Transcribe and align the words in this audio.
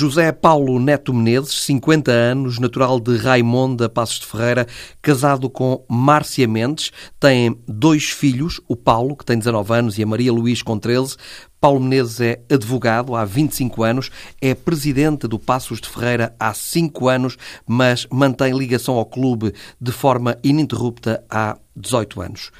José 0.00 0.32
Paulo 0.32 0.80
Neto 0.80 1.12
Menezes, 1.12 1.60
50 1.60 2.10
anos, 2.10 2.58
natural 2.58 2.98
de 2.98 3.18
Raimonda, 3.18 3.86
Passos 3.86 4.20
de 4.20 4.24
Ferreira, 4.24 4.66
casado 5.02 5.50
com 5.50 5.84
Márcia 5.86 6.48
Mendes, 6.48 6.90
tem 7.20 7.54
dois 7.68 8.04
filhos, 8.04 8.62
o 8.66 8.74
Paulo, 8.74 9.14
que 9.14 9.26
tem 9.26 9.38
19 9.38 9.74
anos, 9.74 9.98
e 9.98 10.02
a 10.02 10.06
Maria 10.06 10.32
Luís, 10.32 10.62
com 10.62 10.78
13. 10.78 11.16
Paulo 11.60 11.80
Menezes 11.80 12.18
é 12.18 12.40
advogado 12.50 13.14
há 13.14 13.26
25 13.26 13.82
anos, 13.82 14.10
é 14.40 14.54
presidente 14.54 15.28
do 15.28 15.38
Passos 15.38 15.78
de 15.78 15.90
Ferreira 15.90 16.34
há 16.40 16.54
5 16.54 17.06
anos, 17.06 17.36
mas 17.66 18.06
mantém 18.10 18.56
ligação 18.56 18.94
ao 18.94 19.04
clube 19.04 19.52
de 19.78 19.92
forma 19.92 20.38
ininterrupta 20.42 21.22
há 21.28 21.58
18 21.76 22.22
anos. 22.22 22.50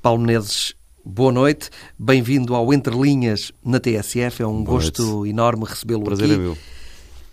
Paulo 0.00 0.20
Menezes 0.20 0.76
Boa 1.06 1.30
noite, 1.30 1.68
bem-vindo 1.98 2.54
ao 2.54 2.72
Entre 2.72 2.96
Linhas 2.96 3.52
na 3.62 3.78
TSF. 3.78 4.42
É 4.42 4.46
um 4.46 4.64
Boa 4.64 4.76
gosto 4.76 5.02
noite. 5.02 5.30
enorme 5.30 5.66
recebê-lo 5.66 6.00
aqui. 6.00 6.16
Prazer 6.16 6.34
é 6.34 6.38
meu. 6.38 6.56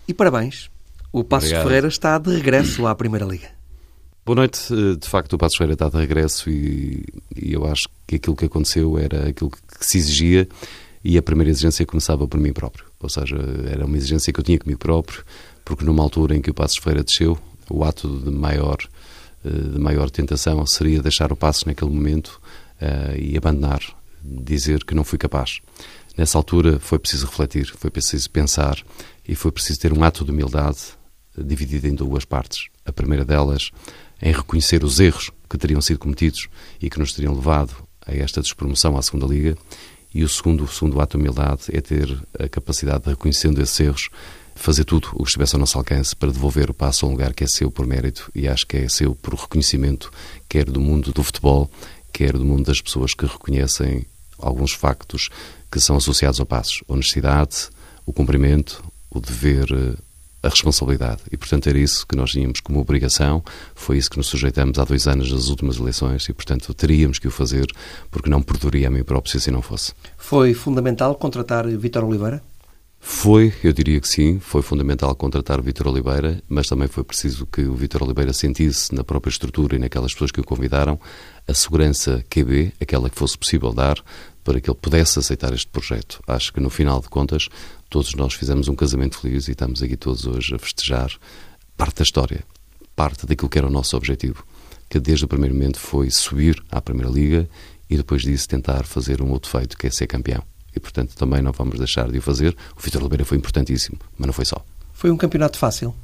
E 0.06 0.14
parabéns. 0.14 0.70
O 1.12 1.22
Passos 1.22 1.50
Ferreira 1.50 1.88
está 1.88 2.18
de 2.18 2.34
regresso 2.34 2.86
à 2.86 2.94
Primeira 2.94 3.26
Liga. 3.26 3.48
Boa 4.24 4.36
noite. 4.36 4.72
De 4.98 5.08
facto, 5.08 5.34
o 5.34 5.38
Passos 5.38 5.56
Ferreira 5.56 5.74
está 5.74 5.88
de 5.88 5.96
regresso 5.96 6.48
e, 6.48 7.04
e, 7.36 7.52
eu 7.52 7.66
acho 7.66 7.88
que 8.06 8.16
aquilo 8.16 8.36
que 8.36 8.46
aconteceu 8.46 8.98
era 8.98 9.28
aquilo 9.28 9.50
que 9.50 9.84
se 9.84 9.98
exigia 9.98 10.48
e 11.04 11.18
a 11.18 11.22
primeira 11.22 11.50
exigência 11.50 11.84
começava 11.84 12.26
por 12.26 12.40
mim 12.40 12.52
próprio. 12.52 12.86
Ou 13.00 13.08
seja, 13.08 13.36
era 13.70 13.84
uma 13.84 13.96
exigência 13.96 14.32
que 14.32 14.40
eu 14.40 14.44
tinha 14.44 14.58
comigo 14.58 14.78
próprio, 14.78 15.24
porque 15.64 15.84
numa 15.84 16.02
altura 16.02 16.36
em 16.36 16.40
que 16.40 16.50
o 16.50 16.54
Passos 16.54 16.78
Ferreira 16.78 17.02
desceu, 17.02 17.38
o 17.68 17.84
ato 17.84 18.08
de 18.08 18.30
maior, 18.30 18.78
eh, 19.44 19.50
de 19.50 19.78
maior 19.78 20.08
tentação 20.10 20.64
seria 20.66 21.02
deixar 21.02 21.32
o 21.32 21.36
Passos 21.36 21.64
naquele 21.64 21.90
momento 21.90 22.40
uh, 22.80 23.18
e 23.18 23.36
abandonar, 23.36 23.80
dizer 24.22 24.84
que 24.84 24.94
não 24.94 25.04
fui 25.04 25.18
capaz. 25.18 25.60
Nessa 26.16 26.38
altura 26.38 26.78
foi 26.78 26.98
preciso 26.98 27.26
refletir, 27.26 27.72
foi 27.76 27.90
preciso 27.90 28.30
pensar 28.30 28.76
e 29.26 29.34
foi 29.34 29.50
preciso 29.50 29.80
ter 29.80 29.92
um 29.92 30.04
ato 30.04 30.24
de 30.24 30.30
humildade 30.30 30.78
dividido 31.36 31.88
em 31.88 31.94
duas 31.94 32.24
partes. 32.24 32.68
A 32.84 32.92
primeira 32.92 33.24
delas 33.24 33.70
em 34.20 34.32
reconhecer 34.32 34.84
os 34.84 35.00
erros 35.00 35.30
que 35.48 35.58
teriam 35.58 35.80
sido 35.80 35.98
cometidos 35.98 36.48
e 36.80 36.90
que 36.90 36.98
nos 36.98 37.12
teriam 37.12 37.34
levado 37.34 37.74
a 38.06 38.14
esta 38.14 38.40
despromoção 38.40 38.96
à 38.96 39.02
segunda 39.02 39.26
liga 39.26 39.56
e 40.14 40.22
o 40.22 40.28
segundo, 40.28 40.64
o 40.64 40.68
segundo 40.68 41.00
ato 41.00 41.16
de 41.16 41.22
humildade 41.22 41.62
é 41.72 41.80
ter 41.80 42.22
a 42.38 42.48
capacidade 42.48 43.04
de, 43.04 43.10
reconhecendo 43.10 43.62
esses 43.62 43.80
erros, 43.80 44.10
fazer 44.54 44.84
tudo 44.84 45.08
o 45.14 45.22
que 45.22 45.30
estivesse 45.30 45.54
ao 45.54 45.60
nosso 45.60 45.78
alcance 45.78 46.14
para 46.14 46.30
devolver 46.30 46.70
o 46.70 46.74
passo 46.74 47.06
a 47.06 47.08
um 47.08 47.12
lugar 47.12 47.32
que 47.32 47.44
é 47.44 47.46
seu 47.46 47.70
por 47.70 47.86
mérito 47.86 48.30
e 48.34 48.46
acho 48.46 48.66
que 48.66 48.76
é 48.76 48.88
seu 48.88 49.14
por 49.14 49.34
reconhecimento, 49.34 50.12
quer 50.48 50.66
do 50.66 50.80
mundo 50.80 51.12
do 51.12 51.22
futebol, 51.22 51.70
quer 52.12 52.34
do 52.34 52.44
mundo 52.44 52.66
das 52.66 52.80
pessoas 52.80 53.14
que 53.14 53.24
reconhecem 53.24 54.04
alguns 54.38 54.72
factos 54.72 55.30
que 55.72 55.80
são 55.80 55.96
associados 55.96 56.38
ao 56.38 56.44
passos. 56.44 56.84
Honestidade, 56.86 57.70
o 58.04 58.12
cumprimento, 58.12 58.84
o 59.10 59.18
dever, 59.18 59.66
eh, 59.72 59.96
a 60.42 60.48
responsabilidade. 60.48 61.22
E, 61.30 61.36
portanto, 61.36 61.66
era 61.68 61.78
isso 61.78 62.06
que 62.06 62.14
nós 62.14 62.30
tínhamos 62.30 62.60
como 62.60 62.78
obrigação, 62.78 63.42
foi 63.74 63.96
isso 63.96 64.10
que 64.10 64.18
nos 64.18 64.26
sujeitamos 64.26 64.78
há 64.78 64.84
dois 64.84 65.06
anos 65.06 65.32
nas 65.32 65.48
últimas 65.48 65.78
eleições 65.78 66.28
e, 66.28 66.32
portanto, 66.34 66.74
teríamos 66.74 67.18
que 67.18 67.26
o 67.26 67.30
fazer, 67.30 67.66
porque 68.10 68.28
não 68.28 68.42
perdoaria 68.42 68.88
a 68.88 68.90
mim 68.90 69.02
próprio 69.02 69.30
se 69.30 69.38
assim 69.38 69.50
não 69.50 69.62
fosse. 69.62 69.94
Foi 70.18 70.52
fundamental 70.52 71.14
contratar 71.14 71.66
Vítor 71.66 72.04
Oliveira? 72.04 72.42
Foi, 73.04 73.52
eu 73.64 73.72
diria 73.72 74.00
que 74.00 74.06
sim, 74.06 74.38
foi 74.38 74.62
fundamental 74.62 75.12
contratar 75.16 75.58
o 75.58 75.62
Vítor 75.62 75.88
Oliveira, 75.88 76.40
mas 76.48 76.68
também 76.68 76.86
foi 76.86 77.02
preciso 77.02 77.44
que 77.46 77.62
o 77.62 77.74
Vítor 77.74 78.04
Oliveira 78.04 78.32
sentisse 78.32 78.94
na 78.94 79.02
própria 79.02 79.30
estrutura 79.30 79.74
e 79.74 79.78
naquelas 79.78 80.12
pessoas 80.12 80.30
que 80.30 80.40
o 80.40 80.44
convidaram 80.44 81.00
a 81.46 81.52
segurança 81.52 82.24
QB, 82.30 82.74
aquela 82.80 83.10
que 83.10 83.18
fosse 83.18 83.36
possível 83.36 83.72
dar, 83.72 83.96
para 84.44 84.60
que 84.60 84.70
ele 84.70 84.78
pudesse 84.80 85.18
aceitar 85.18 85.52
este 85.52 85.68
projeto. 85.68 86.22
Acho 86.26 86.52
que 86.52 86.60
no 86.60 86.70
final 86.70 87.00
de 87.00 87.08
contas 87.08 87.48
todos 87.88 88.14
nós 88.14 88.34
fizemos 88.34 88.68
um 88.68 88.74
casamento 88.74 89.18
feliz 89.18 89.48
e 89.48 89.52
estamos 89.52 89.82
aqui 89.82 89.96
todos 89.96 90.26
hoje 90.26 90.54
a 90.54 90.58
festejar 90.58 91.10
parte 91.76 91.96
da 91.98 92.02
história, 92.02 92.44
parte 92.96 93.26
daquilo 93.26 93.48
que 93.48 93.58
era 93.58 93.66
o 93.66 93.70
nosso 93.70 93.96
objetivo, 93.96 94.44
que 94.88 94.98
desde 94.98 95.24
o 95.24 95.28
primeiro 95.28 95.54
momento 95.54 95.78
foi 95.78 96.10
subir 96.10 96.62
à 96.70 96.80
Primeira 96.80 97.10
Liga 97.10 97.48
e 97.88 97.96
depois 97.96 98.22
disso 98.22 98.48
tentar 98.48 98.84
fazer 98.84 99.22
um 99.22 99.30
outro 99.30 99.50
feito, 99.50 99.76
que 99.76 99.86
é 99.86 99.90
ser 99.90 100.06
campeão 100.06 100.42
e, 100.74 100.80
portanto, 100.80 101.14
também 101.14 101.42
não 101.42 101.52
vamos 101.52 101.78
deixar 101.78 102.10
de 102.10 102.18
o 102.18 102.22
fazer. 102.22 102.56
O 102.76 102.80
Vitor 102.80 103.02
Oliveira 103.02 103.24
foi 103.24 103.36
importantíssimo, 103.36 103.98
mas 104.18 104.26
não 104.26 104.32
foi 104.32 104.44
só. 104.44 104.64
Foi 104.92 105.10
um 105.10 105.16
campeonato 105.16 105.58
fácil? 105.58 105.94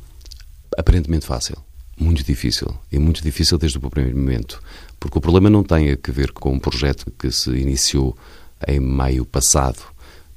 Aparentemente 0.76 1.26
fácil. 1.26 1.56
Muito 1.98 2.22
difícil. 2.22 2.72
E 2.92 2.98
muito 2.98 3.22
difícil 3.22 3.58
desde 3.58 3.78
o 3.78 3.90
primeiro 3.90 4.16
momento. 4.16 4.62
Porque 5.00 5.18
o 5.18 5.20
problema 5.20 5.48
não 5.48 5.64
tem 5.64 5.90
a 5.90 6.12
ver 6.12 6.32
com 6.32 6.52
um 6.52 6.58
projeto 6.58 7.10
que 7.18 7.30
se 7.30 7.50
iniciou 7.50 8.16
em 8.66 8.80
maio 8.80 9.24
passado. 9.24 9.82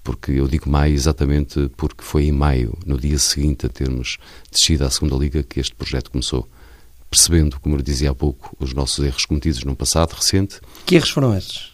Porque 0.04 0.32
eu 0.32 0.48
digo 0.48 0.70
maio 0.70 0.94
exatamente 0.94 1.70
porque 1.78 2.04
foi 2.04 2.26
em 2.26 2.32
maio, 2.32 2.78
no 2.86 3.00
dia 3.00 3.20
seguinte 3.20 3.66
a 3.66 3.70
termos 3.70 4.18
descido 4.52 4.84
à 4.84 4.90
segunda 4.90 5.16
Liga, 5.16 5.44
que 5.44 5.60
este 5.60 5.76
projeto 5.76 6.12
começou. 6.12 6.48
Percebendo, 7.10 7.60
como 7.60 7.76
eu 7.76 7.82
dizia 7.82 8.12
há 8.12 8.16
pouco, 8.16 8.56
os 8.60 8.74
nossos 8.74 9.04
erros 9.06 9.26
cometidos 9.26 9.64
num 9.64 9.76
passado 9.76 10.14
recente. 10.14 10.60
Que 10.86 10.96
erros 10.96 11.10
foram 11.10 11.38
esses? 11.38 11.72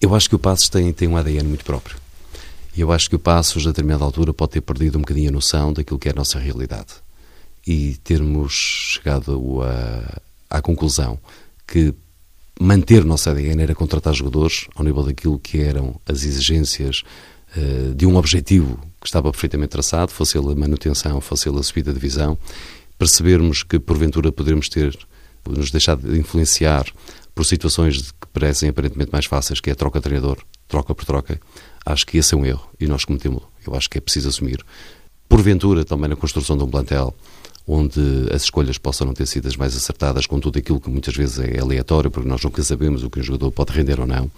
Eu 0.00 0.14
acho 0.14 0.28
que 0.28 0.36
o 0.36 0.38
Passos 0.38 0.68
tem, 0.68 0.92
tem 0.92 1.08
um 1.08 1.16
ADN 1.16 1.48
muito 1.48 1.64
próprio. 1.64 1.96
E 2.76 2.80
eu 2.80 2.92
acho 2.92 3.08
que 3.08 3.16
o 3.16 3.18
Passos, 3.18 3.66
a 3.66 3.70
determinada 3.70 4.04
altura, 4.04 4.32
pode 4.32 4.52
ter 4.52 4.60
perdido 4.60 4.96
um 4.96 5.00
bocadinho 5.00 5.30
a 5.30 5.32
noção 5.32 5.72
daquilo 5.72 5.98
que 5.98 6.08
é 6.08 6.12
a 6.12 6.14
nossa 6.14 6.38
realidade. 6.38 6.94
E 7.66 7.96
termos 8.04 8.52
chegado 8.52 9.60
a, 9.62 10.20
à 10.58 10.62
conclusão 10.62 11.18
que 11.66 11.92
manter 12.60 13.04
o 13.04 13.06
nosso 13.06 13.28
ADN 13.30 13.62
era 13.62 13.74
contratar 13.74 14.14
jogadores 14.14 14.66
ao 14.74 14.84
nível 14.84 15.02
daquilo 15.02 15.38
que 15.38 15.60
eram 15.60 16.00
as 16.06 16.24
exigências 16.24 17.02
uh, 17.56 17.94
de 17.94 18.06
um 18.06 18.16
objetivo 18.16 18.78
que 19.00 19.06
estava 19.06 19.30
perfeitamente 19.30 19.70
traçado, 19.70 20.10
fosse 20.10 20.36
ele 20.36 20.52
a 20.52 20.54
manutenção, 20.54 21.20
fosse 21.20 21.48
ele 21.48 21.58
a 21.58 21.62
subida 21.62 21.92
de 21.92 21.98
divisão, 21.98 22.36
percebermos 22.98 23.62
que 23.62 23.78
porventura 23.78 24.32
poderemos 24.32 24.68
ter 24.68 24.96
nos 25.48 25.70
deixado 25.70 26.10
de 26.10 26.18
influenciar 26.18 26.86
por 27.34 27.46
situações 27.46 28.10
que 28.10 28.26
parecem 28.32 28.68
aparentemente 28.68 29.12
mais 29.12 29.24
fáceis, 29.24 29.60
que 29.60 29.70
é 29.70 29.72
a 29.72 29.76
troca 29.76 30.00
de 30.00 30.02
treinador, 30.02 30.38
troca 30.66 30.94
por 30.94 31.04
troca, 31.04 31.40
acho 31.86 32.04
que 32.04 32.18
esse 32.18 32.34
é 32.34 32.36
um 32.36 32.44
erro 32.44 32.68
e 32.80 32.86
nós 32.86 33.04
cometemos. 33.04 33.42
Eu 33.66 33.74
acho 33.74 33.88
que 33.88 33.98
é 33.98 34.00
preciso 34.00 34.28
assumir. 34.28 34.64
Porventura, 35.28 35.84
também 35.84 36.08
na 36.08 36.16
construção 36.16 36.56
de 36.56 36.64
um 36.64 36.68
plantel, 36.68 37.14
onde 37.68 38.00
as 38.32 38.44
escolhas 38.44 38.78
possam 38.78 39.06
não 39.06 39.14
ter 39.14 39.26
sido 39.26 39.46
as 39.46 39.56
mais 39.56 39.76
acertadas, 39.76 40.26
com 40.26 40.40
tudo 40.40 40.58
aquilo 40.58 40.80
que 40.80 40.88
muitas 40.88 41.14
vezes 41.14 41.38
é 41.38 41.60
aleatório, 41.60 42.10
porque 42.10 42.26
nós 42.26 42.42
nunca 42.42 42.62
sabemos 42.62 43.04
o 43.04 43.10
que 43.10 43.20
um 43.20 43.22
jogador 43.22 43.52
pode 43.52 43.72
render 43.72 44.00
ou 44.00 44.06
não. 44.06 44.30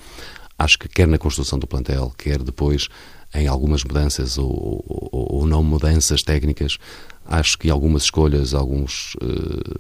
Acho 0.59 0.77
que 0.77 0.89
quer 0.89 1.07
na 1.07 1.17
construção 1.17 1.59
do 1.59 1.67
plantel, 1.67 2.13
quer 2.19 2.43
depois 2.43 2.89
em 3.33 3.47
algumas 3.47 3.85
mudanças 3.85 4.37
ou, 4.37 4.51
ou, 4.51 5.29
ou 5.37 5.47
não 5.47 5.63
mudanças 5.63 6.23
técnicas, 6.23 6.77
acho 7.25 7.57
que 7.57 7.71
algumas 7.71 8.03
escolhas, 8.03 8.53
alguns. 8.53 9.15
Uh, 9.15 9.79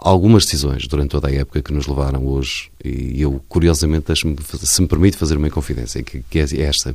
algumas 0.00 0.44
decisões 0.44 0.86
durante 0.86 1.10
toda 1.10 1.26
a 1.26 1.32
época 1.32 1.60
que 1.60 1.72
nos 1.72 1.88
levaram 1.88 2.24
hoje, 2.24 2.70
e 2.84 3.20
eu, 3.20 3.42
curiosamente, 3.48 4.12
se 4.14 4.80
me 4.80 4.86
permite 4.86 5.16
fazer 5.16 5.36
uma 5.36 5.50
confidência, 5.50 6.02
que, 6.04 6.22
que 6.22 6.38
é 6.38 6.44
esta, 6.60 6.94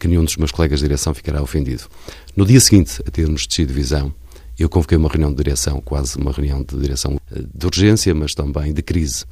que 0.00 0.08
nenhum 0.08 0.24
dos 0.24 0.36
meus 0.36 0.50
colegas 0.50 0.80
de 0.80 0.86
direção 0.86 1.14
ficará 1.14 1.40
ofendido. 1.40 1.84
No 2.36 2.44
dia 2.44 2.60
seguinte 2.60 3.00
a 3.06 3.10
termos 3.10 3.46
descido 3.46 3.68
de 3.68 3.74
visão, 3.74 4.12
eu 4.62 4.68
convoquei 4.68 4.96
uma 4.96 5.08
reunião 5.08 5.30
de 5.30 5.36
direção, 5.36 5.80
quase 5.80 6.16
uma 6.16 6.32
reunião 6.32 6.62
de 6.62 6.78
direção 6.78 7.18
eh, 7.30 7.42
de 7.54 7.66
urgência, 7.66 8.14
mas 8.14 8.34
também 8.34 8.72
de 8.72 8.82
crise, 8.82 9.24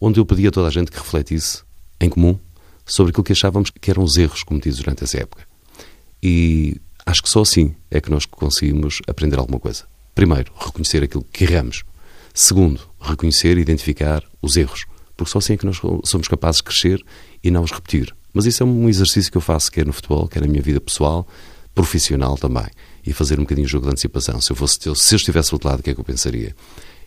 onde 0.00 0.20
eu 0.20 0.26
pedi 0.26 0.46
a 0.46 0.50
toda 0.50 0.68
a 0.68 0.70
gente 0.70 0.90
que 0.90 0.98
refletisse, 0.98 1.62
em 2.00 2.08
comum, 2.08 2.38
sobre 2.84 3.10
aquilo 3.10 3.24
que 3.24 3.32
achávamos 3.32 3.70
que 3.70 3.90
eram 3.90 4.02
os 4.02 4.16
erros 4.16 4.42
cometidos 4.42 4.78
durante 4.78 5.04
essa 5.04 5.18
época. 5.18 5.44
E 6.22 6.80
acho 7.04 7.22
que 7.22 7.28
só 7.28 7.42
assim 7.42 7.74
é 7.90 8.00
que 8.00 8.10
nós 8.10 8.26
conseguimos 8.26 9.00
aprender 9.06 9.38
alguma 9.38 9.58
coisa. 9.58 9.84
Primeiro, 10.14 10.52
reconhecer 10.58 11.02
aquilo 11.02 11.24
que 11.24 11.44
erramos, 11.44 11.84
Segundo, 12.38 12.82
reconhecer 13.00 13.56
e 13.56 13.62
identificar 13.62 14.22
os 14.42 14.58
erros, 14.58 14.84
porque 15.16 15.32
só 15.32 15.38
assim 15.38 15.54
é 15.54 15.56
que 15.56 15.64
nós 15.64 15.80
somos 16.04 16.28
capazes 16.28 16.58
de 16.58 16.64
crescer 16.64 17.02
e 17.42 17.50
não 17.50 17.62
os 17.62 17.72
repetir. 17.72 18.14
Mas 18.30 18.44
isso 18.44 18.62
é 18.62 18.66
um 18.66 18.90
exercício 18.90 19.32
que 19.32 19.38
eu 19.38 19.40
faço, 19.40 19.72
quer 19.72 19.86
no 19.86 19.92
futebol, 19.94 20.28
quer 20.28 20.42
na 20.42 20.46
minha 20.46 20.60
vida 20.60 20.78
pessoal, 20.78 21.26
profissional 21.74 22.36
também, 22.36 22.66
e 23.06 23.12
fazer 23.12 23.38
um 23.38 23.42
bocadinho 23.42 23.66
de 23.66 23.72
jogo 23.72 23.86
de 23.86 23.92
antecipação. 23.92 24.40
Se 24.40 24.50
eu, 24.50 24.56
fosse, 24.56 24.78
se 24.80 25.14
eu 25.14 25.16
estivesse 25.16 25.50
do 25.50 25.54
outro 25.54 25.68
lado, 25.68 25.80
o 25.80 25.82
que 25.82 25.90
é 25.90 25.94
que 25.94 26.00
eu 26.00 26.04
pensaria? 26.04 26.54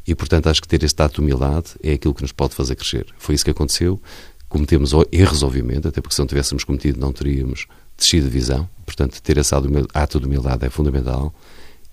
E, 0.07 0.16
portanto, 0.16 0.48
acho 0.48 0.62
que 0.62 0.68
ter 0.68 0.81
este 0.84 1.00
ato 1.01 1.16
de 1.16 1.22
humildade 1.22 1.72
é 1.84 1.94
aquilo 1.94 2.13
que 2.13 2.22
nos 2.22 2.31
pode 2.31 2.56
fazer 2.56 2.75
crescer. 2.75 3.06
Foi 3.18 3.36
isso 3.36 3.44
que 3.44 3.51
aconteceu. 3.51 4.01
Cometemos 4.48 4.92
erros, 5.12 5.44
obviamente, 5.44 5.88
até 5.88 6.01
porque 6.01 6.16
se 6.16 6.19
não 6.19 6.25
tivéssemos 6.25 6.63
cometido 6.63 7.00
não 7.00 7.12
teríamos 7.12 7.68
descido 7.98 8.28
de 8.28 8.31
visão. 8.31 8.68
Portanto, 8.86 9.22
ter 9.22 9.38
esse 9.38 9.54
ato 9.54 10.19
de 10.19 10.25
humildade 10.25 10.66
é 10.66 10.69
fundamental. 10.69 11.34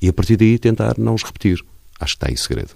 E, 0.00 0.08
a 0.08 0.12
partir 0.12 0.36
daí, 0.36 0.58
tentar 0.58 0.96
não 0.96 1.14
os 1.14 1.24
repetir. 1.24 1.62
Acho 1.98 2.14
que 2.14 2.16
está 2.16 2.28
aí 2.28 2.34
o 2.34 2.38
segredo. 2.38 2.70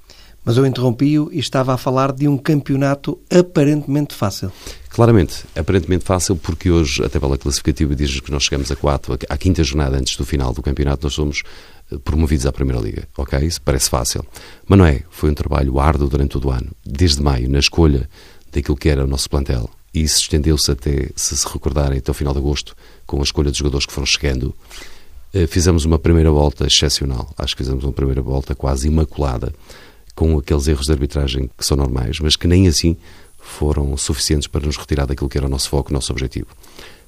Mas 0.44 0.56
eu 0.56 0.66
interrompi-o 0.66 1.30
e 1.32 1.38
estava 1.38 1.74
a 1.74 1.76
falar 1.76 2.12
de 2.12 2.26
um 2.26 2.38
campeonato 2.38 3.18
aparentemente 3.30 4.14
fácil. 4.14 4.50
Claramente, 4.88 5.44
aparentemente 5.54 6.04
fácil, 6.04 6.34
porque 6.36 6.70
hoje 6.70 7.04
a 7.04 7.08
tabela 7.08 7.38
classificativa 7.38 7.94
diz 7.94 8.20
que 8.20 8.30
nós 8.32 8.44
chegamos 8.44 8.70
a 8.70 8.76
4, 8.76 9.18
à 9.28 9.36
quinta 9.36 9.62
jornada 9.62 9.96
antes 9.96 10.16
do 10.16 10.24
final 10.24 10.52
do 10.52 10.62
campeonato, 10.62 11.06
nós 11.06 11.14
somos 11.14 11.42
eh, 11.92 11.98
promovidos 11.98 12.46
à 12.46 12.52
Primeira 12.52 12.80
Liga, 12.80 13.06
ok? 13.16 13.38
Isso 13.40 13.60
parece 13.62 13.88
fácil. 13.88 14.24
Mas 14.66 14.78
não 14.78 14.86
é. 14.86 15.02
Foi 15.10 15.30
um 15.30 15.34
trabalho 15.34 15.78
árduo 15.78 16.08
durante 16.08 16.32
todo 16.32 16.48
o 16.48 16.50
ano, 16.50 16.70
desde 16.84 17.22
maio, 17.22 17.48
na 17.48 17.58
escolha 17.58 18.08
daquilo 18.52 18.76
que 18.76 18.88
era 18.88 19.04
o 19.04 19.06
nosso 19.06 19.30
plantel. 19.30 19.70
E 19.92 20.02
isso 20.02 20.20
estendeu-se 20.20 20.70
até, 20.70 21.08
se 21.14 21.36
se 21.36 21.46
recordarem, 21.46 21.98
até 21.98 22.10
o 22.10 22.14
final 22.14 22.32
de 22.32 22.38
agosto, 22.38 22.76
com 23.06 23.20
a 23.20 23.22
escolha 23.22 23.50
dos 23.50 23.58
jogadores 23.58 23.86
que 23.86 23.92
foram 23.92 24.06
chegando. 24.06 24.54
Eh, 25.32 25.46
fizemos 25.46 25.84
uma 25.84 25.98
primeira 25.98 26.30
volta 26.30 26.66
excepcional. 26.66 27.32
Acho 27.38 27.54
que 27.54 27.62
fizemos 27.62 27.84
uma 27.84 27.92
primeira 27.92 28.22
volta 28.22 28.54
quase 28.54 28.88
imaculada, 28.88 29.52
com 30.14 30.38
aqueles 30.38 30.66
erros 30.68 30.86
de 30.86 30.92
arbitragem 30.92 31.50
que 31.56 31.64
são 31.64 31.76
normais, 31.76 32.18
mas 32.20 32.36
que 32.36 32.46
nem 32.46 32.68
assim 32.68 32.96
foram 33.38 33.96
suficientes 33.96 34.46
para 34.46 34.66
nos 34.66 34.76
retirar 34.76 35.06
daquilo 35.06 35.28
que 35.28 35.38
era 35.38 35.46
o 35.46 35.50
nosso 35.50 35.68
foco, 35.68 35.90
o 35.90 35.92
nosso 35.92 36.12
objetivo. 36.12 36.48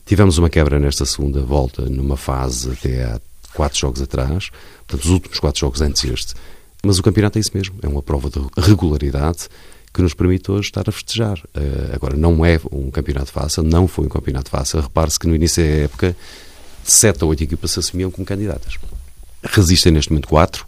Tivemos 0.04 0.38
uma 0.38 0.50
quebra 0.50 0.78
nesta 0.78 1.04
segunda 1.04 1.40
volta, 1.42 1.82
numa 1.82 2.16
fase 2.16 2.70
até 2.72 3.04
há 3.04 3.20
quatro 3.54 3.78
jogos 3.78 4.02
atrás, 4.02 4.50
portanto, 4.86 5.04
os 5.04 5.10
últimos 5.10 5.38
quatro 5.38 5.60
jogos 5.60 5.80
antes 5.80 6.02
deste. 6.02 6.34
Mas 6.82 6.98
o 6.98 7.02
campeonato 7.02 7.38
é 7.38 7.40
isso 7.40 7.52
mesmo, 7.54 7.76
é 7.82 7.88
uma 7.88 8.02
prova 8.02 8.28
de 8.28 8.40
regularidade 8.56 9.48
que 9.92 10.02
nos 10.02 10.14
permite 10.14 10.50
hoje 10.50 10.68
estar 10.68 10.88
a 10.88 10.92
festejar. 10.92 11.38
Uh, 11.54 11.94
agora, 11.94 12.16
não 12.16 12.44
é 12.44 12.58
um 12.72 12.90
campeonato 12.90 13.30
fácil, 13.30 13.62
não 13.62 13.86
foi 13.86 14.06
um 14.06 14.08
campeonato 14.08 14.50
fácil. 14.50 14.80
Repare-se 14.80 15.18
que 15.18 15.26
no 15.26 15.34
início 15.34 15.62
da 15.62 15.68
época, 15.68 16.16
sete 16.82 17.22
ou 17.22 17.30
oito 17.30 17.44
equipas 17.44 17.70
se 17.70 17.78
assumiam 17.78 18.10
como 18.10 18.26
candidatas. 18.26 18.78
Resistem 19.42 19.92
neste 19.92 20.10
momento 20.10 20.28
quatro, 20.28 20.66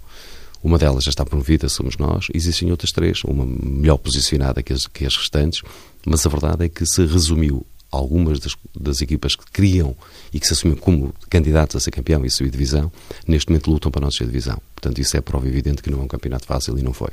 uma 0.65 0.79
delas 0.79 1.05
já 1.05 1.11
está 1.11 1.27
promovida, 1.27 1.69
somos 1.69 1.99
nós. 1.99 2.29
Existem 2.33 2.71
outras 2.71 2.91
três, 2.91 3.23
uma 3.25 3.45
melhor 3.45 3.99
posicionada 3.99 4.63
que 4.63 4.73
as, 4.73 4.87
que 4.87 5.05
as 5.05 5.15
restantes, 5.15 5.61
mas 6.07 6.25
a 6.25 6.31
verdade 6.31 6.65
é 6.65 6.69
que 6.71 6.87
se 6.87 7.05
resumiu 7.05 7.67
algumas 7.93 8.41
das, 8.41 8.57
das, 8.75 9.03
equipas 9.03 9.37
que 9.37 9.45
queriam 9.53 9.95
e 10.33 10.41
que 10.41 10.47
se 10.47 10.55
assumiam 10.55 10.79
como 10.79 11.15
candidatos 11.29 11.77
a 11.77 11.81
ser 11.81 11.91
campeão 11.91 12.25
e 12.25 12.31
subir 12.31 12.51
divisão, 12.51 12.91
neste 13.29 13.51
momento 13.51 13.71
lutam 13.71 13.93
para 13.93 14.01
não 14.01 14.11
ser 14.11 14.25
divisão. 14.25 14.59
Portanto, 14.75 14.99
isso 14.99 15.15
é 15.19 15.21
prova 15.21 15.47
evidente 15.47 15.83
que 15.83 15.91
não 15.91 16.01
é 16.01 16.03
um 16.05 16.09
campeonato 16.09 16.47
fácil 16.47 16.79
e 16.79 16.83
não 16.83 16.95
foi. 16.95 17.11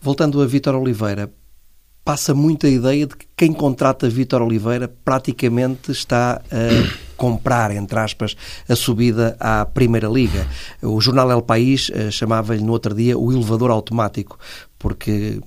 Voltando 0.00 0.40
a 0.42 0.46
Vítor 0.46 0.74
Oliveira, 0.74 1.32
passa 2.04 2.34
muito 2.34 2.66
a 2.66 2.70
ideia 2.70 3.06
de 3.06 3.16
que 3.16 3.26
quem 3.34 3.52
contrata 3.52 4.10
Vítor 4.10 4.42
Oliveira 4.42 4.88
praticamente 4.88 5.90
está 5.90 6.42
a 6.50 7.09
comprar, 7.20 7.70
entre 7.70 7.98
aspas, 7.98 8.34
a 8.66 8.74
subida 8.74 9.36
à 9.38 9.66
Primeira 9.66 10.08
Liga. 10.08 10.46
O 10.80 10.98
jornal 11.02 11.30
El 11.30 11.42
País 11.42 11.90
eh, 11.92 12.10
chamava-lhe 12.10 12.62
no 12.64 12.72
outro 12.72 12.94
dia 12.94 13.18
o 13.18 13.30
elevador 13.30 13.70
automático, 13.70 14.38
porque 14.78 15.38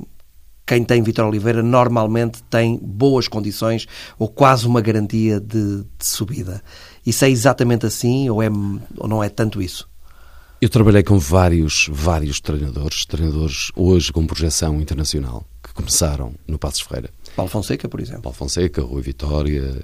quem 0.68 0.84
tem 0.84 1.02
Vítor 1.02 1.26
Oliveira 1.26 1.64
normalmente 1.64 2.44
tem 2.44 2.80
boas 2.80 3.28
condições 3.28 3.88
ou 4.20 4.30
quase 4.30 4.68
uma 4.68 4.82
garantia 4.82 5.40
de, 5.40 5.78
de, 5.78 6.06
subida. 6.06 6.62
Isso 7.04 7.26
é 7.26 7.30
exatamente 7.32 7.88
assim 7.88 8.30
ou, 8.30 8.44
é, 8.44 8.50
ou 8.96 9.08
não 9.08 9.24
é 9.24 9.30
tanto 9.30 9.60
isso? 9.60 9.90
Eu 10.62 10.70
trabalhei 10.70 11.02
com 11.02 11.18
vários, 11.18 11.90
vários 11.92 12.40
treinadores, 12.40 13.04
treinadores 13.04 13.72
hoje 13.76 14.14
com 14.14 14.28
projeção 14.28 14.80
internacional, 14.80 15.44
que 15.64 15.74
começaram 15.74 16.36
no 16.48 16.60
Passos 16.60 16.82
Ferreira. 16.82 17.10
Paulo 17.36 17.50
Fonseca, 17.50 17.90
por 17.90 18.00
exemplo. 18.00 18.22
Paulo 18.22 18.38
Fonseca, 18.38 18.84
Rui 18.84 19.02
Vitória 19.02 19.84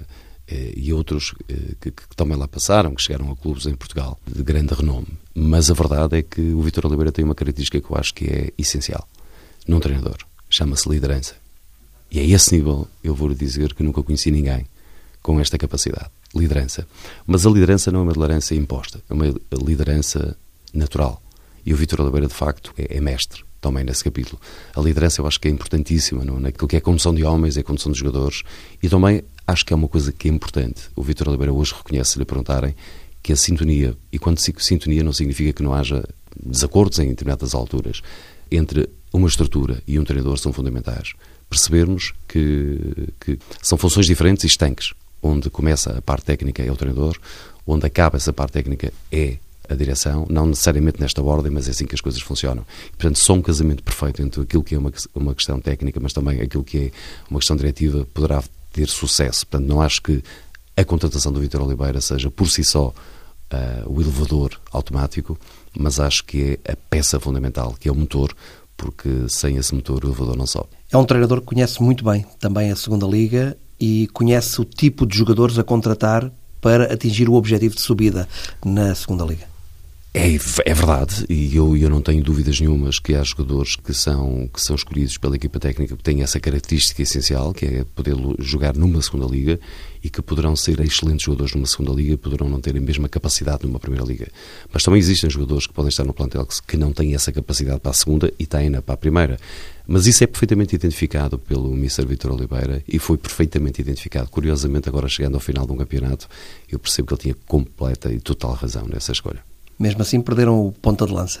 e 0.76 0.92
outros 0.92 1.34
eh, 1.48 1.74
que, 1.80 1.90
que, 1.90 2.16
também 2.16 2.36
lá 2.36 2.48
passaram, 2.48 2.94
que 2.94 3.02
chegaram 3.02 3.30
a 3.30 3.36
clubes 3.36 3.66
em 3.66 3.74
Portugal 3.74 4.18
de 4.26 4.42
grande 4.42 4.74
renome. 4.74 5.08
Mas 5.34 5.70
a 5.70 5.74
verdade 5.74 6.18
é 6.18 6.22
que 6.22 6.40
o 6.40 6.60
Vitor 6.62 6.86
Oliveira 6.86 7.12
tem 7.12 7.24
uma 7.24 7.34
característica 7.34 7.80
que 7.80 7.90
eu 7.90 7.96
acho 7.96 8.14
que 8.14 8.24
é 8.26 8.52
essencial 8.58 9.06
num 9.66 9.80
treinador. 9.80 10.18
Chama-se 10.48 10.88
liderança. 10.88 11.34
E 12.10 12.18
a 12.18 12.24
esse 12.24 12.56
nível 12.56 12.88
eu 13.04 13.14
vou 13.14 13.28
lhe 13.28 13.34
dizer 13.34 13.74
que 13.74 13.82
nunca 13.82 14.02
conheci 14.02 14.30
ninguém 14.30 14.66
com 15.22 15.40
esta 15.40 15.56
capacidade. 15.56 16.10
Liderança. 16.34 16.86
Mas 17.26 17.46
a 17.46 17.50
liderança 17.50 17.90
não 17.90 18.00
é 18.00 18.02
uma 18.04 18.12
liderança 18.12 18.54
imposta, 18.54 19.00
é 19.08 19.12
uma 19.12 19.32
liderança 19.52 20.36
natural. 20.72 21.22
E 21.64 21.72
o 21.72 21.76
Vítor 21.76 22.00
Oliveira, 22.00 22.26
de 22.26 22.34
facto, 22.34 22.72
é, 22.78 22.96
é, 22.96 23.00
mestre 23.00 23.44
também 23.60 23.84
nesse 23.84 24.02
capítulo. 24.02 24.40
A 24.74 24.80
liderança 24.80 25.20
eu 25.20 25.26
acho 25.26 25.38
que 25.38 25.48
é 25.48 25.50
importantíssima 25.50 26.24
não? 26.24 26.40
naquilo 26.40 26.66
que 26.66 26.76
é 26.76 26.80
condução 26.80 27.14
de 27.14 27.24
homens, 27.24 27.56
é 27.56 27.60
a 27.60 27.64
condução 27.64 27.92
de 27.92 27.98
jogadores 27.98 28.42
e 28.82 28.88
também 28.88 29.22
acho 29.50 29.66
que 29.66 29.72
é 29.72 29.76
uma 29.76 29.88
coisa 29.88 30.12
que 30.12 30.28
é 30.28 30.30
importante. 30.30 30.82
O 30.94 31.02
Vítor 31.02 31.28
Oliveira 31.28 31.52
hoje 31.52 31.74
reconhece, 31.76 32.12
se 32.12 32.18
lhe 32.18 32.24
perguntarem, 32.24 32.74
que 33.22 33.32
a 33.32 33.36
sintonia, 33.36 33.96
e 34.12 34.18
quando 34.18 34.38
digo 34.38 34.62
sintonia 34.62 35.02
não 35.02 35.12
significa 35.12 35.52
que 35.52 35.62
não 35.62 35.74
haja 35.74 36.02
desacordos 36.44 36.98
em 37.00 37.08
determinadas 37.08 37.54
alturas, 37.54 38.00
entre 38.50 38.88
uma 39.12 39.28
estrutura 39.28 39.82
e 39.86 39.98
um 39.98 40.04
treinador 40.04 40.38
são 40.38 40.52
fundamentais. 40.52 41.12
Percebermos 41.48 42.12
que, 42.28 42.78
que 43.20 43.38
são 43.60 43.76
funções 43.76 44.06
diferentes 44.06 44.44
e 44.44 44.46
estanques. 44.46 44.92
Onde 45.22 45.50
começa 45.50 45.98
a 45.98 46.00
parte 46.00 46.24
técnica 46.24 46.62
é 46.62 46.70
o 46.70 46.76
treinador, 46.76 47.18
onde 47.66 47.84
acaba 47.84 48.16
essa 48.16 48.32
parte 48.32 48.52
técnica 48.52 48.92
é 49.12 49.36
a 49.68 49.74
direção, 49.74 50.26
não 50.30 50.46
necessariamente 50.46 51.00
nesta 51.00 51.22
ordem, 51.22 51.52
mas 51.52 51.68
é 51.68 51.72
assim 51.72 51.86
que 51.86 51.94
as 51.94 52.00
coisas 52.00 52.22
funcionam. 52.22 52.64
E, 52.86 52.90
portanto, 52.96 53.18
só 53.18 53.34
um 53.34 53.42
casamento 53.42 53.82
perfeito 53.82 54.22
entre 54.22 54.40
aquilo 54.40 54.64
que 54.64 54.74
é 54.74 54.78
uma, 54.78 54.92
uma 55.14 55.34
questão 55.34 55.60
técnica, 55.60 56.00
mas 56.00 56.12
também 56.12 56.40
aquilo 56.40 56.64
que 56.64 56.78
é 56.78 56.90
uma 57.28 57.38
questão 57.38 57.56
diretiva, 57.56 58.06
poderá 58.14 58.42
ter 58.72 58.88
sucesso. 58.88 59.46
Portanto, 59.46 59.68
não 59.68 59.80
acho 59.80 60.02
que 60.02 60.22
a 60.76 60.84
contratação 60.84 61.32
do 61.32 61.40
Vitor 61.40 61.62
Oliveira 61.62 62.00
seja 62.00 62.30
por 62.30 62.48
si 62.48 62.64
só 62.64 62.88
uh, 62.88 62.94
o 63.86 64.00
elevador 64.00 64.58
automático, 64.72 65.38
mas 65.76 66.00
acho 66.00 66.24
que 66.24 66.58
é 66.64 66.72
a 66.72 66.76
peça 66.76 67.20
fundamental, 67.20 67.74
que 67.78 67.88
é 67.88 67.92
o 67.92 67.94
motor, 67.94 68.34
porque 68.76 69.28
sem 69.28 69.56
esse 69.56 69.74
motor 69.74 70.04
o 70.04 70.08
elevador 70.08 70.36
não 70.36 70.46
sobe. 70.46 70.68
É 70.90 70.96
um 70.96 71.04
treinador 71.04 71.40
que 71.40 71.46
conhece 71.46 71.82
muito 71.82 72.04
bem 72.04 72.24
também 72.38 72.70
a 72.70 72.76
segunda 72.76 73.06
liga 73.06 73.56
e 73.78 74.08
conhece 74.08 74.60
o 74.60 74.64
tipo 74.64 75.06
de 75.06 75.16
jogadores 75.16 75.58
a 75.58 75.64
contratar 75.64 76.30
para 76.60 76.92
atingir 76.92 77.28
o 77.28 77.34
objetivo 77.34 77.74
de 77.74 77.80
subida 77.80 78.28
na 78.64 78.94
segunda 78.94 79.24
liga. 79.24 79.49
É, 80.12 80.34
é 80.34 80.74
verdade, 80.74 81.24
e 81.28 81.54
eu, 81.54 81.76
eu 81.76 81.88
não 81.88 82.02
tenho 82.02 82.20
dúvidas 82.20 82.58
nenhumas 82.58 82.98
que 82.98 83.14
há 83.14 83.22
jogadores 83.22 83.76
que 83.76 83.94
são, 83.94 84.50
que 84.52 84.60
são 84.60 84.74
escolhidos 84.74 85.16
pela 85.16 85.36
equipa 85.36 85.60
técnica 85.60 85.96
que 85.96 86.02
têm 86.02 86.20
essa 86.20 86.40
característica 86.40 87.00
essencial, 87.00 87.54
que 87.54 87.64
é 87.64 87.84
poder 87.94 88.16
jogar 88.40 88.74
numa 88.74 89.00
segunda 89.02 89.24
liga 89.26 89.60
e 90.02 90.10
que 90.10 90.20
poderão 90.20 90.56
ser 90.56 90.80
excelentes 90.80 91.26
jogadores 91.26 91.54
numa 91.54 91.66
segunda 91.66 91.92
liga 91.92 92.14
e 92.14 92.16
poderão 92.16 92.48
não 92.48 92.60
ter 92.60 92.76
a 92.76 92.80
mesma 92.80 93.08
capacidade 93.08 93.64
numa 93.64 93.78
primeira 93.78 94.04
liga. 94.04 94.26
Mas 94.72 94.82
também 94.82 94.98
existem 94.98 95.30
jogadores 95.30 95.68
que 95.68 95.72
podem 95.72 95.90
estar 95.90 96.02
no 96.02 96.12
plantel 96.12 96.44
que 96.66 96.76
não 96.76 96.92
têm 96.92 97.14
essa 97.14 97.30
capacidade 97.30 97.78
para 97.78 97.92
a 97.92 97.94
segunda 97.94 98.32
e 98.36 98.46
têm 98.46 98.72
para 98.80 98.94
a 98.94 98.96
primeira. 98.96 99.38
Mas 99.86 100.08
isso 100.08 100.24
é 100.24 100.26
perfeitamente 100.26 100.74
identificado 100.74 101.38
pelo 101.38 101.72
Mr. 101.74 102.04
Vitor 102.04 102.32
Oliveira 102.32 102.82
e 102.88 102.98
foi 102.98 103.16
perfeitamente 103.16 103.80
identificado. 103.80 104.28
Curiosamente, 104.28 104.88
agora 104.88 105.08
chegando 105.08 105.36
ao 105.36 105.40
final 105.40 105.64
de 105.64 105.72
um 105.72 105.76
campeonato, 105.76 106.28
eu 106.68 106.80
percebo 106.80 107.06
que 107.06 107.14
ele 107.14 107.20
tinha 107.20 107.36
completa 107.46 108.12
e 108.12 108.18
total 108.18 108.54
razão 108.54 108.88
nessa 108.88 109.12
escolha. 109.12 109.48
Mesmo 109.80 110.02
assim, 110.02 110.20
perderam 110.20 110.66
o 110.66 110.72
ponta 110.72 111.06
de 111.06 111.12
lança. 111.14 111.40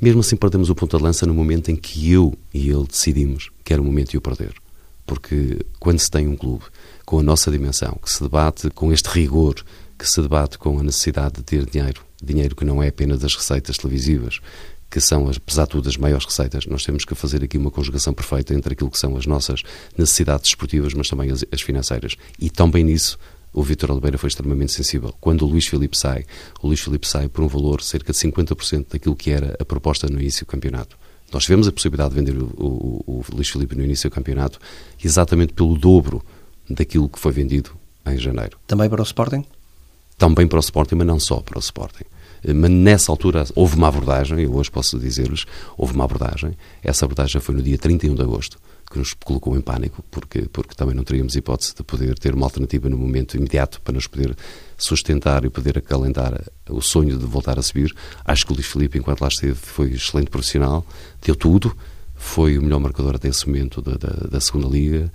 Mesmo 0.00 0.18
assim, 0.18 0.34
perdemos 0.34 0.68
o 0.68 0.74
ponta 0.74 0.96
de 0.96 1.02
lança 1.04 1.24
no 1.24 1.32
momento 1.32 1.70
em 1.70 1.76
que 1.76 2.10
eu 2.10 2.36
e 2.52 2.68
ele 2.68 2.84
decidimos 2.84 3.50
que 3.64 3.72
era 3.72 3.80
o 3.80 3.84
momento 3.84 4.10
de 4.10 4.18
o 4.18 4.20
perder. 4.20 4.52
Porque 5.06 5.64
quando 5.78 6.00
se 6.00 6.10
tem 6.10 6.26
um 6.26 6.36
clube 6.36 6.64
com 7.06 7.20
a 7.20 7.22
nossa 7.22 7.52
dimensão, 7.52 7.96
que 8.02 8.10
se 8.10 8.20
debate 8.20 8.68
com 8.70 8.92
este 8.92 9.08
rigor, 9.08 9.54
que 9.96 10.04
se 10.04 10.20
debate 10.20 10.58
com 10.58 10.76
a 10.80 10.82
necessidade 10.82 11.36
de 11.36 11.42
ter 11.44 11.64
dinheiro, 11.66 12.02
dinheiro 12.20 12.56
que 12.56 12.64
não 12.64 12.82
é 12.82 12.88
apenas 12.88 13.20
das 13.20 13.36
receitas 13.36 13.76
televisivas, 13.76 14.40
que 14.90 15.00
são, 15.00 15.30
apesar 15.30 15.64
de 15.64 15.70
tudo, 15.70 15.88
as 15.88 15.96
maiores 15.96 16.24
receitas, 16.24 16.66
nós 16.66 16.84
temos 16.84 17.04
que 17.04 17.14
fazer 17.14 17.44
aqui 17.44 17.56
uma 17.56 17.70
conjugação 17.70 18.12
perfeita 18.12 18.54
entre 18.54 18.72
aquilo 18.72 18.90
que 18.90 18.98
são 18.98 19.16
as 19.16 19.24
nossas 19.24 19.62
necessidades 19.96 20.48
esportivas, 20.48 20.94
mas 20.94 21.08
também 21.08 21.30
as, 21.30 21.44
as 21.52 21.60
financeiras. 21.60 22.16
E 22.40 22.50
também 22.50 22.82
nisso 22.82 23.16
o 23.52 23.62
Vítor 23.62 23.90
Oliveira 23.90 24.18
foi 24.18 24.28
extremamente 24.28 24.72
sensível. 24.72 25.14
Quando 25.20 25.42
o 25.42 25.46
Luís 25.46 25.66
Filipe 25.66 25.96
sai, 25.96 26.24
o 26.62 26.66
Luís 26.66 26.80
Filipe 26.80 27.06
sai 27.06 27.28
por 27.28 27.42
um 27.42 27.48
valor 27.48 27.82
cerca 27.82 28.12
de 28.12 28.18
50% 28.18 28.86
daquilo 28.90 29.16
que 29.16 29.30
era 29.30 29.56
a 29.58 29.64
proposta 29.64 30.06
no 30.08 30.20
início 30.20 30.44
do 30.44 30.48
campeonato. 30.48 30.96
Nós 31.32 31.44
tivemos 31.44 31.68
a 31.68 31.72
possibilidade 31.72 32.10
de 32.10 32.16
vender 32.16 32.36
o, 32.38 32.46
o, 32.56 33.04
o 33.06 33.24
Luís 33.34 33.48
Filipe 33.48 33.74
no 33.74 33.84
início 33.84 34.08
do 34.08 34.14
campeonato 34.14 34.58
exatamente 35.02 35.52
pelo 35.52 35.76
dobro 35.76 36.24
daquilo 36.68 37.08
que 37.08 37.18
foi 37.18 37.32
vendido 37.32 37.70
em 38.06 38.16
janeiro. 38.16 38.58
Também 38.66 38.88
para 38.88 39.00
o 39.00 39.04
Sporting? 39.04 39.44
Também 40.16 40.46
para 40.46 40.56
o 40.56 40.60
Sporting, 40.60 40.94
mas 40.96 41.06
não 41.06 41.20
só 41.20 41.40
para 41.40 41.58
o 41.58 41.60
Sporting. 41.60 42.04
Mas 42.54 42.70
nessa 42.70 43.12
altura 43.12 43.44
houve 43.54 43.76
uma 43.76 43.88
abordagem, 43.88 44.40
eu 44.40 44.54
hoje 44.54 44.70
posso 44.70 44.98
dizer-lhes, 44.98 45.44
houve 45.76 45.94
uma 45.94 46.04
abordagem. 46.04 46.56
Essa 46.82 47.04
abordagem 47.04 47.40
foi 47.40 47.54
no 47.54 47.62
dia 47.62 47.76
31 47.76 48.14
de 48.14 48.22
agosto 48.22 48.58
que 48.90 48.98
nos 48.98 49.14
colocou 49.14 49.56
em 49.56 49.60
pânico, 49.60 50.02
porque, 50.10 50.42
porque 50.52 50.74
também 50.74 50.94
não 50.94 51.04
teríamos 51.04 51.36
hipótese 51.36 51.74
de 51.74 51.82
poder 51.82 52.18
ter 52.18 52.34
uma 52.34 52.46
alternativa 52.46 52.88
no 52.88 52.96
momento 52.96 53.36
imediato 53.36 53.80
para 53.82 53.94
nos 53.94 54.06
poder 54.06 54.36
sustentar 54.76 55.44
e 55.44 55.50
poder 55.50 55.78
acalentar 55.78 56.40
o 56.68 56.80
sonho 56.80 57.18
de 57.18 57.26
voltar 57.26 57.58
a 57.58 57.62
subir. 57.62 57.94
Acho 58.24 58.46
que 58.46 58.52
o 58.52 58.54
Luís 58.54 58.66
Filipe, 58.66 58.98
enquanto 58.98 59.20
lá 59.20 59.28
esteve, 59.28 59.54
foi 59.54 59.92
excelente 59.92 60.30
profissional, 60.30 60.86
deu 61.22 61.36
tudo, 61.36 61.76
foi 62.14 62.58
o 62.58 62.62
melhor 62.62 62.80
marcador 62.80 63.14
até 63.14 63.28
esse 63.28 63.46
momento 63.46 63.82
da, 63.82 63.92
da, 63.92 64.28
da 64.28 64.40
segunda 64.40 64.66
liga, 64.68 65.12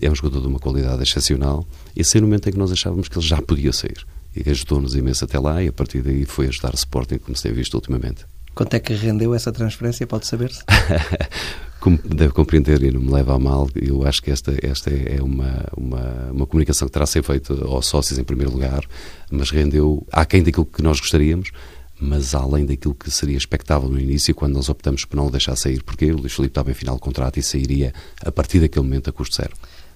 é 0.00 0.10
um 0.10 0.14
jogador 0.14 0.40
de 0.40 0.48
uma 0.48 0.58
qualidade 0.58 1.02
excepcional. 1.02 1.66
Esse 1.94 2.18
é 2.18 2.20
o 2.20 2.24
momento 2.24 2.48
em 2.48 2.52
que 2.52 2.58
nós 2.58 2.72
achávamos 2.72 3.08
que 3.08 3.16
ele 3.16 3.26
já 3.26 3.40
podia 3.40 3.72
sair. 3.72 4.04
E 4.34 4.48
ajudou-nos 4.50 4.94
imenso 4.94 5.24
até 5.24 5.38
lá 5.38 5.62
e 5.62 5.68
a 5.68 5.72
partir 5.72 6.02
daí 6.02 6.24
foi 6.24 6.48
ajudar 6.48 6.72
o 6.72 6.76
Sporting, 6.76 7.18
como 7.18 7.36
se 7.36 7.44
tem 7.44 7.52
visto 7.52 7.74
ultimamente. 7.74 8.24
Quanto 8.54 8.74
é 8.74 8.80
que 8.80 8.92
rendeu 8.94 9.34
essa 9.34 9.52
transferência? 9.52 10.06
Pode 10.06 10.26
saber-se? 10.26 10.62
como 11.82 11.98
deve 11.98 12.32
compreender 12.32 12.80
e 12.84 12.92
não 12.92 13.00
me 13.00 13.10
leva 13.10 13.34
a 13.34 13.38
mal, 13.40 13.68
eu 13.74 14.06
acho 14.06 14.22
que 14.22 14.30
esta, 14.30 14.54
esta 14.62 14.88
é 14.88 15.20
uma, 15.20 15.66
uma, 15.76 16.30
uma 16.30 16.46
comunicação 16.46 16.86
que 16.86 16.92
terá 16.92 17.04
ser 17.04 17.24
feita 17.24 17.52
aos 17.64 17.88
sócios 17.88 18.20
em 18.20 18.22
primeiro 18.22 18.52
lugar, 18.52 18.84
mas 19.28 19.50
rendeu 19.50 20.06
aquém 20.12 20.44
daquilo 20.44 20.64
que 20.64 20.80
nós 20.80 21.00
gostaríamos, 21.00 21.50
mas 22.00 22.36
além 22.36 22.64
daquilo 22.64 22.94
que 22.94 23.10
seria 23.10 23.36
expectável 23.36 23.88
no 23.88 23.98
início, 23.98 24.32
quando 24.32 24.54
nós 24.54 24.68
optamos 24.68 25.04
por 25.04 25.16
não 25.16 25.26
o 25.26 25.30
deixar 25.30 25.56
sair, 25.56 25.82
porque 25.82 26.12
o 26.12 26.18
Luís 26.18 26.32
Filipe 26.32 26.52
estava 26.52 26.70
em 26.70 26.74
final 26.74 26.94
de 26.94 27.00
contrato 27.00 27.40
e 27.40 27.42
sairia 27.42 27.92
a 28.24 28.30
partir 28.30 28.60
daquele 28.60 28.84
momento 28.84 29.10
a 29.10 29.12
custo 29.12 29.34
zero. 29.34 29.52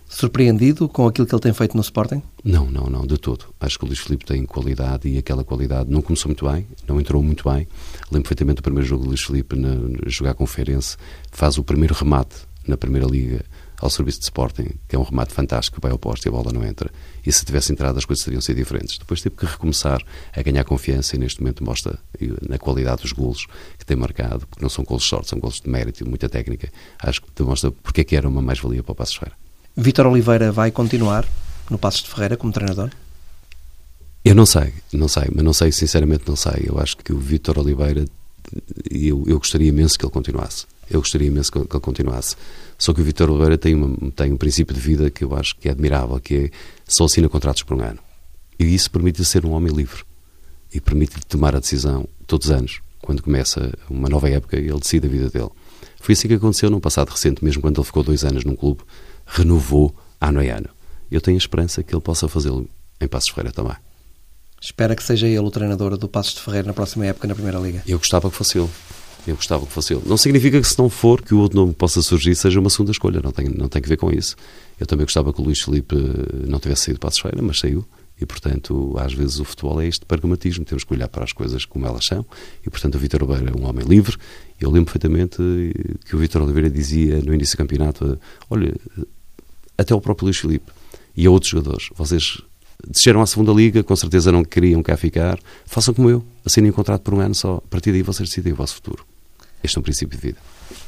Surpreendido 0.08 0.88
com 0.88 1.06
aquilo 1.06 1.26
que 1.26 1.34
ele 1.34 1.42
tem 1.42 1.52
feito 1.52 1.76
no 1.76 1.82
Sporting? 1.82 2.22
Não, 2.44 2.70
não, 2.70 2.86
não, 2.86 3.06
de 3.06 3.18
todo. 3.18 3.46
Acho 3.60 3.78
que 3.78 3.84
o 3.84 3.88
Luís 3.88 3.98
Filipe 3.98 4.25
tem 4.25 4.44
qualidade 4.44 5.08
e 5.08 5.18
aquela 5.18 5.44
qualidade 5.44 5.90
não 5.90 6.00
começou 6.00 6.28
muito 6.28 6.48
bem, 6.48 6.66
não 6.86 7.00
entrou 7.00 7.22
muito 7.22 7.48
bem. 7.48 7.66
Lembro 8.10 8.22
perfeitamente 8.22 8.56
do 8.56 8.62
primeiro 8.62 8.88
jogo 8.88 9.02
do 9.02 9.08
Luís 9.08 9.22
Filipe 9.22 9.56
na, 9.56 9.75
jogar 10.06 10.34
com 10.34 10.44
o 10.44 10.46
Feirense, 10.46 10.96
faz 11.32 11.58
o 11.58 11.64
primeiro 11.64 11.94
remate 11.94 12.36
na 12.66 12.76
Primeira 12.76 13.06
Liga 13.06 13.44
ao 13.80 13.90
serviço 13.90 14.20
de 14.20 14.25
Sporting, 14.25 14.70
que 14.88 14.96
é 14.96 14.98
um 14.98 15.02
remate 15.02 15.34
fantástico, 15.34 15.80
vai 15.80 15.90
ao 15.90 15.98
poste 15.98 16.26
e 16.26 16.28
a 16.28 16.32
bola 16.32 16.50
não 16.52 16.64
entra. 16.64 16.90
E 17.25 17.30
se 17.30 17.44
tivesse 17.44 17.72
entrado 17.72 17.98
as 17.98 18.04
coisas 18.04 18.25
teriam 18.25 18.40
sido 18.40 18.56
diferentes. 18.56 18.98
Depois 18.98 19.20
teve 19.20 19.36
que 19.36 19.44
recomeçar 19.44 20.02
a 20.32 20.42
ganhar 20.42 20.64
confiança 20.64 21.16
e 21.16 21.18
neste 21.18 21.40
momento 21.40 21.62
mostra 21.62 21.98
na 22.48 22.58
qualidade 22.58 23.02
dos 23.02 23.12
golos 23.12 23.46
que 23.78 23.84
tem 23.84 23.96
marcado, 23.96 24.46
porque 24.46 24.62
não 24.62 24.70
são 24.70 24.84
golos 24.84 25.04
sorte, 25.04 25.28
são 25.28 25.38
golos 25.38 25.60
de 25.60 25.68
mérito 25.68 26.02
e 26.02 26.08
muita 26.08 26.28
técnica. 26.28 26.70
Acho 26.98 27.20
que 27.22 27.28
demonstra 27.34 27.70
porque 27.70 28.00
é 28.00 28.04
que 28.04 28.16
era 28.16 28.28
uma 28.28 28.40
mais-valia 28.40 28.82
para 28.82 28.92
o 28.92 28.94
Passos 28.94 29.16
Ferreira. 29.16 29.45
Vítor 29.76 30.06
Oliveira 30.06 30.50
vai 30.50 30.71
continuar 30.71 31.28
no 31.68 31.76
Passos 31.76 32.02
de 32.02 32.09
Ferreira 32.09 32.35
como 32.35 32.50
treinador? 32.50 32.90
Eu 34.25 34.35
não 34.35 34.47
sei, 34.47 34.73
não 34.90 35.06
sei, 35.06 35.25
mas 35.35 35.45
não 35.45 35.52
sei, 35.52 35.71
sinceramente 35.71 36.25
não 36.26 36.35
sei. 36.35 36.64
Eu 36.66 36.80
acho 36.80 36.97
que 36.97 37.12
o 37.12 37.18
Vítor 37.18 37.59
Oliveira, 37.59 38.06
eu, 38.90 39.23
eu 39.26 39.38
gostaria 39.38 39.68
imenso 39.68 39.99
que 39.99 40.04
ele 40.06 40.12
continuasse. 40.12 40.64
Eu 40.90 41.00
gostaria 41.00 41.28
imenso 41.28 41.52
que 41.52 41.59
ele 41.59 41.66
continuasse. 41.66 42.37
Só 42.78 42.95
que 42.95 43.02
o 43.02 43.04
Vitor 43.04 43.28
Oliveira 43.28 43.59
tem, 43.59 43.75
uma, 43.75 44.11
tem 44.12 44.33
um 44.33 44.37
princípio 44.38 44.75
de 44.75 44.80
vida 44.80 45.11
que 45.11 45.23
eu 45.23 45.37
acho 45.37 45.54
que 45.56 45.68
é 45.68 45.73
admirável, 45.73 46.18
que 46.21 46.35
é 46.35 46.50
só 46.88 47.04
assina 47.04 47.28
contratos 47.28 47.62
por 47.62 47.76
um 47.76 47.83
ano. 47.83 47.99
E 48.59 48.75
isso 48.75 48.90
permite-lhe 48.90 49.26
ser 49.26 49.45
um 49.45 49.50
homem 49.50 49.75
livre. 49.75 50.04
E 50.73 50.80
permite-lhe 50.80 51.23
tomar 51.28 51.54
a 51.54 51.61
decisão 51.61 52.09
todos 52.26 52.47
os 52.47 52.50
anos. 52.50 52.80
Quando 53.02 53.23
começa 53.23 53.73
uma 53.90 54.09
nova 54.09 54.30
época, 54.30 54.56
ele 54.56 54.73
decide 54.80 55.06
a 55.06 55.11
vida 55.11 55.28
dele. 55.28 55.50
Foi 56.00 56.14
assim 56.14 56.28
que 56.28 56.35
aconteceu 56.35 56.71
no 56.71 56.80
passado 56.80 57.11
recente, 57.11 57.45
mesmo 57.45 57.61
quando 57.61 57.78
ele 57.78 57.87
ficou 57.87 58.02
dois 58.02 58.25
anos 58.25 58.42
num 58.45 58.56
clube, 58.56 58.83
renovou 59.26 59.95
ano 60.21 60.40
a 60.40 60.42
ano. 60.42 60.68
Eu 61.11 61.21
tenho 61.21 61.37
a 61.37 61.38
esperança 61.38 61.83
que 61.83 61.95
ele 61.95 62.00
possa 62.00 62.28
fazê-lo 62.28 62.68
em 63.00 63.06
Passos 63.06 63.30
Ferreira 63.30 63.52
também. 63.52 63.76
Espera 64.61 64.97
que 64.97 65.02
seja 65.02 65.26
ele 65.26 65.38
o 65.38 65.50
treinador 65.50 65.97
do 65.97 66.09
Passos 66.09 66.35
de 66.35 66.40
Ferreira 66.40 66.66
na 66.66 66.73
próxima 66.73 67.06
época 67.06 67.28
na 67.28 67.35
Primeira 67.35 67.59
Liga. 67.59 67.83
Eu 67.87 67.99
gostava 67.99 68.30
que 68.30 68.37
fosse 68.37 68.59
ele. 68.59 68.68
Eu 69.26 69.35
gostava 69.35 69.66
que 69.66 69.73
fosse 69.73 69.92
ele. 69.92 70.02
Não 70.06 70.16
significa 70.16 70.61
que 70.61 70.66
se 70.66 70.78
não 70.78 70.88
for, 70.88 71.21
que 71.21 71.35
o 71.35 71.38
outro 71.40 71.59
nome 71.59 71.75
possa 71.75 72.00
surgir 72.00 72.35
seja 72.37 72.61
uma 72.61 72.71
segunda 72.71 72.92
escolha. 72.92 73.21
Não 73.23 73.33
tem, 73.33 73.49
não 73.49 73.68
tem 73.68 73.83
que 73.83 73.88
ver 73.88 73.97
com 73.97 74.11
isso. 74.11 74.37
Eu 74.78 74.87
também 74.87 75.04
gostava 75.04 75.33
que 75.33 75.40
o 75.40 75.45
Luís 75.45 75.61
Felipe 75.61 75.97
eh, 75.97 76.47
não 76.47 76.59
tivesse 76.61 76.85
saído 76.85 77.00
para 77.00 77.09
a 77.09 77.12
Feira, 77.12 77.42
mas 77.42 77.59
saiu. 77.59 77.85
E, 78.21 78.25
portanto, 78.25 78.97
às 78.99 79.12
vezes 79.12 79.38
o 79.40 79.45
futebol 79.45 79.80
é 79.80 79.87
este 79.87 80.06
pragmatismo. 80.06 80.64
Temos 80.64 80.85
que 80.85 80.95
olhar 80.95 81.09
para 81.09 81.25
as 81.25 81.33
coisas 81.33 81.64
como 81.64 81.87
elas 81.87 82.06
são. 82.06 82.25
E, 82.64 82.71
portanto, 82.71 82.95
o 82.95 82.99
Vítor 82.99 83.25
Oliveira 83.25 83.52
é 83.54 83.61
um 83.61 83.68
homem 83.68 83.85
livre. 83.85 84.16
Eu 84.61 84.71
lembro 84.71 84.92
perfeitamente 84.92 85.37
que 86.04 86.16
o 86.16 86.18
Vítor 86.18 86.42
Oliveira 86.42 86.71
dizia 86.71 87.21
no 87.21 87.35
início 87.35 87.56
do 87.56 87.59
campeonato: 87.59 88.18
olha, 88.49 88.75
até 89.76 89.95
o 89.95 90.00
próprio 90.00 90.26
Luís 90.26 90.38
Felipe 90.38 90.73
e 91.16 91.26
a 91.26 91.30
outros 91.30 91.50
jogadores, 91.50 91.88
vocês 91.95 92.42
desceram 92.87 93.23
à 93.23 93.26
segunda 93.26 93.52
liga, 93.52 93.83
com 93.83 93.97
certeza 93.97 94.30
não 94.30 94.45
queriam 94.45 94.83
cá 94.83 94.97
ficar, 94.97 95.38
façam 95.64 95.95
como 95.95 96.11
eu, 96.11 96.25
assinem 96.45 96.71
um 96.71 96.75
contrato 96.75 97.02
por 97.02 97.14
um 97.14 97.21
ano 97.21 97.35
só. 97.35 97.56
A 97.56 97.68
partir 97.68 97.92
daí 97.92 98.02
vocês 98.02 98.28
decidem 98.28 98.52
o 98.52 98.56
vosso 98.56 98.75
futuro. 98.75 99.04
Este 99.62 99.78
é 99.78 99.80
um 99.80 99.83
princípio 99.83 100.16
de 100.16 100.26
vida. 100.26 100.38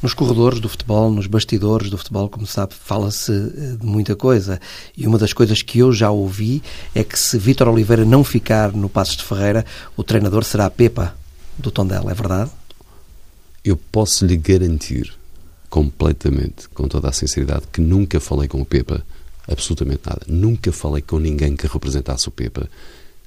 Nos 0.03 0.13
corredores 0.13 0.61
do 0.61 0.69
futebol, 0.69 1.11
nos 1.11 1.27
bastidores 1.27 1.91
do 1.91 1.97
futebol, 1.97 2.29
como 2.29 2.47
sabe, 2.47 2.75
fala-se 2.75 3.33
eh, 3.33 3.77
de 3.81 3.87
muita 3.87 4.15
coisa. 4.15 4.61
E 4.97 5.07
uma 5.07 5.19
das 5.19 5.33
coisas 5.33 5.63
que 5.63 5.79
eu 5.79 5.93
já 5.93 6.11
ouvi 6.11 6.63
é 6.95 7.03
que 7.03 7.19
se 7.19 7.39
Vítor 7.39 7.69
Oliveira 7.69 8.05
não 8.05 8.23
ficar 8.23 8.73
no 8.73 8.89
Passos 8.89 9.17
de 9.17 9.25
Ferreira, 9.25 9.65
o 9.97 10.05
treinador 10.05 10.45
será 10.45 10.67
a 10.67 10.71
Pepa 10.71 11.17
do 11.57 11.71
Tondela, 11.71 12.11
é 12.11 12.15
verdade? 12.15 12.51
Eu 13.65 13.77
posso 13.77 14.25
lhe 14.25 14.37
garantir 14.37 15.18
completamente, 15.69 16.69
com 16.71 16.89
toda 16.89 17.09
a 17.09 17.13
sinceridade, 17.13 17.67
que 17.73 17.81
nunca 17.81 18.21
falei 18.21 18.49
com 18.49 18.61
o 18.61 18.65
Pepa 18.65 19.05
absolutamente 19.47 20.03
nada. 20.07 20.23
Nunca 20.27 20.71
falei 20.73 21.03
com 21.03 21.19
ninguém 21.19 21.57
que 21.57 21.67
representasse 21.67 22.29
o 22.29 22.31
Pepa. 22.31 22.69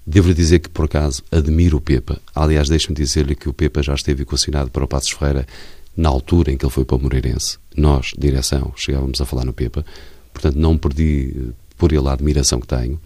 Devo-lhe 0.05 0.33
dizer 0.33 0.59
que, 0.59 0.69
por 0.69 0.85
acaso, 0.85 1.23
admiro 1.31 1.77
o 1.77 1.81
Pepa. 1.81 2.19
Aliás, 2.33 2.69
deixe-me 2.69 2.95
dizer-lhe 2.95 3.35
que 3.35 3.49
o 3.49 3.53
Pepa 3.53 3.81
já 3.81 3.93
esteve 3.93 4.23
equacionado 4.23 4.69
para 4.71 4.83
o 4.83 4.87
Passos 4.87 5.11
Ferreira 5.11 5.47
na 5.95 6.09
altura 6.09 6.51
em 6.51 6.57
que 6.57 6.65
ele 6.65 6.71
foi 6.71 6.85
para 6.85 6.95
o 6.95 6.99
Moreirense. 6.99 7.57
Nós, 7.75 8.13
direção, 8.17 8.73
chegávamos 8.75 9.19
a 9.21 9.25
falar 9.25 9.45
no 9.45 9.53
Pepa. 9.53 9.85
Portanto, 10.33 10.55
não 10.55 10.77
perdi 10.77 11.35
eh, 11.35 11.53
por 11.77 11.91
ele 11.91 12.07
a 12.07 12.13
admiração 12.13 12.59
que 12.59 12.67
tenho. 12.67 12.99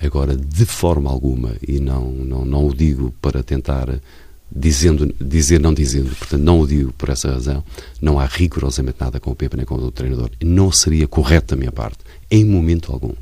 Agora, 0.00 0.36
de 0.36 0.64
forma 0.64 1.10
alguma, 1.10 1.56
e 1.66 1.80
não, 1.80 2.12
não, 2.12 2.44
não 2.44 2.68
o 2.68 2.74
digo 2.74 3.12
para 3.20 3.42
tentar 3.42 4.00
dizendo, 4.50 5.14
dizer 5.20 5.60
não 5.60 5.74
dizendo, 5.74 6.14
portanto 6.16 6.42
não 6.42 6.60
o 6.60 6.66
digo 6.66 6.92
por 6.92 7.10
essa 7.10 7.30
razão, 7.30 7.62
não 8.00 8.18
há 8.18 8.26
rigorosamente 8.26 8.96
nada 9.00 9.20
com 9.20 9.30
o 9.30 9.34
Pepa 9.34 9.56
nem 9.56 9.66
com 9.66 9.74
o 9.74 9.90
treinador. 9.90 10.30
Não 10.42 10.72
seria 10.72 11.06
correto 11.06 11.54
da 11.54 11.56
minha 11.56 11.72
parte, 11.72 11.98
em 12.30 12.44
momento 12.44 12.92
algum 12.92 13.12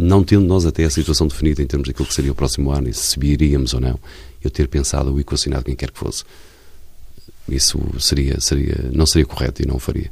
não 0.00 0.24
tendo 0.24 0.46
nós 0.46 0.64
até 0.64 0.84
a 0.84 0.90
situação 0.90 1.26
definida 1.26 1.62
em 1.62 1.66
termos 1.66 1.86
daquilo 1.86 2.08
que 2.08 2.14
seria 2.14 2.32
o 2.32 2.34
próximo 2.34 2.70
ano 2.70 2.88
e 2.88 2.94
se 2.94 3.02
subiríamos 3.08 3.74
ou 3.74 3.80
não, 3.80 4.00
eu 4.42 4.50
ter 4.50 4.66
pensado 4.66 5.10
ou 5.10 5.20
equacionado 5.20 5.64
quem 5.64 5.76
quer 5.76 5.90
que 5.90 5.98
fosse. 5.98 6.24
Isso 7.46 7.78
seria, 7.98 8.40
seria, 8.40 8.90
não 8.92 9.04
seria 9.04 9.26
correto 9.26 9.62
e 9.62 9.66
não 9.66 9.76
o 9.76 9.78
faria. 9.78 10.10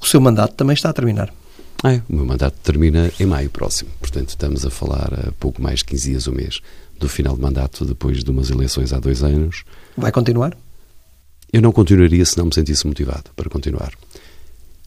O 0.00 0.06
seu 0.06 0.20
mandato 0.20 0.54
também 0.54 0.74
está 0.74 0.90
a 0.90 0.92
terminar. 0.92 1.34
É, 1.82 2.00
o 2.08 2.14
meu 2.14 2.24
mandato 2.24 2.56
termina 2.62 3.10
em 3.18 3.26
maio 3.26 3.50
próximo. 3.50 3.90
Portanto, 3.98 4.28
estamos 4.28 4.64
a 4.64 4.70
falar 4.70 5.28
a 5.28 5.32
pouco 5.32 5.60
mais 5.60 5.80
de 5.80 5.86
15 5.86 6.10
dias 6.10 6.26
ou 6.28 6.34
mês 6.34 6.60
do 6.98 7.08
final 7.08 7.34
de 7.34 7.42
mandato, 7.42 7.84
depois 7.84 8.22
de 8.22 8.30
umas 8.30 8.50
eleições 8.50 8.92
há 8.92 8.98
dois 8.98 9.22
anos. 9.22 9.64
Vai 9.96 10.12
continuar? 10.12 10.56
Eu 11.52 11.62
não 11.62 11.72
continuaria 11.72 12.24
se 12.24 12.36
não 12.36 12.46
me 12.46 12.54
sentisse 12.54 12.86
motivado 12.86 13.30
para 13.36 13.48
continuar. 13.48 13.92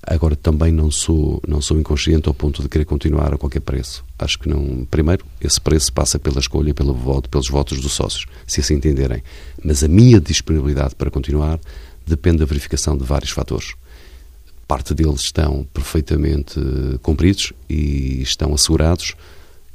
Agora 0.10 0.36
também 0.38 0.72
não 0.72 0.90
sou 0.90 1.42
não 1.46 1.62
sou 1.62 1.78
inconsciente 1.78 2.30
ao 2.30 2.34
ponto 2.34 2.62
de 2.62 2.70
querer 2.70 2.86
continuar 2.86 3.34
a 3.34 3.38
qualquer 3.38 3.60
preço. 3.60 4.06
Acho 4.18 4.40
que 4.40 4.48
não. 4.48 4.86
Primeiro, 4.90 5.26
esse 5.42 5.60
preço 5.60 5.92
passa 5.92 6.18
pela 6.18 6.40
escolha, 6.40 6.74
pelo 6.74 6.94
voto, 6.94 7.30
pelos 7.30 7.50
votos 7.50 7.82
dos 7.82 7.92
sócios, 7.92 8.26
se 8.46 8.62
assim 8.62 8.76
entenderem. 8.76 9.22
Mas 9.62 9.84
a 9.84 9.88
minha 9.88 10.20
disponibilidade 10.22 10.96
para 10.96 11.12
continuar 11.12 11.60
depende 12.06 12.38
da 12.38 12.46
verificação 12.46 12.98
de 12.98 13.04
vários 13.04 13.32
fatores. 13.32 13.74
Parte 14.66 14.94
deles 14.94 15.22
estão 15.22 15.68
perfeitamente 15.74 16.60
cumpridos 17.02 17.52
e 17.70 18.22
estão 18.22 18.54
assegurados. 18.54 19.14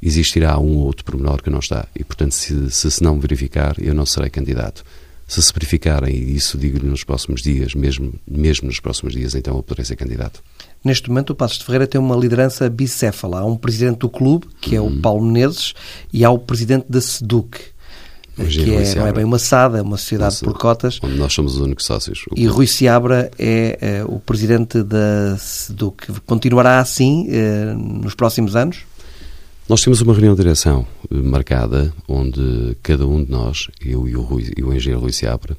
Existirá 0.05 0.59
um 0.59 0.75
ou 0.77 0.85
outro 0.85 1.05
pormenor 1.05 1.41
que 1.41 1.49
não 1.49 1.59
está. 1.59 1.87
E, 1.95 2.03
portanto, 2.03 2.33
se, 2.33 2.69
se, 2.69 2.91
se 2.91 3.01
não 3.01 3.19
verificar, 3.19 3.75
eu 3.79 3.93
não 3.93 4.05
serei 4.05 4.29
candidato. 4.29 4.83
Se 5.25 5.41
se 5.41 5.53
verificarem, 5.53 6.13
e 6.13 6.35
isso 6.35 6.57
digo-lhe 6.57 6.85
nos 6.85 7.05
próximos 7.05 7.41
dias, 7.41 7.73
mesmo, 7.73 8.13
mesmo 8.27 8.67
nos 8.67 8.81
próximos 8.81 9.13
dias, 9.13 9.33
então 9.33 9.55
eu 9.55 9.63
poderei 9.63 9.85
ser 9.85 9.95
candidato. 9.95 10.43
Neste 10.83 11.07
momento, 11.07 11.29
o 11.29 11.35
Passos 11.35 11.57
de 11.59 11.63
Ferreira 11.63 11.87
tem 11.87 11.99
uma 11.99 12.17
liderança 12.17 12.69
bicéfala. 12.69 13.39
Há 13.39 13.45
um 13.45 13.55
presidente 13.55 13.99
do 13.99 14.09
clube, 14.09 14.47
que 14.59 14.75
é 14.75 14.81
o 14.81 14.85
uhum. 14.85 14.99
Paulo 14.99 15.25
Menezes, 15.25 15.73
e 16.11 16.25
há 16.25 16.29
o 16.29 16.37
presidente 16.37 16.85
da 16.89 16.99
SEDUC, 16.99 17.57
que 18.35 18.75
é, 18.75 18.95
não 18.95 19.07
é 19.07 19.13
bem 19.13 19.23
uma 19.23 19.39
SAD, 19.39 19.77
é 19.77 19.81
uma 19.81 19.95
sociedade 19.95 20.33
Nossa, 20.33 20.45
por 20.45 20.57
cotas. 20.57 20.99
Onde 21.01 21.15
nós 21.15 21.31
somos 21.31 21.55
os 21.55 21.61
únicos 21.61 21.85
sócios. 21.85 22.25
E 22.35 22.45
Rui 22.45 22.67
Seabra 22.67 23.31
é, 23.39 23.77
é, 23.79 24.03
o 24.05 24.19
presidente 24.19 24.83
da 24.83 25.37
SEDUC. 25.37 26.19
Continuará 26.25 26.79
assim 26.79 27.27
eh, 27.29 27.73
nos 27.75 28.15
próximos 28.15 28.55
anos? 28.55 28.79
Nós 29.67 29.79
temos 29.81 30.01
uma 30.01 30.11
reunião 30.11 30.35
de 30.35 30.41
direção 30.41 30.85
eh, 31.09 31.15
marcada, 31.15 31.93
onde 32.05 32.75
cada 32.83 33.07
um 33.07 33.23
de 33.23 33.31
nós, 33.31 33.69
eu 33.79 34.05
e 34.09 34.15
o, 34.15 34.21
Rui, 34.21 34.51
e 34.57 34.61
o 34.61 34.73
engenheiro 34.73 35.01
Luís 35.01 35.15
Seabra, 35.15 35.57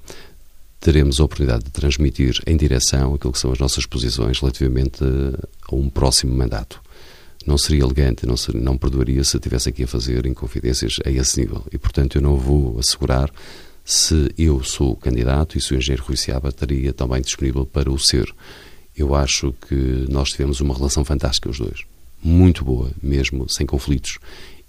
teremos 0.78 1.18
a 1.18 1.24
oportunidade 1.24 1.64
de 1.64 1.70
transmitir 1.70 2.38
em 2.46 2.54
direção 2.54 3.14
aquilo 3.14 3.32
que 3.32 3.38
são 3.38 3.50
as 3.50 3.58
nossas 3.58 3.86
posições 3.86 4.38
relativamente 4.38 5.02
a 5.02 5.74
um 5.74 5.88
próximo 5.88 6.36
mandato. 6.36 6.82
Não 7.46 7.56
seria 7.56 7.82
elegante, 7.82 8.26
não, 8.26 8.36
seria, 8.36 8.60
não 8.60 8.76
perdoaria 8.76 9.24
se 9.24 9.38
estivesse 9.38 9.70
aqui 9.70 9.84
a 9.84 9.88
fazer 9.88 10.26
inconfidências 10.26 10.98
a 11.02 11.10
esse 11.10 11.40
nível. 11.40 11.64
E, 11.72 11.78
portanto, 11.78 12.16
eu 12.16 12.22
não 12.22 12.36
vou 12.36 12.78
assegurar 12.78 13.30
se 13.86 14.30
eu 14.36 14.62
sou 14.62 14.92
o 14.92 14.96
candidato 14.96 15.56
e 15.56 15.62
se 15.62 15.72
o 15.72 15.78
engenheiro 15.78 16.04
Rui 16.04 16.18
Seabra 16.18 16.50
estaria 16.50 16.92
também 16.92 17.22
disponível 17.22 17.64
para 17.64 17.90
o 17.90 17.98
ser. 17.98 18.30
Eu 18.94 19.14
acho 19.14 19.54
que 19.66 20.04
nós 20.10 20.28
tivemos 20.28 20.60
uma 20.60 20.74
relação 20.74 21.06
fantástica 21.06 21.48
os 21.48 21.58
dois 21.58 21.93
muito 22.24 22.64
boa, 22.64 22.90
mesmo 23.02 23.48
sem 23.48 23.66
conflitos. 23.66 24.18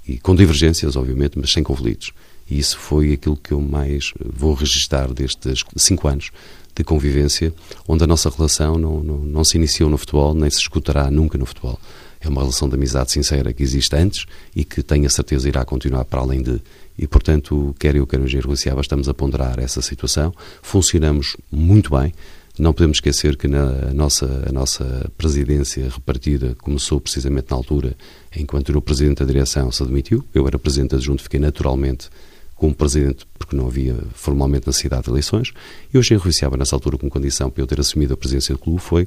E 0.07 0.19
com 0.19 0.35
divergências, 0.35 0.95
obviamente, 0.95 1.39
mas 1.39 1.51
sem 1.51 1.63
conflitos. 1.63 2.11
E 2.49 2.59
isso 2.59 2.77
foi 2.77 3.13
aquilo 3.13 3.37
que 3.37 3.53
eu 3.53 3.61
mais 3.61 4.13
vou 4.23 4.53
registar 4.53 5.11
destes 5.11 5.63
cinco 5.75 6.07
anos 6.07 6.31
de 6.75 6.83
convivência, 6.83 7.53
onde 7.87 8.03
a 8.03 8.07
nossa 8.07 8.29
relação 8.29 8.77
não, 8.77 9.01
não, 9.01 9.17
não 9.19 9.43
se 9.43 9.57
iniciou 9.57 9.89
no 9.89 9.97
futebol, 9.97 10.33
nem 10.35 10.49
se 10.49 10.59
escutará 10.59 11.09
nunca 11.09 11.37
no 11.37 11.45
futebol. 11.45 11.79
É 12.19 12.27
uma 12.27 12.41
relação 12.41 12.67
de 12.67 12.75
amizade 12.75 13.11
sincera 13.11 13.53
que 13.53 13.63
existe 13.63 13.95
antes 13.95 14.25
e 14.55 14.65
que 14.65 14.83
tenho 14.83 15.05
a 15.05 15.09
certeza 15.09 15.47
irá 15.47 15.63
continuar 15.63 16.05
para 16.05 16.19
além 16.19 16.41
de. 16.41 16.61
E, 16.97 17.07
portanto, 17.07 17.75
quer 17.79 17.95
eu, 17.95 18.05
quer 18.07 18.19
o 18.19 18.25
engenheiro 18.25 18.51
estamos 18.53 19.07
a 19.07 19.13
ponderar 19.13 19.59
essa 19.59 19.81
situação. 19.81 20.33
Funcionamos 20.61 21.37
muito 21.51 21.95
bem. 21.95 22.13
Não 22.57 22.71
podemos 22.71 22.97
esquecer 22.97 23.35
que 23.35 23.47
na, 23.49 23.89
a, 23.89 23.93
nossa, 23.93 24.45
a 24.47 24.51
nossa 24.51 25.11
presidência 25.17 25.89
repartida 25.89 26.55
começou 26.55 27.01
precisamente 27.01 27.47
na 27.51 27.57
altura 27.57 27.97
enquanto 28.35 28.69
o 28.69 28.81
presidente 28.81 29.19
da 29.19 29.25
direção 29.25 29.71
se 29.71 29.83
admitiu. 29.83 30.23
Eu 30.33 30.47
era 30.47 30.57
presidente 30.57 30.95
adjunto, 30.95 31.23
fiquei 31.23 31.39
naturalmente 31.39 32.09
como 32.55 32.73
presidente, 32.73 33.27
porque 33.37 33.55
não 33.55 33.67
havia 33.67 33.97
formalmente 34.13 34.67
necessidade 34.67 35.03
de 35.03 35.09
eleições. 35.09 35.51
E 35.93 35.97
hoje 35.97 36.13
enjuiciava 36.13 36.55
nessa 36.55 36.75
altura 36.75 36.97
como 36.97 37.11
condição 37.11 37.49
para 37.49 37.61
eu 37.61 37.67
ter 37.67 37.79
assumido 37.79 38.13
a 38.13 38.17
presidência 38.17 38.55
do 38.55 38.59
clube 38.59 38.79
foi 38.79 39.05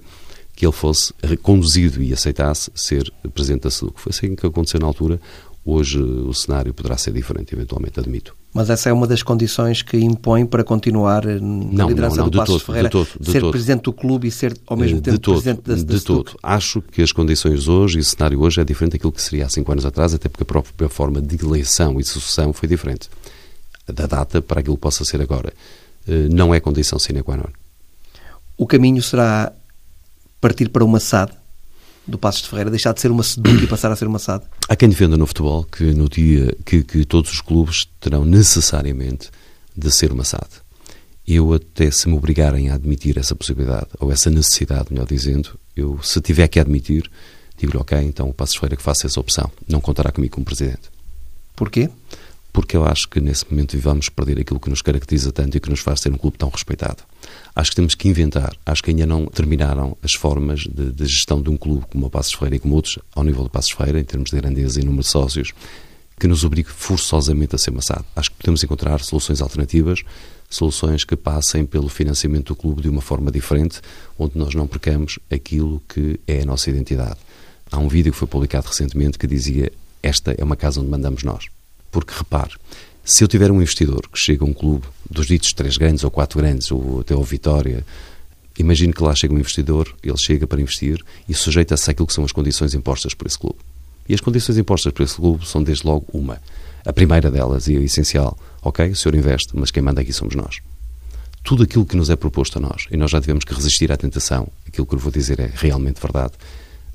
que 0.55 0.67
ele 0.67 0.73
fosse 0.73 1.15
conduzido 1.41 2.03
e 2.03 2.13
aceitasse 2.13 2.71
ser 2.75 3.11
presidente 3.33 3.63
da 3.63 3.71
SEDUC. 3.71 4.01
Foi 4.01 4.11
assim 4.11 4.37
que 4.37 4.47
aconteceu 4.47 4.79
na 4.81 4.87
altura. 4.87 5.19
Hoje 5.65 5.99
o 5.99 6.35
cenário 6.35 6.75
poderá 6.75 6.99
ser 6.99 7.13
diferente, 7.13 7.55
eventualmente, 7.55 7.99
admito. 7.99 8.35
Mas 8.59 8.71
essa 8.71 8.89
é 8.89 8.93
uma 8.93 9.07
das 9.07 9.23
condições 9.23 9.83
que 9.83 9.97
impõe 9.97 10.45
para 10.45 10.65
continuar 10.65 11.25
na 11.25 11.39
não, 11.41 11.89
liderança 11.89 12.17
não, 12.17 12.25
não, 12.25 12.31
do 12.31 12.39
Passos 12.39 12.55
todo, 12.57 12.67
Ferreira, 12.67 12.89
de 12.89 12.93
todo, 12.93 13.09
de 13.21 13.31
ser 13.31 13.41
todo. 13.41 13.51
presidente 13.53 13.83
do 13.83 13.93
clube 13.93 14.27
e 14.27 14.33
ser 14.33 14.59
ao 14.67 14.77
mesmo 14.77 15.01
tempo 15.01 15.17
todo, 15.21 15.35
presidente 15.35 15.63
da, 15.63 15.77
da 15.77 15.81
De 15.81 16.01
todo. 16.01 16.37
Acho 16.43 16.83
que 16.83 17.01
as 17.01 17.13
condições 17.13 17.69
hoje 17.69 17.99
e 17.99 18.01
o 18.01 18.05
cenário 18.05 18.41
hoje 18.41 18.61
é 18.61 18.65
diferente 18.65 18.95
daquilo 18.95 19.13
que 19.13 19.23
seria 19.23 19.47
há 19.47 19.49
cinco 19.49 19.71
anos 19.71 19.87
atrás, 19.87 20.13
até 20.13 20.29
porque 20.29 20.43
a 20.43 20.47
própria 20.47 20.89
forma 20.89 21.23
de 21.23 21.37
eleição 21.41 22.01
e 22.01 22.05
sucessão 22.05 22.53
foi 22.53 22.69
diferente. 22.69 23.09
Da 23.87 24.07
data 24.07 24.43
para 24.43 24.59
aquilo 24.59 24.75
que 24.75 24.83
possa 24.83 25.05
ser 25.05 25.23
agora. 25.23 25.53
Eh, 26.09 26.27
não 26.29 26.53
é 26.53 26.59
condição 26.59 26.99
sine 26.99 27.23
qua 27.23 27.37
non. 27.37 27.53
O 28.57 28.67
caminho 28.67 29.01
será 29.05 29.53
partir 30.41 30.69
para 30.71 30.85
uma 30.85 30.99
SAD 30.99 31.31
do 32.09 32.19
Passos 32.19 32.43
de 32.43 32.49
Ferreira, 32.49 32.71
deixar 32.71 32.93
de 32.93 33.01
ser 33.01 33.11
uma 33.11 33.23
SEDUC 33.23 33.65
e 33.65 33.67
passar 33.67 33.93
a 33.93 33.97
ser 33.97 34.07
uma 34.07 34.19
SAD? 34.19 34.45
Há 34.69 34.75
quem 34.75 34.89
defenda 34.89 35.17
no 35.17 35.27
futebol 35.27 35.65
que 35.65 35.85
no 35.85 36.09
dia 36.09 36.57
que, 36.65 36.83
que 36.83 37.05
todos 37.05 37.33
os 37.33 37.41
clubes 37.41 37.87
terão 38.01 38.25
necessariamente 38.25 39.31
de 39.77 39.91
ser 39.91 40.11
uma 40.13 40.25
SAD. 40.25 40.49
Eu 41.27 41.53
até 41.53 41.91
se 41.91 42.09
me 42.09 42.17
obrigarem 42.17 42.71
a 42.71 42.75
admitir 42.75 43.19
essa 43.19 43.35
possibilidade, 43.35 43.89
ou 44.01 44.11
essa 44.11 44.31
necessidade, 44.31 44.87
melhor 44.91 45.07
dizendo, 45.07 45.51
eu 45.77 46.01
se 46.03 46.21
tiver 46.21 46.49
que 46.49 46.59
admitir, 46.59 47.11
digo-lhe, 47.59 47.79
ok, 47.79 47.99
então 47.99 48.29
o 48.29 48.33
Passos 48.33 48.55
de 48.55 48.61
Ferreira 48.61 48.77
que 48.77 48.83
faça 48.83 49.07
essa 49.07 49.21
opção, 49.21 49.51
não 49.69 49.81
contará 49.81 50.11
comigo 50.11 50.35
como 50.35 50.47
Presidente. 50.47 50.91
Porquê? 51.55 51.91
porque 52.59 52.77
eu 52.77 52.85
acho 52.85 53.09
que 53.09 53.21
nesse 53.21 53.49
momento 53.49 53.79
vamos 53.79 54.09
perder 54.09 54.41
aquilo 54.41 54.59
que 54.59 54.69
nos 54.69 54.83
caracteriza 54.83 55.31
tanto 55.31 55.57
e 55.57 55.61
que 55.61 55.71
nos 55.71 55.79
faz 55.79 56.01
ser 56.01 56.13
um 56.13 56.17
clube 56.17 56.37
tão 56.37 56.49
respeitado. 56.49 57.05
Acho 57.55 57.71
que 57.71 57.77
temos 57.77 57.95
que 57.95 58.09
inventar, 58.09 58.57
acho 58.65 58.83
que 58.83 58.91
ainda 58.91 59.07
não 59.07 59.27
terminaram 59.27 59.97
as 60.03 60.15
formas 60.15 60.61
de, 60.61 60.93
de 60.93 61.07
gestão 61.07 61.43
de 61.43 61.51
um 61.51 61.57
clube 61.57 61.87
como 61.91 62.07
o 62.07 62.11
Passos 62.11 62.33
Ferreira 62.33 62.57
e 62.57 62.59
como 62.59 62.75
outros 62.75 62.99
ao 63.15 63.25
nível 63.25 63.43
do 63.43 63.51
Passos 63.51 63.73
Ferreira, 63.73 64.01
em 64.01 64.05
termos 64.05 64.31
de 64.31 64.37
grandeza 64.37 64.81
e 64.81 64.85
número 64.85 65.03
de 65.03 65.09
sócios, 65.09 65.53
que 66.19 66.27
nos 66.27 66.45
obrigue 66.45 66.71
forçosamente 66.71 67.55
a 67.55 67.59
ser 67.59 67.71
massado. 67.71 68.05
Acho 68.15 68.31
que 68.31 68.37
podemos 68.37 68.63
encontrar 68.63 69.01
soluções 69.01 69.41
alternativas, 69.41 70.03
soluções 70.49 71.05
que 71.05 71.17
passem 71.17 71.65
pelo 71.65 71.89
financiamento 71.89 72.49
do 72.49 72.57
clube 72.57 72.83
de 72.83 72.89
uma 72.89 73.01
forma 73.01 73.31
diferente, 73.31 73.81
onde 74.19 74.37
nós 74.37 74.55
não 74.55 74.67
percamos 74.67 75.19
aquilo 75.31 75.83
que 75.89 76.19
é 76.27 76.43
a 76.43 76.47
nossa 76.47 76.71
identidade. 76.71 77.17
Há 77.71 77.79
um 77.79 77.89
vídeo 77.89 78.13
que 78.13 78.19
foi 78.19 78.27
publicado 78.27 78.67
recentemente 78.67 79.19
que 79.19 79.27
dizia 79.27 79.71
esta 80.03 80.35
é 80.37 80.43
uma 80.43 80.57
casa 80.57 80.81
onde 80.81 80.91
mandamos 80.91 81.23
nós. 81.23 81.47
Porque, 81.91 82.15
repare, 82.17 82.53
se 83.05 83.25
eu 83.25 83.29
tiver 83.29 83.51
um 83.51 83.57
investidor 83.57 84.09
que 84.09 84.19
chega 84.19 84.45
a 84.45 84.47
um 84.47 84.53
clube 84.53 84.87
dos 85.11 85.27
ditos 85.27 85.53
três 85.53 85.77
grandes 85.77 86.05
ou 86.05 86.11
quatro 86.11 86.39
grandes, 86.39 86.71
ou 86.71 87.01
até 87.01 87.15
o 87.15 87.23
Vitória, 87.23 87.85
imagine 88.59 88.93
que 88.93 89.03
lá 89.03 89.15
chega 89.15 89.33
um 89.35 89.39
investidor, 89.39 89.95
ele 90.03 90.17
chega 90.17 90.47
para 90.47 90.61
investir 90.61 91.05
e 91.29 91.35
sujeita-se 91.35 91.91
àquilo 91.91 92.07
que 92.07 92.13
são 92.13 92.25
as 92.25 92.33
condições 92.33 92.75
impostas 92.75 93.15
por 93.15 93.27
esse 93.27 93.39
clube. 93.39 93.59
E 94.09 94.15
as 94.15 94.21
condições 94.21 94.57
impostas 94.57 94.93
por 94.93 95.03
esse 95.03 95.17
clube 95.17 95.47
são, 95.47 95.63
desde 95.63 95.87
logo, 95.87 96.07
uma. 96.13 96.41
A 96.85 96.93
primeira 96.93 97.31
delas, 97.31 97.69
e 97.69 97.77
a 97.77 97.81
essencial, 97.81 98.39
ok, 98.63 98.89
o 98.89 98.97
senhor 98.97 99.15
investe, 99.15 99.51
mas 99.55 99.71
quem 99.71 99.83
manda 99.83 100.01
aqui 100.01 100.13
somos 100.13 100.35
nós. 100.35 100.61
Tudo 101.45 101.63
aquilo 101.63 101.85
que 101.85 101.97
nos 101.97 102.11
é 102.11 102.17
proposto 102.17 102.59
a 102.59 102.61
nós, 102.61 102.87
e 102.91 102.97
nós 102.97 103.11
já 103.11 103.21
tivemos 103.21 103.45
que 103.45 103.55
resistir 103.55 103.93
à 103.93 103.97
tentação, 103.97 104.49
aquilo 104.67 104.87
que 104.87 104.95
eu 104.95 104.99
vou 104.99 105.13
dizer 105.13 105.39
é 105.41 105.51
realmente 105.55 106.01
verdade, 106.01 106.33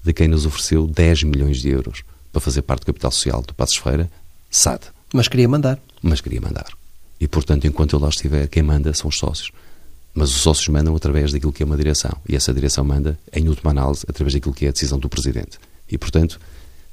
de 0.04 0.12
quem 0.12 0.28
nos 0.28 0.46
ofereceu 0.46 0.86
10 0.86 1.24
milhões 1.24 1.62
de 1.62 1.70
euros 1.70 2.04
para 2.32 2.42
fazer 2.42 2.64
parte 2.64 2.82
do 2.82 2.88
capital 2.88 3.12
social 3.12 3.42
do 3.42 3.54
Passos 3.54 3.78
Feira, 3.78 4.10
SAD. 4.50 4.86
Mas 5.14 5.28
queria 5.28 5.48
mandar. 5.48 5.80
Mas 6.02 6.20
queria 6.20 6.42
mandar. 6.42 6.83
E, 7.24 7.28
portanto, 7.30 7.66
enquanto 7.66 7.96
eu 7.96 8.00
lá 8.02 8.10
estiver, 8.10 8.48
quem 8.48 8.62
manda 8.62 8.94
são 8.94 9.08
os 9.08 9.18
sócios. 9.18 9.50
Mas 10.14 10.30
os 10.30 10.42
sócios 10.42 10.68
mandam 10.68 10.94
através 10.94 11.32
daquilo 11.32 11.54
que 11.54 11.64
é 11.64 11.66
uma 11.66 11.78
direção. 11.78 12.12
E 12.28 12.36
essa 12.36 12.54
direção 12.54 12.84
manda, 12.84 13.18
em 13.32 13.48
última 13.48 13.72
análise, 13.72 14.04
através 14.10 14.34
daquilo 14.34 14.54
que 14.54 14.66
é 14.66 14.68
a 14.68 14.72
decisão 14.74 15.00
do 15.00 15.08
Presidente. 15.08 15.58
E, 15.90 15.98
portanto, 15.98 16.38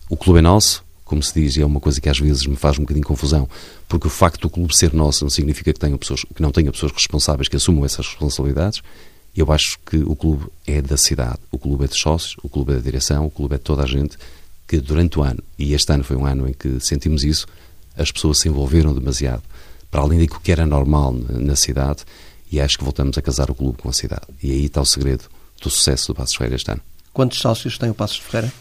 o 0.08 0.16
clube 0.16 0.38
é 0.38 0.42
nosso, 0.42 0.84
como 1.04 1.20
se 1.20 1.34
diz, 1.34 1.56
e 1.56 1.62
é 1.62 1.66
uma 1.66 1.80
coisa 1.80 2.00
que 2.00 2.08
às 2.08 2.20
vezes 2.20 2.46
me 2.46 2.54
faz 2.54 2.78
um 2.78 2.82
bocadinho 2.82 3.04
confusão, 3.04 3.48
porque 3.88 4.06
o 4.06 4.10
facto 4.10 4.42
do 4.42 4.48
clube 4.48 4.72
ser 4.76 4.94
nosso 4.94 5.24
não 5.24 5.30
significa 5.30 5.72
que, 5.72 5.80
tenha 5.80 5.98
pessoas, 5.98 6.24
que 6.32 6.40
não 6.40 6.52
tenha 6.52 6.70
pessoas 6.70 6.92
responsáveis 6.92 7.48
que 7.48 7.56
assumam 7.56 7.84
essas 7.84 8.06
responsabilidades. 8.06 8.82
Eu 9.36 9.50
acho 9.50 9.80
que 9.84 9.96
o 9.96 10.14
clube 10.14 10.46
é 10.64 10.80
da 10.80 10.96
cidade, 10.96 11.40
o 11.50 11.58
clube 11.58 11.86
é 11.86 11.88
dos 11.88 11.98
sócios, 11.98 12.36
o 12.40 12.48
clube 12.48 12.70
é 12.70 12.76
da 12.76 12.82
direção, 12.82 13.26
o 13.26 13.30
clube 13.32 13.56
é 13.56 13.58
de 13.58 13.64
toda 13.64 13.82
a 13.82 13.86
gente 13.86 14.16
que 14.68 14.78
durante 14.78 15.18
o 15.18 15.24
ano, 15.24 15.42
e 15.58 15.74
este 15.74 15.92
ano 15.92 16.04
foi 16.04 16.16
um 16.16 16.24
ano 16.24 16.48
em 16.48 16.52
que 16.52 16.78
sentimos 16.78 17.24
isso, 17.24 17.48
as 17.96 18.12
pessoas 18.12 18.38
se 18.38 18.48
envolveram 18.48 18.94
demasiado, 18.94 19.42
para 19.90 20.02
além 20.02 20.20
daquilo 20.20 20.40
que 20.40 20.52
era 20.52 20.64
normal 20.66 21.12
na 21.12 21.56
cidade, 21.56 22.04
e 22.50 22.60
acho 22.60 22.78
que 22.78 22.84
voltamos 22.84 23.16
a 23.16 23.22
casar 23.22 23.50
o 23.50 23.54
clube 23.54 23.78
com 23.78 23.88
a 23.88 23.92
cidade. 23.92 24.26
E 24.42 24.50
aí 24.50 24.66
está 24.66 24.80
o 24.80 24.86
segredo 24.86 25.24
do 25.62 25.70
sucesso 25.70 26.08
do 26.08 26.14
Passos 26.14 26.34
Ferreira 26.34 26.56
este 26.56 26.70
ano. 26.70 26.80
Quantos 27.12 27.38
sócios 27.38 27.78
tem 27.78 27.90
o 27.90 27.94
Passos 27.94 28.18
Ferreira? 28.18 28.52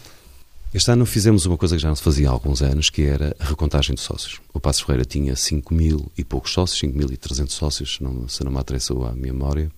Este 0.72 0.90
ano 0.92 1.04
fizemos 1.04 1.46
uma 1.46 1.56
coisa 1.56 1.74
que 1.74 1.82
já 1.82 1.88
não 1.88 1.96
se 1.96 2.02
fazia 2.02 2.28
há 2.28 2.32
alguns 2.32 2.62
anos, 2.62 2.90
que 2.90 3.02
era 3.02 3.34
a 3.40 3.44
recontagem 3.44 3.94
de 3.94 4.00
sócios. 4.00 4.40
O 4.54 4.60
Passos 4.60 4.82
Ferreira 4.82 5.04
tinha 5.04 5.34
5 5.34 5.74
mil 5.74 6.12
e 6.16 6.22
poucos 6.22 6.52
sócios, 6.52 6.80
5.300 6.80 7.50
sócios, 7.50 7.98
não, 8.00 8.28
se 8.28 8.44
não 8.44 8.52
me 8.52 8.58
atreçou 8.58 9.04
a 9.04 9.12
minha 9.12 9.32
memória, 9.32 9.70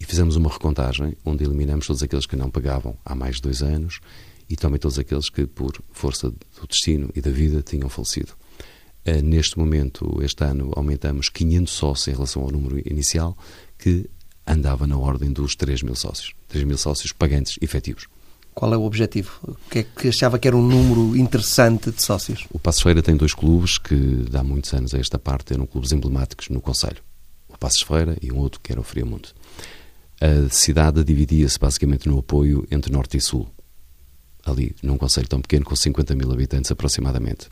e 0.00 0.04
fizemos 0.04 0.34
uma 0.34 0.50
recontagem 0.50 1.16
onde 1.24 1.44
eliminamos 1.44 1.86
todos 1.86 2.02
aqueles 2.02 2.26
que 2.26 2.34
não 2.34 2.50
pagavam 2.50 2.96
há 3.04 3.14
mais 3.14 3.36
de 3.36 3.42
dois 3.42 3.62
anos 3.62 4.00
e 4.50 4.56
também 4.56 4.78
todos 4.78 4.98
aqueles 4.98 5.30
que, 5.30 5.46
por 5.46 5.80
força 5.92 6.30
do 6.30 6.66
destino 6.68 7.10
e 7.14 7.20
da 7.20 7.30
vida, 7.30 7.62
tinham 7.62 7.88
falecido. 7.88 8.32
Uh, 9.06 9.22
neste 9.22 9.58
momento, 9.58 10.20
este 10.22 10.44
ano, 10.44 10.72
aumentamos 10.74 11.28
500 11.28 11.72
sócios 11.72 12.08
em 12.08 12.12
relação 12.12 12.42
ao 12.42 12.50
número 12.50 12.78
inicial, 12.88 13.36
que 13.78 14.08
andava 14.46 14.86
na 14.86 14.96
ordem 14.96 15.32
dos 15.32 15.54
3 15.54 15.82
mil 15.82 15.94
sócios. 15.94 16.32
3 16.48 16.64
mil 16.64 16.78
sócios 16.78 17.12
pagantes 17.12 17.58
efetivos. 17.60 18.06
Qual 18.54 18.72
é 18.72 18.76
o 18.76 18.82
objetivo? 18.82 19.32
O 19.42 19.56
que 19.68 19.80
é 19.80 19.82
que 19.82 20.08
achava 20.08 20.38
que 20.38 20.46
era 20.46 20.56
um 20.56 20.66
número 20.66 21.16
interessante 21.16 21.90
de 21.90 22.02
sócios? 22.02 22.46
O 22.52 22.58
Passos 22.58 22.82
Feira 22.82 23.02
tem 23.02 23.16
dois 23.16 23.34
clubes 23.34 23.78
que, 23.78 24.26
há 24.32 24.44
muitos 24.44 24.72
anos 24.72 24.94
a 24.94 24.98
esta 24.98 25.18
parte, 25.18 25.52
eram 25.52 25.66
clubes 25.66 25.90
emblemáticos 25.92 26.48
no 26.48 26.60
Conselho. 26.60 27.02
O 27.48 27.58
Passos 27.58 27.82
Feira 27.82 28.16
e 28.22 28.30
um 28.30 28.38
outro 28.38 28.60
que 28.60 28.70
era 28.70 28.80
o 28.80 28.84
Friamundo. 28.84 29.30
A 30.20 30.48
cidade 30.50 31.02
dividia-se 31.02 31.58
basicamente 31.58 32.08
no 32.08 32.18
apoio 32.18 32.64
entre 32.70 32.92
Norte 32.92 33.16
e 33.16 33.20
Sul 33.20 33.50
ali 34.46 34.74
num 34.82 34.96
conselho 34.96 35.28
tão 35.28 35.40
pequeno 35.40 35.64
com 35.64 35.74
50 35.74 36.14
mil 36.14 36.30
habitantes 36.30 36.70
aproximadamente. 36.70 37.48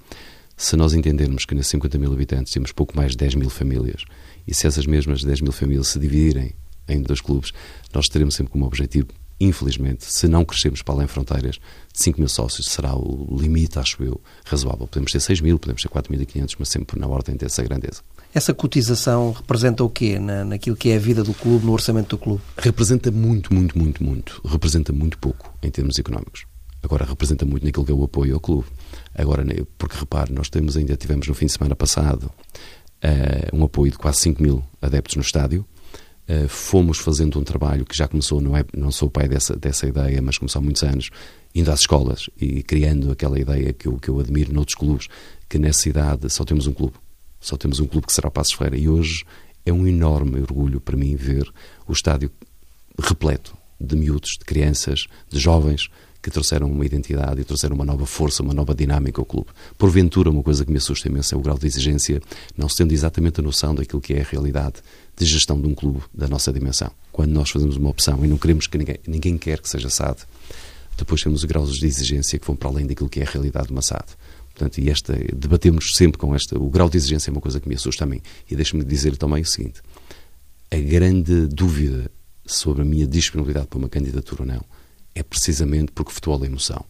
Se 0.56 0.76
nós 0.76 0.92
entendermos 0.92 1.44
que 1.44 1.54
nesses 1.54 1.70
50 1.70 1.98
mil 1.98 2.12
habitantes 2.12 2.52
temos 2.52 2.72
pouco 2.72 2.96
mais 2.96 3.12
de 3.12 3.18
10 3.18 3.34
mil 3.36 3.50
famílias 3.50 4.04
e 4.46 4.54
se 4.54 4.66
essas 4.66 4.86
mesmas 4.86 5.24
10 5.24 5.40
mil 5.40 5.52
famílias 5.52 5.88
se 5.88 5.98
dividirem 5.98 6.52
em 6.88 7.02
dois 7.02 7.20
clubes, 7.20 7.52
nós 7.94 8.08
teremos 8.08 8.34
sempre 8.34 8.52
como 8.52 8.66
objetivo, 8.66 9.08
infelizmente, 9.40 10.04
se 10.04 10.28
não 10.28 10.44
crescermos 10.44 10.82
para 10.82 10.94
além 10.94 11.06
fronteiras, 11.06 11.58
5 11.92 12.18
mil 12.18 12.28
sócios 12.28 12.66
será 12.66 12.94
o 12.94 13.36
limite, 13.40 13.78
acho 13.78 14.02
eu, 14.02 14.20
razoável. 14.44 14.86
Podemos 14.86 15.12
ter 15.12 15.20
6 15.20 15.40
mil, 15.40 15.58
podemos 15.58 15.82
ter 15.82 15.88
4.500, 15.88 16.56
mas 16.58 16.68
sempre 16.68 16.98
na 16.98 17.06
ordem 17.06 17.36
dessa 17.36 17.62
grandeza. 17.62 18.02
Essa 18.34 18.54
cotização 18.54 19.32
representa 19.32 19.84
o 19.84 19.90
quê 19.90 20.18
na, 20.18 20.44
naquilo 20.44 20.76
que 20.76 20.90
é 20.90 20.96
a 20.96 20.98
vida 20.98 21.22
do 21.22 21.34
clube, 21.34 21.66
no 21.66 21.72
orçamento 21.72 22.16
do 22.16 22.18
clube? 22.18 22.42
Representa 22.56 23.10
muito, 23.10 23.52
muito, 23.52 23.76
muito, 23.76 24.02
muito. 24.02 24.40
Representa 24.44 24.92
muito 24.92 25.18
pouco 25.18 25.52
em 25.62 25.70
termos 25.70 25.98
económicos. 25.98 26.46
Agora 26.82 27.04
representa 27.04 27.44
muito 27.44 27.64
naquilo 27.64 27.84
que 27.84 27.92
é 27.92 27.94
o 27.94 28.02
apoio 28.02 28.34
ao 28.34 28.40
clube. 28.40 28.66
Agora, 29.14 29.44
porque 29.77 29.96
repare, 29.96 30.33
nós 30.33 30.48
temos, 30.48 30.77
ainda 30.77 30.96
tivemos 30.96 31.29
no 31.29 31.35
fim 31.35 31.46
de 31.46 31.53
semana 31.53 31.77
passado 31.77 32.31
uh, 33.03 33.57
um 33.57 33.64
apoio 33.64 33.92
de 33.92 33.98
quase 33.98 34.18
5 34.20 34.42
mil 34.42 34.64
adeptos 34.81 35.16
no 35.16 35.22
estádio. 35.22 35.66
Uh, 36.29 36.48
fomos 36.48 36.98
fazendo 36.98 37.38
um 37.38 37.44
trabalho 37.44 37.85
que 37.85 37.96
já 37.96 38.07
começou, 38.07 38.40
não, 38.40 38.57
é, 38.57 38.64
não 38.75 38.90
sou 38.90 39.09
o 39.09 39.11
pai 39.11 39.29
dessa, 39.29 39.57
dessa 39.57 39.87
ideia, 39.87 40.22
mas 40.22 40.38
começou 40.38 40.61
há 40.61 40.62
muitos 40.62 40.83
anos, 40.83 41.11
indo 41.55 41.70
às 41.70 41.81
escolas 41.81 42.31
e 42.40 42.62
criando 42.62 43.11
aquela 43.11 43.38
ideia 43.38 43.72
que 43.72 43.88
eu, 43.88 43.98
que 43.98 44.09
eu 44.09 44.18
admiro 44.20 44.53
noutros 44.53 44.77
clubes, 44.77 45.09
que 45.48 45.59
nessa 45.59 45.88
idade 45.88 46.31
só 46.31 46.44
temos 46.44 46.66
um 46.66 46.72
clube. 46.72 46.94
Só 47.40 47.57
temos 47.57 47.81
um 47.81 47.87
clube 47.87 48.07
que 48.07 48.12
será 48.12 48.29
o 48.29 48.31
Passos 48.31 48.55
Ferreira. 48.55 48.77
E 48.77 48.88
hoje 48.88 49.25
é 49.66 49.72
um 49.72 49.87
enorme 49.87 50.40
orgulho 50.40 50.81
para 50.81 50.96
mim 50.96 51.16
ver 51.16 51.53
o 51.87 51.92
estádio 51.92 52.31
repleto 52.98 53.57
de 53.81 53.96
miúdos, 53.96 54.37
de 54.38 54.44
crianças, 54.44 55.07
de 55.29 55.40
jovens 55.40 55.88
que 56.22 56.30
trouxeram 56.30 56.70
uma 56.70 56.87
identidade 56.87 57.40
e 57.40 57.44
trouxeram 57.44 57.74
uma 57.74 57.85
nova 57.85 58.06
força, 58.06 58.42
uma 58.42 58.54
nova 58.54 58.74
dinâmica 58.74 59.20
ao 59.20 59.24
clube. 59.24 59.48
Porventura, 59.76 60.30
uma 60.30 60.42
coisa 60.42 60.64
que 60.64 60.70
me 60.70 60.78
assusta 60.78 61.08
imenso 61.08 61.35
é 61.35 61.38
o 61.38 61.40
grau 61.40 61.58
de 61.58 61.66
exigência, 61.66 62.22
não 62.56 62.68
se 62.68 62.76
tendo 62.76 62.92
exatamente 62.92 63.40
a 63.40 63.42
noção 63.42 63.74
daquilo 63.74 64.00
que 64.00 64.14
é 64.14 64.20
a 64.20 64.24
realidade 64.24 64.76
de 65.16 65.24
gestão 65.26 65.61
de 65.61 65.66
um 65.66 65.74
clube 65.74 66.00
da 66.14 66.28
nossa 66.28 66.52
dimensão. 66.52 66.90
Quando 67.11 67.32
nós 67.32 67.50
fazemos 67.50 67.76
uma 67.76 67.90
opção 67.90 68.24
e 68.24 68.28
não 68.28 68.38
queremos 68.38 68.68
que 68.68 68.78
ninguém, 68.78 68.98
ninguém 69.06 69.37
quer 69.37 69.61
que 69.61 69.68
seja 69.68 69.90
SAD, 69.90 70.18
depois 70.96 71.20
temos 71.20 71.44
graus 71.44 71.76
de 71.76 71.87
exigência 71.87 72.38
que 72.38 72.46
vão 72.46 72.54
para 72.54 72.68
além 72.68 72.87
daquilo 72.87 73.08
que 73.08 73.18
é 73.18 73.24
a 73.24 73.30
realidade 73.30 73.66
de 73.66 73.72
uma 73.72 73.82
SAD. 73.82 74.06
Portanto, 74.54 74.78
e 74.78 74.90
esta, 74.90 75.14
debatemos 75.35 75.96
sempre 75.96 76.18
com 76.18 76.35
esta. 76.35 76.56
O 76.56 76.68
grau 76.70 76.88
de 76.88 76.96
exigência 76.96 77.30
é 77.30 77.32
uma 77.32 77.40
coisa 77.40 77.58
que 77.58 77.68
me 77.68 77.74
assusta 77.74 78.04
a 78.04 78.06
mim. 78.06 78.20
E 78.48 78.54
deixe-me 78.54 78.85
dizer 78.85 79.16
também 79.16 79.42
o 79.42 79.46
seguinte: 79.46 79.80
a 80.70 80.76
grande 80.76 81.46
dúvida 81.46 82.11
sobre 82.44 82.82
a 82.82 82.85
minha 82.85 83.06
disponibilidade 83.06 83.66
para 83.66 83.78
uma 83.78 83.88
candidatura 83.88 84.42
ou 84.42 84.46
não 84.46 84.81
é 85.14 85.22
precisamente 85.22 85.92
porque 85.92 86.12
futebol 86.12 86.42
é 86.42 86.46
emoção. 86.46 86.85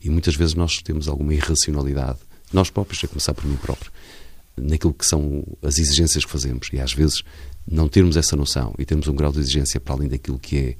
E 0.00 0.10
muitas 0.10 0.36
vezes 0.36 0.54
nós 0.54 0.82
temos 0.82 1.08
alguma 1.08 1.34
irracionalidade, 1.34 2.18
nós 2.52 2.70
próprios, 2.70 3.02
a 3.02 3.08
começar 3.08 3.34
por 3.34 3.46
mim 3.46 3.56
próprio, 3.56 3.90
naquilo 4.56 4.92
que 4.92 5.06
são 5.06 5.44
as 5.62 5.78
exigências 5.78 6.24
que 6.24 6.30
fazemos. 6.30 6.68
E 6.72 6.80
às 6.80 6.92
vezes 6.92 7.22
não 7.66 7.88
termos 7.88 8.16
essa 8.16 8.36
noção 8.36 8.74
e 8.78 8.84
termos 8.84 9.08
um 9.08 9.14
grau 9.14 9.32
de 9.32 9.40
exigência 9.40 9.80
para 9.80 9.94
além 9.94 10.08
daquilo 10.08 10.38
que 10.38 10.76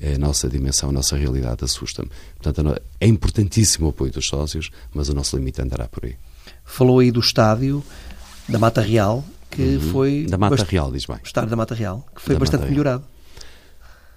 é 0.00 0.14
a 0.14 0.18
nossa 0.18 0.48
dimensão, 0.48 0.90
a 0.90 0.92
nossa 0.92 1.16
realidade 1.16 1.64
assusta-me. 1.64 2.08
Portanto, 2.40 2.80
é 3.00 3.06
importantíssimo 3.06 3.88
o 3.88 3.90
apoio 3.90 4.12
dos 4.12 4.28
sócios, 4.28 4.70
mas 4.94 5.08
o 5.08 5.14
nosso 5.14 5.36
limite 5.36 5.60
andará 5.60 5.88
por 5.88 6.04
aí. 6.04 6.16
Falou 6.64 7.00
aí 7.00 7.10
do 7.10 7.20
estádio 7.20 7.82
da 8.48 8.58
Mata 8.58 8.80
Real, 8.80 9.24
que 9.50 9.62
uhum. 9.62 9.80
foi... 9.90 10.26
Da 10.28 10.38
Mata 10.38 10.62
Real, 10.62 10.92
diz 10.92 11.04
bem. 11.04 11.16
O 11.16 11.26
estádio 11.26 11.50
da 11.50 11.56
Mata 11.56 11.74
Real, 11.74 12.06
que 12.14 12.22
foi 12.22 12.36
da 12.36 12.38
bastante 12.38 12.66
melhorado. 12.66 13.04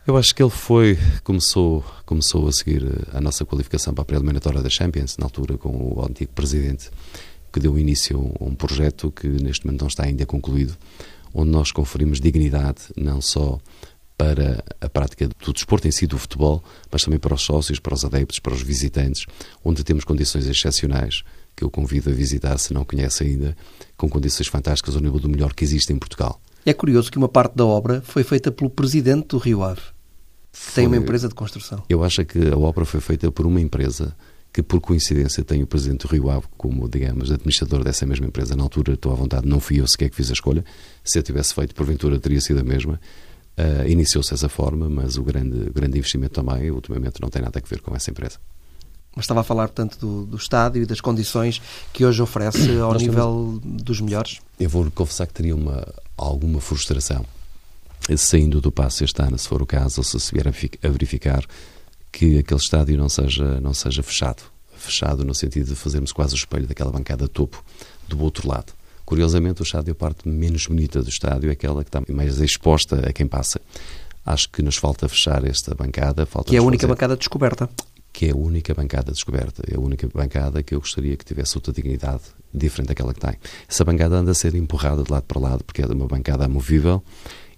Eu 0.07 0.17
acho 0.17 0.33
que 0.33 0.41
ele 0.41 0.49
foi, 0.49 0.97
começou, 1.23 1.85
começou 2.07 2.47
a 2.47 2.51
seguir 2.51 2.83
a 3.13 3.21
nossa 3.21 3.45
qualificação 3.45 3.93
para 3.93 4.01
a 4.01 4.05
pré-eliminatória 4.05 4.59
da 4.59 4.69
Champions, 4.69 5.15
na 5.15 5.27
altura 5.27 5.59
com 5.59 5.69
o 5.69 6.03
antigo 6.03 6.31
presidente, 6.33 6.89
que 7.53 7.59
deu 7.59 7.77
início 7.77 8.33
a 8.39 8.43
um 8.43 8.55
projeto 8.55 9.11
que 9.11 9.27
neste 9.27 9.63
momento 9.63 9.81
não 9.81 9.87
está 9.87 10.05
ainda 10.05 10.25
concluído, 10.25 10.75
onde 11.31 11.51
nós 11.51 11.71
conferimos 11.71 12.19
dignidade 12.19 12.81
não 12.97 13.21
só 13.21 13.59
para 14.17 14.63
a 14.81 14.89
prática 14.89 15.27
do 15.27 15.53
desporto 15.53 15.87
em 15.87 15.91
si, 15.91 16.07
do 16.07 16.17
futebol, 16.17 16.63
mas 16.91 17.03
também 17.03 17.19
para 17.19 17.35
os 17.35 17.43
sócios, 17.43 17.79
para 17.79 17.93
os 17.93 18.03
adeptos, 18.03 18.39
para 18.39 18.55
os 18.55 18.63
visitantes, 18.63 19.27
onde 19.63 19.83
temos 19.83 20.03
condições 20.03 20.47
excepcionais, 20.47 21.21
que 21.55 21.63
eu 21.63 21.69
convido 21.69 22.09
a 22.09 22.13
visitar 22.13 22.57
se 22.57 22.73
não 22.73 22.83
conhece 22.83 23.23
ainda, 23.23 23.55
com 23.95 24.09
condições 24.09 24.47
fantásticas 24.47 24.95
ao 24.95 25.01
nível 25.01 25.19
do 25.19 25.29
melhor 25.29 25.53
que 25.53 25.63
existe 25.63 25.93
em 25.93 25.99
Portugal. 25.99 26.41
É 26.65 26.73
curioso 26.73 27.11
que 27.11 27.17
uma 27.17 27.29
parte 27.29 27.55
da 27.55 27.65
obra 27.65 28.01
foi 28.01 28.23
feita 28.23 28.51
pelo 28.51 28.69
presidente 28.69 29.27
do 29.29 29.37
Rio 29.37 29.63
Ave, 29.63 29.81
que 30.51 30.73
tem 30.75 30.87
uma 30.87 30.97
empresa 30.97 31.27
de 31.27 31.35
construção. 31.35 31.83
Eu 31.89 32.03
acho 32.03 32.23
que 32.25 32.49
a 32.49 32.57
obra 32.57 32.85
foi 32.85 32.99
feita 32.99 33.31
por 33.31 33.45
uma 33.45 33.59
empresa 33.59 34.15
que, 34.53 34.61
por 34.61 34.81
coincidência, 34.81 35.43
tem 35.43 35.63
o 35.63 35.67
presidente 35.67 36.05
do 36.05 36.11
Rio 36.11 36.29
Ave 36.29 36.45
como, 36.57 36.87
digamos, 36.89 37.31
administrador 37.31 37.83
dessa 37.83 38.05
mesma 38.05 38.27
empresa. 38.27 38.55
Na 38.55 38.63
altura, 38.63 38.93
estou 38.93 39.11
à 39.11 39.15
vontade, 39.15 39.47
não 39.47 39.59
fui 39.59 39.79
eu 39.79 39.87
sequer 39.87 40.09
que 40.09 40.15
fiz 40.15 40.29
a 40.29 40.33
escolha. 40.33 40.63
Se 41.03 41.17
eu 41.17 41.23
tivesse 41.23 41.53
feito, 41.53 41.73
porventura, 41.73 42.19
teria 42.19 42.41
sido 42.41 42.59
a 42.59 42.63
mesma. 42.63 42.99
Uh, 43.57 43.87
Iniciou-se 43.87 44.31
dessa 44.31 44.49
forma, 44.49 44.89
mas 44.89 45.17
o 45.17 45.23
grande, 45.23 45.69
grande 45.71 45.97
investimento 45.97 46.33
também, 46.33 46.69
ultimamente, 46.69 47.21
não 47.21 47.29
tem 47.29 47.41
nada 47.41 47.59
a 47.63 47.67
ver 47.67 47.81
com 47.81 47.95
essa 47.95 48.11
empresa. 48.11 48.39
Mas 49.15 49.25
estava 49.25 49.41
a 49.41 49.43
falar, 49.43 49.67
portanto, 49.67 49.97
do, 49.99 50.25
do 50.25 50.37
estádio 50.37 50.83
e 50.83 50.85
das 50.85 51.01
condições 51.01 51.61
que 51.91 52.05
hoje 52.05 52.21
oferece 52.21 52.77
ao 52.79 52.93
Nós 52.93 53.01
nível 53.01 53.59
temos... 53.61 53.83
dos 53.83 54.01
melhores? 54.01 54.39
Eu 54.59 54.69
vou 54.69 54.89
confessar 54.91 55.27
que 55.27 55.33
teria 55.33 55.55
uma, 55.55 55.85
alguma 56.17 56.61
frustração 56.61 57.25
saindo 58.17 58.59
do 58.59 58.71
passo 58.71 59.03
este 59.03 59.21
ano, 59.21 59.37
se 59.37 59.47
for 59.47 59.61
o 59.61 59.65
caso, 59.65 60.01
ou 60.01 60.03
se 60.03 60.19
se 60.19 60.33
vier 60.33 60.47
a 60.47 60.87
verificar 60.89 61.45
que 62.11 62.39
aquele 62.39 62.59
estádio 62.59 62.97
não 62.97 63.09
seja, 63.09 63.59
não 63.61 63.73
seja 63.73 64.03
fechado. 64.03 64.43
Fechado 64.75 65.23
no 65.23 65.35
sentido 65.35 65.67
de 65.67 65.75
fazermos 65.75 66.11
quase 66.11 66.33
o 66.33 66.37
espelho 66.37 66.67
daquela 66.67 66.91
bancada 66.91 67.27
topo 67.27 67.63
do 68.07 68.21
outro 68.21 68.47
lado. 68.47 68.73
Curiosamente, 69.05 69.61
o 69.61 69.63
estádio, 69.63 69.91
a 69.91 69.95
parte 69.95 70.27
menos 70.27 70.65
bonita 70.65 71.01
do 71.01 71.09
estádio, 71.09 71.49
é 71.49 71.53
aquela 71.53 71.83
que 71.83 71.89
está 71.89 72.01
mais 72.09 72.39
exposta 72.39 73.07
a 73.07 73.13
quem 73.13 73.27
passa. 73.27 73.61
Acho 74.25 74.49
que 74.49 74.61
nos 74.61 74.77
falta 74.77 75.07
fechar 75.07 75.45
esta 75.45 75.75
bancada. 75.75 76.25
Falta 76.25 76.49
que 76.49 76.55
é 76.55 76.59
a 76.59 76.63
única 76.63 76.81
fazer... 76.81 76.93
bancada 76.93 77.17
descoberta 77.17 77.69
que 78.13 78.27
é 78.27 78.31
a 78.31 78.35
única 78.35 78.73
bancada 78.73 79.11
descoberta, 79.11 79.63
é 79.71 79.75
a 79.75 79.79
única 79.79 80.07
bancada 80.13 80.61
que 80.61 80.75
eu 80.75 80.79
gostaria 80.79 81.15
que 81.15 81.23
tivesse 81.23 81.57
outra 81.57 81.71
dignidade 81.71 82.21
diferente 82.53 82.89
daquela 82.89 83.13
que 83.13 83.19
tem. 83.19 83.35
Essa 83.67 83.83
bancada 83.83 84.15
anda 84.15 84.31
a 84.31 84.33
ser 84.33 84.53
empurrada 84.55 85.03
de 85.03 85.11
lado 85.11 85.23
para 85.23 85.39
lado 85.39 85.63
porque 85.63 85.81
é 85.81 85.85
uma 85.85 86.07
bancada 86.07 86.45
amovível 86.45 87.01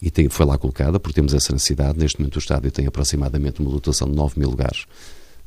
e 0.01 0.11
tem, 0.11 0.29
foi 0.29 0.45
lá 0.45 0.57
colocada 0.57 0.99
porque 0.99 1.15
temos 1.15 1.33
essa 1.33 1.53
necessidade. 1.53 1.97
Neste 1.97 2.19
momento 2.19 2.35
o 2.35 2.39
estádio 2.39 2.71
tem 2.71 2.85
aproximadamente 2.85 3.61
uma 3.61 3.71
lotação 3.71 4.09
de 4.09 4.15
9 4.15 4.39
mil 4.39 4.49
lugares. 4.49 4.85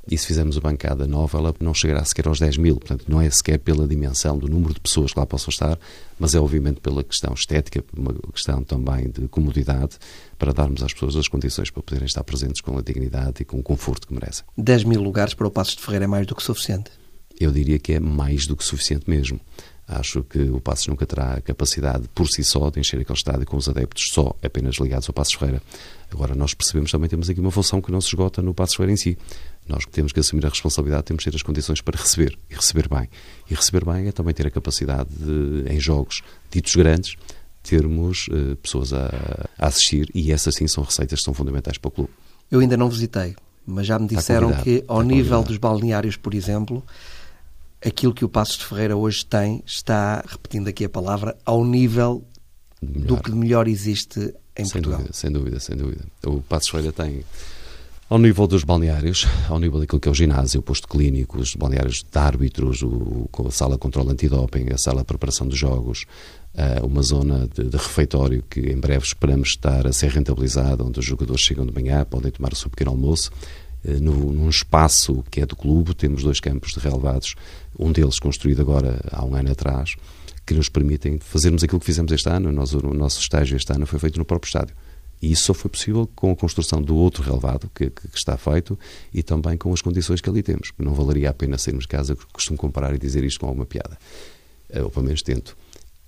E 0.09 0.17
se 0.17 0.27
fizermos 0.27 0.57
a 0.57 0.61
bancada 0.61 1.07
nova, 1.07 1.39
ela 1.39 1.55
não 1.59 1.75
chegará 1.75 2.05
sequer 2.05 2.29
aos 2.29 2.39
10 2.39 2.59
mil. 2.59 2.77
Portanto, 2.77 3.05
não 3.09 3.21
é 3.21 3.29
sequer 3.29 3.59
pela 3.59 3.89
dimensão 3.89 4.39
do 4.39 4.49
número 4.49 4.73
de 4.73 4.81
pessoas 4.81 5.13
que 5.13 5.19
lá 5.19 5.27
possam 5.27 5.51
estar, 5.51 5.79
mas 6.19 6.35
é 6.35 6.41
obviamente 6.41 6.81
pela 6.81 7.03
questão 7.03 7.35
estética, 7.35 7.85
uma 7.97 8.15
questão 8.33 8.63
também 8.63 9.11
de 9.11 9.27
comodidade, 9.27 9.97
para 10.39 10.53
darmos 10.53 10.83
às 10.83 10.93
pessoas 10.93 11.17
as 11.17 11.27
condições 11.27 11.71
para 11.71 11.83
poderem 11.83 12.07
estar 12.07 12.23
presentes 12.23 12.61
com 12.61 12.79
a 12.79 12.83
dignidade 12.83 13.43
e 13.43 13.45
com 13.45 13.59
o 13.59 13.63
conforto 13.63 14.07
que 14.07 14.15
merecem. 14.15 14.45
10 14.57 14.85
mil 14.85 15.03
lugares 15.03 15.35
para 15.35 15.49
o 15.49 15.51
Passos 15.51 15.75
de 15.75 15.83
Ferreira 15.83 16.05
é 16.05 16.09
mais 16.09 16.27
do 16.27 16.37
que 16.37 16.43
suficiente? 16.43 16.91
Eu 17.39 17.51
diria 17.51 17.79
que 17.79 17.93
é 17.93 18.01
mais 18.01 18.47
do 18.47 18.57
que 18.57 18.65
suficiente 18.65 19.11
mesmo. 19.11 19.41
Acho 19.89 20.25
que 20.25 20.41
o 20.51 20.61
Passos 20.61 20.89
nunca 20.89 21.07
terá 21.07 21.35
a 21.35 21.41
capacidade 21.41 22.09
por 22.13 22.27
si 22.27 22.43
só 22.43 22.71
de 22.71 22.81
encher 22.81 23.01
aquele 23.01 23.17
estádio 23.17 23.47
com 23.47 23.57
os 23.57 23.69
adeptos 23.69 24.11
só 24.11 24.35
apenas 24.43 24.77
ligados 24.77 25.09
ao 25.09 25.15
Passos 25.15 25.35
Ferreira. 25.35 25.63
Agora, 26.11 26.35
nós 26.35 26.55
percebemos 26.55 26.91
também 26.91 27.09
temos 27.09 27.31
aqui 27.31 27.39
uma 27.39 27.53
função 27.53 27.81
que 27.81 27.93
não 27.93 28.01
se 28.01 28.09
esgota 28.09 28.43
no 28.43 28.53
Passos 28.53 28.75
Ferreira 28.75 28.95
em 28.95 28.97
si. 28.97 29.17
Nós 29.69 29.85
temos 29.91 30.13
que 30.13 30.21
assumir 30.21 30.47
a 30.47 30.49
responsabilidade, 30.49 31.05
temos 31.05 31.25
que 31.25 31.31
ter 31.31 31.37
as 31.37 31.43
condições 31.43 31.81
para 31.81 31.99
receber 31.99 32.39
e 32.49 32.55
receber 32.55 32.89
bem. 32.89 33.09
E 33.51 33.55
receber 33.55 33.85
bem 33.85 34.07
é 34.07 34.13
também 34.13 34.33
ter 34.33 34.47
a 34.47 34.51
capacidade 34.51 35.09
de, 35.11 35.65
em 35.69 35.81
jogos 35.81 36.23
ditos 36.51 36.75
grandes, 36.77 37.17
termos 37.63 38.29
uh, 38.29 38.55
pessoas 38.57 38.93
a, 38.93 39.49
a, 39.59 39.67
assistir 39.67 40.09
e 40.15 40.31
essas 40.31 40.55
sim 40.55 40.69
são 40.69 40.85
receitas 40.85 41.19
que 41.19 41.25
são 41.25 41.35
fundamentais 41.35 41.79
para 41.79 41.89
o 41.89 41.91
clube. 41.91 42.11
Eu 42.51 42.61
ainda 42.61 42.77
não 42.77 42.89
visitei, 42.89 43.35
mas 43.67 43.87
já 43.87 43.99
me 43.99 44.07
disseram 44.07 44.53
que 44.63 44.85
ao 44.87 45.03
nível 45.03 45.43
dos 45.43 45.57
balneários, 45.57 46.17
por 46.17 46.33
exemplo, 46.33 46.85
aquilo 47.85 48.15
que 48.15 48.25
o 48.25 48.29
Passos 48.29 48.59
de 48.59 48.65
Ferreira 48.65 48.97
hoje 48.97 49.27
tem 49.27 49.63
está, 49.67 50.25
repetindo 50.27 50.69
aqui 50.69 50.85
a 50.85 50.89
palavra, 50.89 51.37
ao 51.45 51.65
nível 51.65 52.25
do 52.81 53.17
que 53.17 53.31
de 53.31 53.37
melhor 53.37 53.67
existe 53.67 54.33
em 54.57 54.65
sem 54.65 54.73
Portugal. 54.73 54.99
Dúvida, 54.99 55.15
sem 55.15 55.31
dúvida, 55.31 55.61
sem 55.61 55.77
dúvida. 55.77 56.05
O 56.25 56.41
Passos 56.41 56.67
de 56.67 56.73
Ferreira 56.73 56.93
tem, 56.93 57.25
ao 58.09 58.19
nível 58.19 58.47
dos 58.47 58.63
balneários, 58.63 59.27
ao 59.49 59.59
nível 59.59 59.81
daquilo 59.81 60.01
que 60.01 60.09
é 60.09 60.11
o 60.11 60.15
ginásio, 60.15 60.61
o 60.61 60.63
posto 60.63 60.87
clínico, 60.87 61.39
os 61.41 61.57
balneários 61.57 62.05
de 62.05 62.19
árbitros, 62.19 62.83
o, 62.83 63.29
a 63.45 63.51
sala 63.51 63.75
de 63.75 63.81
controle 63.81 64.11
antidoping, 64.11 64.67
a 64.73 64.79
sala 64.79 65.01
de 65.01 65.07
preparação 65.07 65.47
dos 65.49 65.59
jogos, 65.59 66.07
uh, 66.55 66.87
uma 66.87 67.03
zona 67.03 67.49
de, 67.49 67.65
de, 67.65 67.77
refeitório 67.77 68.45
que 68.49 68.61
em 68.61 68.79
breve 68.79 69.05
esperamos 69.05 69.49
estar 69.49 69.87
a 69.87 69.93
ser 69.93 70.11
rentabilizada, 70.11 70.85
onde 70.85 71.01
os 71.01 71.05
jogadores 71.05 71.43
chegam 71.43 71.67
de 71.67 71.73
manhã, 71.75 72.05
podem 72.05 72.31
tomar 72.31 72.53
o 72.53 72.57
seu 72.57 72.71
pequeno 72.71 72.93
almoço, 72.93 73.33
eh, 73.85 73.99
no, 74.01 74.33
num 74.33 74.49
espaço 74.49 75.25
que 75.29 75.41
é 75.41 75.47
do 75.47 75.57
clube, 75.57 75.93
temos 75.93 76.23
dois 76.23 76.39
campos 76.39 76.75
de 76.75 76.79
relevados, 76.79 77.35
um 77.77 77.91
deles 77.91 78.21
construído 78.21 78.61
agora 78.63 79.01
há 79.11 79.25
um 79.25 79.35
ano 79.35 79.51
atrás, 79.51 79.97
que 80.47 80.55
nos 80.55 80.69
permitem 80.69 81.19
fazermos 81.19 81.65
aquilo 81.65 81.81
que 81.81 81.87
fizemos 81.87 82.13
este 82.13 82.29
ano. 82.29 82.49
O 82.51 82.95
nosso 82.95 83.21
estágio 83.21 83.57
este 83.57 83.73
ano 83.73 83.85
foi 83.85 83.99
feito 83.99 84.17
no 84.17 84.25
próprio 84.25 84.47
estádio. 84.47 84.77
E 85.21 85.33
isso 85.33 85.45
só 85.45 85.55
foi 85.55 85.71
possível 85.71 86.09
com 86.15 86.31
a 86.31 86.37
construção 86.37 86.81
do 86.83 86.95
outro 86.97 87.23
relevado 87.23 87.71
que, 87.75 87.91
que, 87.91 88.09
que, 88.09 88.17
está 88.19 88.37
feito 88.37 88.79
e 89.13 89.23
também 89.23 89.57
com 89.57 89.73
as 89.73 89.81
condições 89.81 90.21
que 90.21 90.29
ali 90.29 90.43
temos. 90.43 90.73
Não 90.79 90.93
valeria 90.93 91.31
a 91.31 91.35
pena 91.35 91.57
sairmos 91.57 91.85
de 91.85 91.89
casa, 91.89 92.17
costumo 92.33 92.59
comparar 92.59 92.95
e 92.95 92.99
dizer 92.99 93.25
isto 93.25 93.41
com 93.41 93.47
alguma 93.47 93.67
piada. 93.67 93.99
Eh, 94.69 94.83
ou 94.83 94.91
pelo 94.91 95.07
menos 95.07 95.23
tento. 95.23 95.57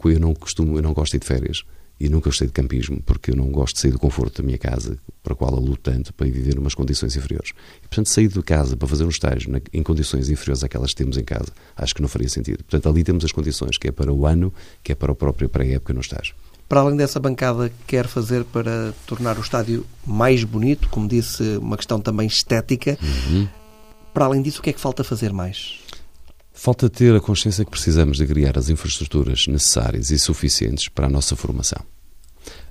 Eu 0.04 0.20
não 0.20 0.34
costumo, 0.34 0.76
eu 0.76 0.82
não 0.82 0.92
gosto 0.92 1.18
de 1.18 1.26
férias 1.26 1.64
e 2.00 2.08
nunca 2.08 2.30
gostei 2.30 2.46
de 2.46 2.52
campismo, 2.52 3.02
porque 3.02 3.32
eu 3.32 3.36
não 3.36 3.46
gosto 3.46 3.74
de 3.74 3.80
sair 3.80 3.90
do 3.90 3.98
conforto 3.98 4.40
da 4.40 4.46
minha 4.46 4.58
casa, 4.58 4.96
para 5.22 5.32
a 5.32 5.36
qual 5.36 5.52
eu 5.52 5.58
luto 5.58 5.90
tanto, 5.90 6.14
para 6.14 6.26
viver 6.26 6.54
em 6.54 6.58
umas 6.58 6.74
condições 6.74 7.16
inferiores. 7.16 7.50
E, 7.78 7.88
portanto, 7.88 8.08
sair 8.08 8.28
de 8.28 8.40
casa 8.42 8.76
para 8.76 8.86
fazer 8.86 9.04
um 9.04 9.08
estágio 9.08 9.50
em 9.72 9.82
condições 9.82 10.30
inferiores 10.30 10.62
àquelas 10.62 10.90
que 10.90 10.96
temos 10.96 11.18
em 11.18 11.24
casa, 11.24 11.52
acho 11.76 11.94
que 11.94 12.00
não 12.00 12.08
faria 12.08 12.28
sentido. 12.28 12.58
Portanto, 12.58 12.88
ali 12.88 13.02
temos 13.02 13.24
as 13.24 13.32
condições, 13.32 13.76
que 13.76 13.88
é 13.88 13.90
para 13.90 14.12
o 14.12 14.26
ano, 14.26 14.54
que 14.82 14.92
é 14.92 14.94
para 14.94 15.10
a 15.10 15.14
própria 15.14 15.48
pré-época 15.48 15.92
no 15.92 16.00
estágio. 16.00 16.36
Para 16.68 16.80
além 16.80 16.96
dessa 16.96 17.18
bancada, 17.18 17.72
quer 17.86 18.06
fazer 18.06 18.44
para 18.44 18.92
tornar 19.06 19.38
o 19.38 19.40
estádio 19.40 19.86
mais 20.06 20.44
bonito, 20.44 20.88
como 20.90 21.08
disse, 21.08 21.42
uma 21.56 21.76
questão 21.76 21.98
também 21.98 22.26
estética. 22.26 22.98
Uhum. 23.02 23.48
Para 24.12 24.26
além 24.26 24.42
disso, 24.42 24.60
o 24.60 24.62
que 24.62 24.70
é 24.70 24.72
que 24.74 24.80
falta 24.80 25.02
fazer 25.02 25.32
mais? 25.32 25.80
Falta 26.52 26.90
ter 26.90 27.14
a 27.14 27.20
consciência 27.20 27.64
que 27.64 27.70
precisamos 27.70 28.18
de 28.18 28.26
criar 28.26 28.58
as 28.58 28.68
infraestruturas 28.68 29.46
necessárias 29.46 30.10
e 30.10 30.18
suficientes 30.18 30.88
para 30.88 31.06
a 31.06 31.08
nossa 31.08 31.36
formação. 31.36 31.80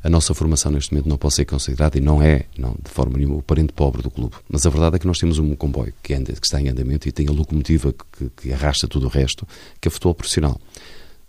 A 0.04 0.10
nossa 0.10 0.34
formação 0.34 0.72
neste 0.72 0.94
momento 0.94 1.10
não 1.10 1.18
pode 1.18 1.34
ser 1.34 1.46
considerada 1.46 1.98
e 1.98 2.02
não 2.02 2.22
é, 2.22 2.46
não, 2.58 2.76
de 2.84 2.92
forma 2.92 3.18
nenhuma, 3.18 3.38
o 3.38 3.42
parente 3.42 3.74
pobre 3.74 4.02
do 4.02 4.12
clube. 4.12 4.36
Mas 4.48 4.66
a 4.66 4.70
verdade 4.70 4.98
é 4.98 5.00
que 5.00 5.08
nós 5.08 5.18
temos 5.18 5.40
um 5.40 5.56
comboio 5.56 5.94
que, 6.04 6.14
anda, 6.14 6.34
que 6.34 6.46
está 6.46 6.62
em 6.62 6.70
andamento 6.70 7.08
e 7.08 7.12
tem 7.12 7.28
a 7.28 7.32
locomotiva 7.32 7.94
que, 7.94 8.30
que 8.30 8.54
arrasta 8.54 8.88
tudo 8.88 9.08
o 9.08 9.10
resto, 9.10 9.48
que 9.82 9.88
é 9.88 9.90
o 9.90 9.92
futebol 9.92 10.14
profissional. 10.14 10.60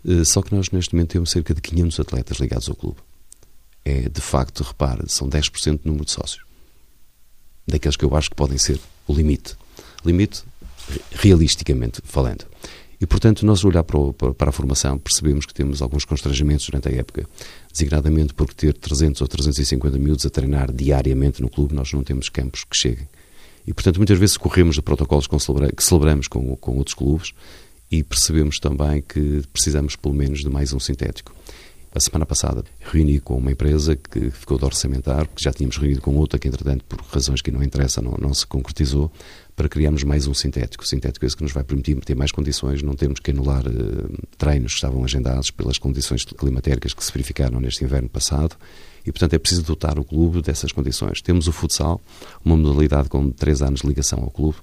Eh, 0.06 0.24
só 0.24 0.42
que 0.42 0.54
nós 0.54 0.70
neste 0.70 0.94
momento 0.94 1.10
temos 1.10 1.30
cerca 1.30 1.54
de 1.54 1.60
500 1.60 2.00
atletas 2.00 2.38
ligados 2.38 2.68
ao 2.68 2.74
clube. 2.74 2.98
É, 3.84 4.08
de 4.08 4.20
facto, 4.20 4.62
repare, 4.62 5.02
são 5.08 5.28
10% 5.28 5.80
do 5.82 5.86
número 5.86 6.04
de 6.04 6.10
sócios. 6.10 6.44
Daqueles 7.66 7.96
que 7.96 8.04
eu 8.04 8.14
acho 8.16 8.30
que 8.30 8.36
podem 8.36 8.58
ser 8.58 8.78
o 9.06 9.12
limite. 9.12 9.56
Limite 10.04 10.42
realisticamente 11.12 12.00
falando. 12.04 12.44
E, 13.00 13.06
portanto, 13.06 13.46
nós 13.46 13.64
olhar 13.64 13.84
para, 13.84 13.98
o, 13.98 14.12
para, 14.12 14.50
a 14.50 14.52
formação 14.52 14.98
percebemos 14.98 15.46
que 15.46 15.54
temos 15.54 15.80
alguns 15.80 16.04
constrangimentos 16.04 16.66
durante 16.66 16.88
a 16.88 16.92
época, 16.92 17.28
designadamente 17.70 18.34
porque 18.34 18.54
ter 18.54 18.74
300 18.74 19.20
ou 19.20 19.28
350 19.28 19.98
miúdos 19.98 20.26
a 20.26 20.30
treinar 20.30 20.72
diariamente 20.72 21.40
no 21.40 21.48
clube, 21.48 21.74
nós 21.74 21.92
não 21.92 22.02
temos 22.02 22.28
campos 22.28 22.64
que 22.64 22.76
cheguem. 22.76 23.08
E, 23.66 23.72
portanto, 23.72 23.98
muitas 23.98 24.18
vezes 24.18 24.36
corremos 24.36 24.76
de 24.76 24.82
protocolos 24.82 25.28
que 25.28 25.84
celebramos 25.84 26.26
com, 26.26 26.56
com 26.56 26.76
outros 26.76 26.94
clubes 26.94 27.32
e 27.90 28.02
percebemos 28.02 28.58
também 28.58 29.02
que 29.02 29.42
precisamos, 29.52 29.96
pelo 29.96 30.14
menos, 30.14 30.40
de 30.40 30.48
mais 30.48 30.72
um 30.72 30.80
sintético. 30.80 31.34
A 31.94 32.00
semana 32.00 32.26
passada 32.26 32.62
reuni 32.80 33.18
com 33.18 33.38
uma 33.38 33.50
empresa 33.50 33.96
que 33.96 34.30
ficou 34.30 34.58
de 34.58 34.64
orçamentar, 34.64 35.26
que 35.26 35.42
já 35.42 35.52
tínhamos 35.52 35.78
reunido 35.78 36.02
com 36.02 36.14
outra 36.16 36.38
que, 36.38 36.46
entretanto, 36.46 36.84
por 36.84 37.00
razões 37.00 37.40
que 37.40 37.50
não 37.50 37.62
interessam, 37.62 38.04
não, 38.04 38.16
não 38.20 38.34
se 38.34 38.46
concretizou, 38.46 39.10
para 39.56 39.68
criarmos 39.68 40.04
mais 40.04 40.28
um 40.28 40.34
sintético. 40.34 40.84
O 40.84 40.86
sintético 40.86 41.24
é 41.24 41.26
esse 41.26 41.36
que 41.36 41.42
nos 41.42 41.50
vai 41.50 41.64
permitir 41.64 41.96
ter 41.96 42.14
mais 42.14 42.30
condições, 42.30 42.80
não 42.82 42.94
termos 42.94 43.18
que 43.18 43.32
anular 43.32 43.66
uh, 43.66 44.18
treinos 44.36 44.72
que 44.72 44.76
estavam 44.76 45.02
agendados 45.02 45.50
pelas 45.50 45.78
condições 45.78 46.24
climatéricas 46.24 46.94
que 46.94 47.02
se 47.02 47.10
verificaram 47.10 47.58
neste 47.58 47.82
inverno 47.82 48.08
passado 48.08 48.54
e, 49.04 49.10
portanto, 49.10 49.34
é 49.34 49.38
preciso 49.38 49.64
dotar 49.64 49.98
o 49.98 50.04
clube 50.04 50.42
dessas 50.42 50.70
condições. 50.70 51.20
Temos 51.20 51.48
o 51.48 51.52
futsal, 51.52 52.00
uma 52.44 52.56
modalidade 52.56 53.08
com 53.08 53.30
três 53.30 53.60
anos 53.60 53.80
de 53.80 53.88
ligação 53.88 54.20
ao 54.20 54.30
clube, 54.30 54.58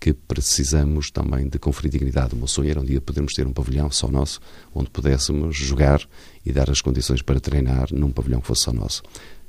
que 0.00 0.12
precisamos 0.12 1.10
também 1.10 1.48
de 1.48 1.58
conferir 1.58 1.90
dignidade. 1.90 2.34
O 2.34 2.36
meu 2.36 2.46
sonho 2.46 2.70
era 2.70 2.80
um 2.80 2.84
dia 2.84 3.00
podermos 3.00 3.34
ter 3.34 3.46
um 3.46 3.52
pavilhão 3.52 3.90
só 3.90 4.08
nosso, 4.08 4.40
onde 4.74 4.90
pudéssemos 4.90 5.56
jogar 5.56 6.00
e 6.44 6.52
dar 6.52 6.70
as 6.70 6.80
condições 6.80 7.22
para 7.22 7.40
treinar 7.40 7.88
num 7.92 8.10
pavilhão 8.10 8.40
que 8.40 8.46
fosse 8.46 8.62
só 8.62 8.72
nosso. 8.72 9.02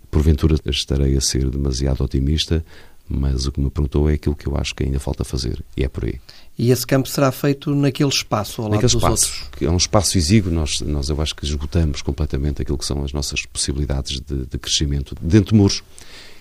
Porventura 0.10 0.56
estarei 0.66 1.16
a 1.16 1.22
ser 1.22 1.50
demasiado 1.50 2.04
otimista, 2.04 2.66
mas 3.08 3.48
o 3.48 3.52
que 3.52 3.60
me 3.60 3.70
perguntou 3.70 4.10
é 4.10 4.14
aquilo 4.14 4.36
que 4.36 4.48
eu 4.48 4.56
acho 4.56 4.74
que 4.76 4.84
ainda 4.84 5.00
falta 5.00 5.24
fazer, 5.24 5.64
e 5.76 5.84
é 5.84 5.90
por 5.90 6.06
aí. 6.06 6.20
E 6.58 6.72
esse 6.72 6.86
campo 6.86 7.08
será 7.08 7.32
feito 7.32 7.74
naquele 7.74 8.10
espaço, 8.10 8.62
ao 8.62 8.68
lado 8.68 8.76
naquele 8.76 8.92
dos 8.92 9.02
espaço, 9.02 9.32
outros? 9.34 9.58
Que 9.58 9.66
é 9.66 9.72
um 9.72 9.78
espaço 9.78 10.18
exíguo, 10.18 10.52
nós, 10.52 10.82
nós 10.82 11.10
eu 11.10 11.20
acho 11.22 11.36
que 11.36 11.46
esgotamos 11.46 12.02
completamente 12.02 12.62
aquilo 12.62 12.78
que 12.78 12.86
são 12.86 13.04
as 13.04 13.14
nossas 13.14 13.46
possibilidades 13.46 14.20
de, 14.20 14.46
de 14.46 14.58
crescimento 14.58 15.16
dentro 15.22 15.54
de 15.54 15.58
muros. 15.58 15.84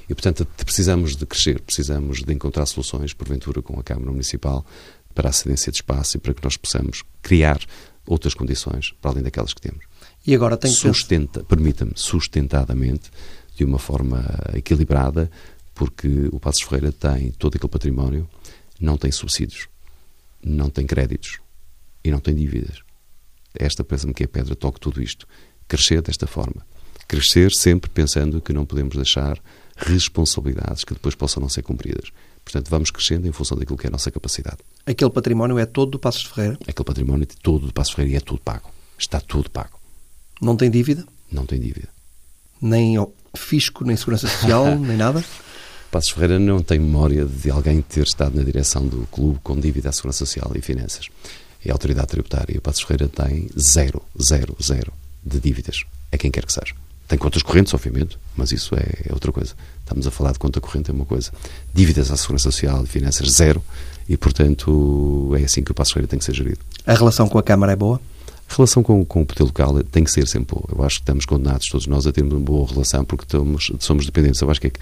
E, 0.09 0.15
portanto, 0.15 0.47
precisamos 0.65 1.15
de 1.15 1.27
crescer, 1.27 1.61
precisamos 1.61 2.23
de 2.23 2.33
encontrar 2.33 2.67
soluções, 2.67 3.13
porventura, 3.13 3.61
com 3.61 3.79
a 3.79 3.83
Câmara 3.83 4.11
Municipal, 4.11 4.65
para 5.15 5.29
a 5.29 5.33
cedência 5.33 5.71
de 5.71 5.79
espaço 5.79 6.17
e 6.17 6.21
para 6.21 6.33
que 6.33 6.43
nós 6.43 6.57
possamos 6.57 7.03
criar 7.21 7.61
outras 8.07 8.35
condições 8.35 8.93
para 9.01 9.11
além 9.11 9.23
daquelas 9.23 9.53
que 9.53 9.61
temos. 9.61 9.85
E 10.27 10.35
agora 10.35 10.57
tem 10.57 10.71
que 10.71 10.79
Sustenta, 10.79 11.43
permita-me, 11.45 11.93
sustentadamente, 11.95 13.11
de 13.55 13.65
uma 13.65 13.79
forma 13.79 14.25
equilibrada, 14.55 15.31
porque 15.75 16.29
o 16.33 16.41
Passos 16.41 16.63
Ferreira 16.63 16.93
tem 16.93 17.31
todo 17.33 17.57
aquele 17.57 17.71
património, 17.71 18.29
não 18.81 18.97
tem 18.97 19.11
subsídios, 19.13 19.69
não 20.43 20.71
tem 20.71 20.87
créditos 20.87 21.39
e 22.03 22.11
não 22.11 22.21
tem 22.21 22.35
dívidas. 22.35 22.81
Esta 23.55 23.83
parece-me 23.83 24.15
que 24.15 24.23
é 24.23 24.27
a 24.27 24.29
pedra 24.29 24.55
toque 24.55 24.81
tudo 24.81 25.03
isto. 25.03 25.27
Crescer 25.67 26.01
desta 26.01 26.27
forma. 26.27 26.65
Crescer 27.07 27.51
sempre 27.53 27.91
pensando 27.91 28.41
que 28.41 28.53
não 28.53 28.65
podemos 28.65 28.95
deixar 28.95 29.41
responsabilidades 29.79 30.85
que 30.85 30.93
depois 30.93 31.15
possam 31.15 31.41
não 31.41 31.49
ser 31.49 31.63
cumpridas. 31.63 32.11
Portanto, 32.45 32.69
vamos 32.69 32.91
crescendo 32.91 33.27
em 33.27 33.33
função 33.33 33.57
daquilo 33.57 33.79
que 33.79 33.87
é 33.87 33.89
a 33.89 33.91
nossa 33.91 34.11
capacidade. 34.11 34.59
Aquele 34.85 35.11
património 35.11 35.59
é 35.59 35.67
todo 35.67 35.93
do 35.93 35.99
Passos 35.99 36.23
de 36.23 36.29
Ferreira? 36.29 36.59
Aquele 36.67 36.85
património 36.85 37.25
é 37.25 37.35
todo 37.43 37.67
do 37.67 37.73
Passos 37.73 37.91
de 37.91 37.97
Ferreira 37.97 38.15
e 38.15 38.17
é 38.17 38.21
tudo 38.21 38.41
pago. 38.41 38.71
Está 38.99 39.21
tudo 39.21 39.51
pago. 39.51 39.79
Não 40.41 40.57
tem 40.57 40.71
dívida? 40.71 41.05
Não 41.31 41.47
tem 41.47 41.61
dívida. 41.61 41.89
Nem 42.61 42.97
fisco, 43.37 43.85
nem 43.85 43.97
segurança 43.97 44.27
social, 44.27 44.77
nem 44.81 44.97
nada? 44.97 45.25
Passos 45.91 46.11
Ferreira 46.11 46.39
não 46.39 46.63
tem 46.63 46.79
memória 46.79 47.25
de 47.25 47.51
alguém 47.51 47.81
ter 47.81 48.03
estado 48.03 48.37
na 48.37 48.43
direção 48.43 48.87
do 48.87 49.07
clube 49.11 49.39
com 49.43 49.59
dívida 49.59 49.89
à 49.89 49.93
segurança 49.93 50.19
social 50.19 50.51
e 50.55 50.61
finanças. 50.61 51.09
É 51.65 51.71
a 51.71 51.75
autoridade 51.75 52.09
tributária. 52.09 52.59
O 52.59 52.63
Passos 52.63 52.83
Ferreira 52.83 53.09
tem 53.09 53.49
zero, 53.59 54.03
zero, 54.23 54.57
zero 54.63 54.93
de 55.25 55.41
dívidas 55.41 55.85
a 56.13 56.17
quem 56.17 56.31
quer 56.31 56.45
que 56.45 56.53
seja. 56.53 56.75
Tem 57.09 57.19
contas 57.19 57.43
correntes, 57.43 57.73
obviamente, 57.73 58.19
mas 58.37 58.53
isso 58.53 58.75
é, 58.75 59.09
é, 59.09 59.13
outra 59.13 59.33
coisa. 59.33 59.55
Estamos 59.81 60.07
a 60.07 60.11
falar 60.11 60.33
de 60.33 60.39
conta 60.39 60.61
corrente, 60.61 60.91
é 60.91 60.95
uma 60.95 61.07
coisa. 61.07 61.33
Dívidas 61.73 62.11
à 62.11 62.17
Segurança 62.19 62.51
Social 62.51 62.85
e 62.85 62.87
Finanças, 62.87 63.31
zero. 63.31 63.65
E, 64.07 64.15
portanto, 64.19 65.35
é 65.39 65.43
assim 65.43 65.63
que 65.63 65.73
o 65.73 65.75
Passo 65.75 65.95
Ferreira 65.95 66.09
tem 66.09 66.19
que 66.19 66.25
ser 66.27 66.35
gerido. 66.35 66.59
A 66.87 66.93
relação 66.93 67.27
com 67.27 67.39
a 67.39 67.43
Câmara 67.43 67.73
é 67.73 67.77
boa? 67.77 67.99
A 68.51 68.55
relação 68.55 68.83
com, 68.83 69.03
com 69.07 69.23
o 69.23 69.27
poder 69.27 69.45
local 69.45 69.83
tem 69.85 70.05
que 70.05 70.11
ser 70.11 70.27
sempre 70.29 70.55
boa. 70.55 70.67
Eu 70.71 70.85
acho 70.85 70.97
que 70.97 71.03
estamos 71.03 71.25
condenados, 71.25 71.67
todos 71.69 71.87
nós, 71.87 72.07
a 72.07 72.13
termos 72.13 72.35
uma 72.35 72.41
boa 72.41 72.69
relação 72.69 73.05
porque 73.07 73.25
estamos, 73.25 73.73
somos 73.81 74.05
dependentes. 74.05 74.41
Eu 74.43 74.51
acho 74.51 74.61
que, 74.61 74.67
é 74.67 74.73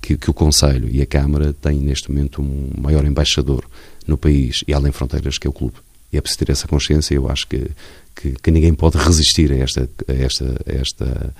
que, 0.00 0.16
que 0.16 0.30
o 0.30 0.34
Conselho 0.34 0.88
e 0.88 1.02
a 1.02 1.06
Câmara 1.06 1.52
têm, 1.52 1.78
neste 1.80 2.12
momento, 2.12 2.40
um 2.40 2.70
maior 2.80 3.04
embaixador 3.04 3.64
no 4.06 4.16
país 4.16 4.62
e 4.68 4.72
além 4.72 4.92
fronteiras, 4.92 5.36
que 5.36 5.48
é 5.48 5.50
o 5.50 5.52
clube. 5.52 5.74
E 6.12 6.16
é 6.16 6.20
preciso 6.20 6.44
ter 6.44 6.52
essa 6.52 6.68
consciência. 6.68 7.14
Eu 7.14 7.28
acho 7.28 7.46
que, 7.48 7.70
que, 8.14 8.32
que 8.40 8.50
ninguém 8.52 8.72
pode 8.72 8.98
resistir 8.98 9.50
a 9.50 9.56
esta, 9.56 9.88
a 10.08 10.12
esta, 10.12 10.44
a 10.66 10.72
esta 10.72 11.34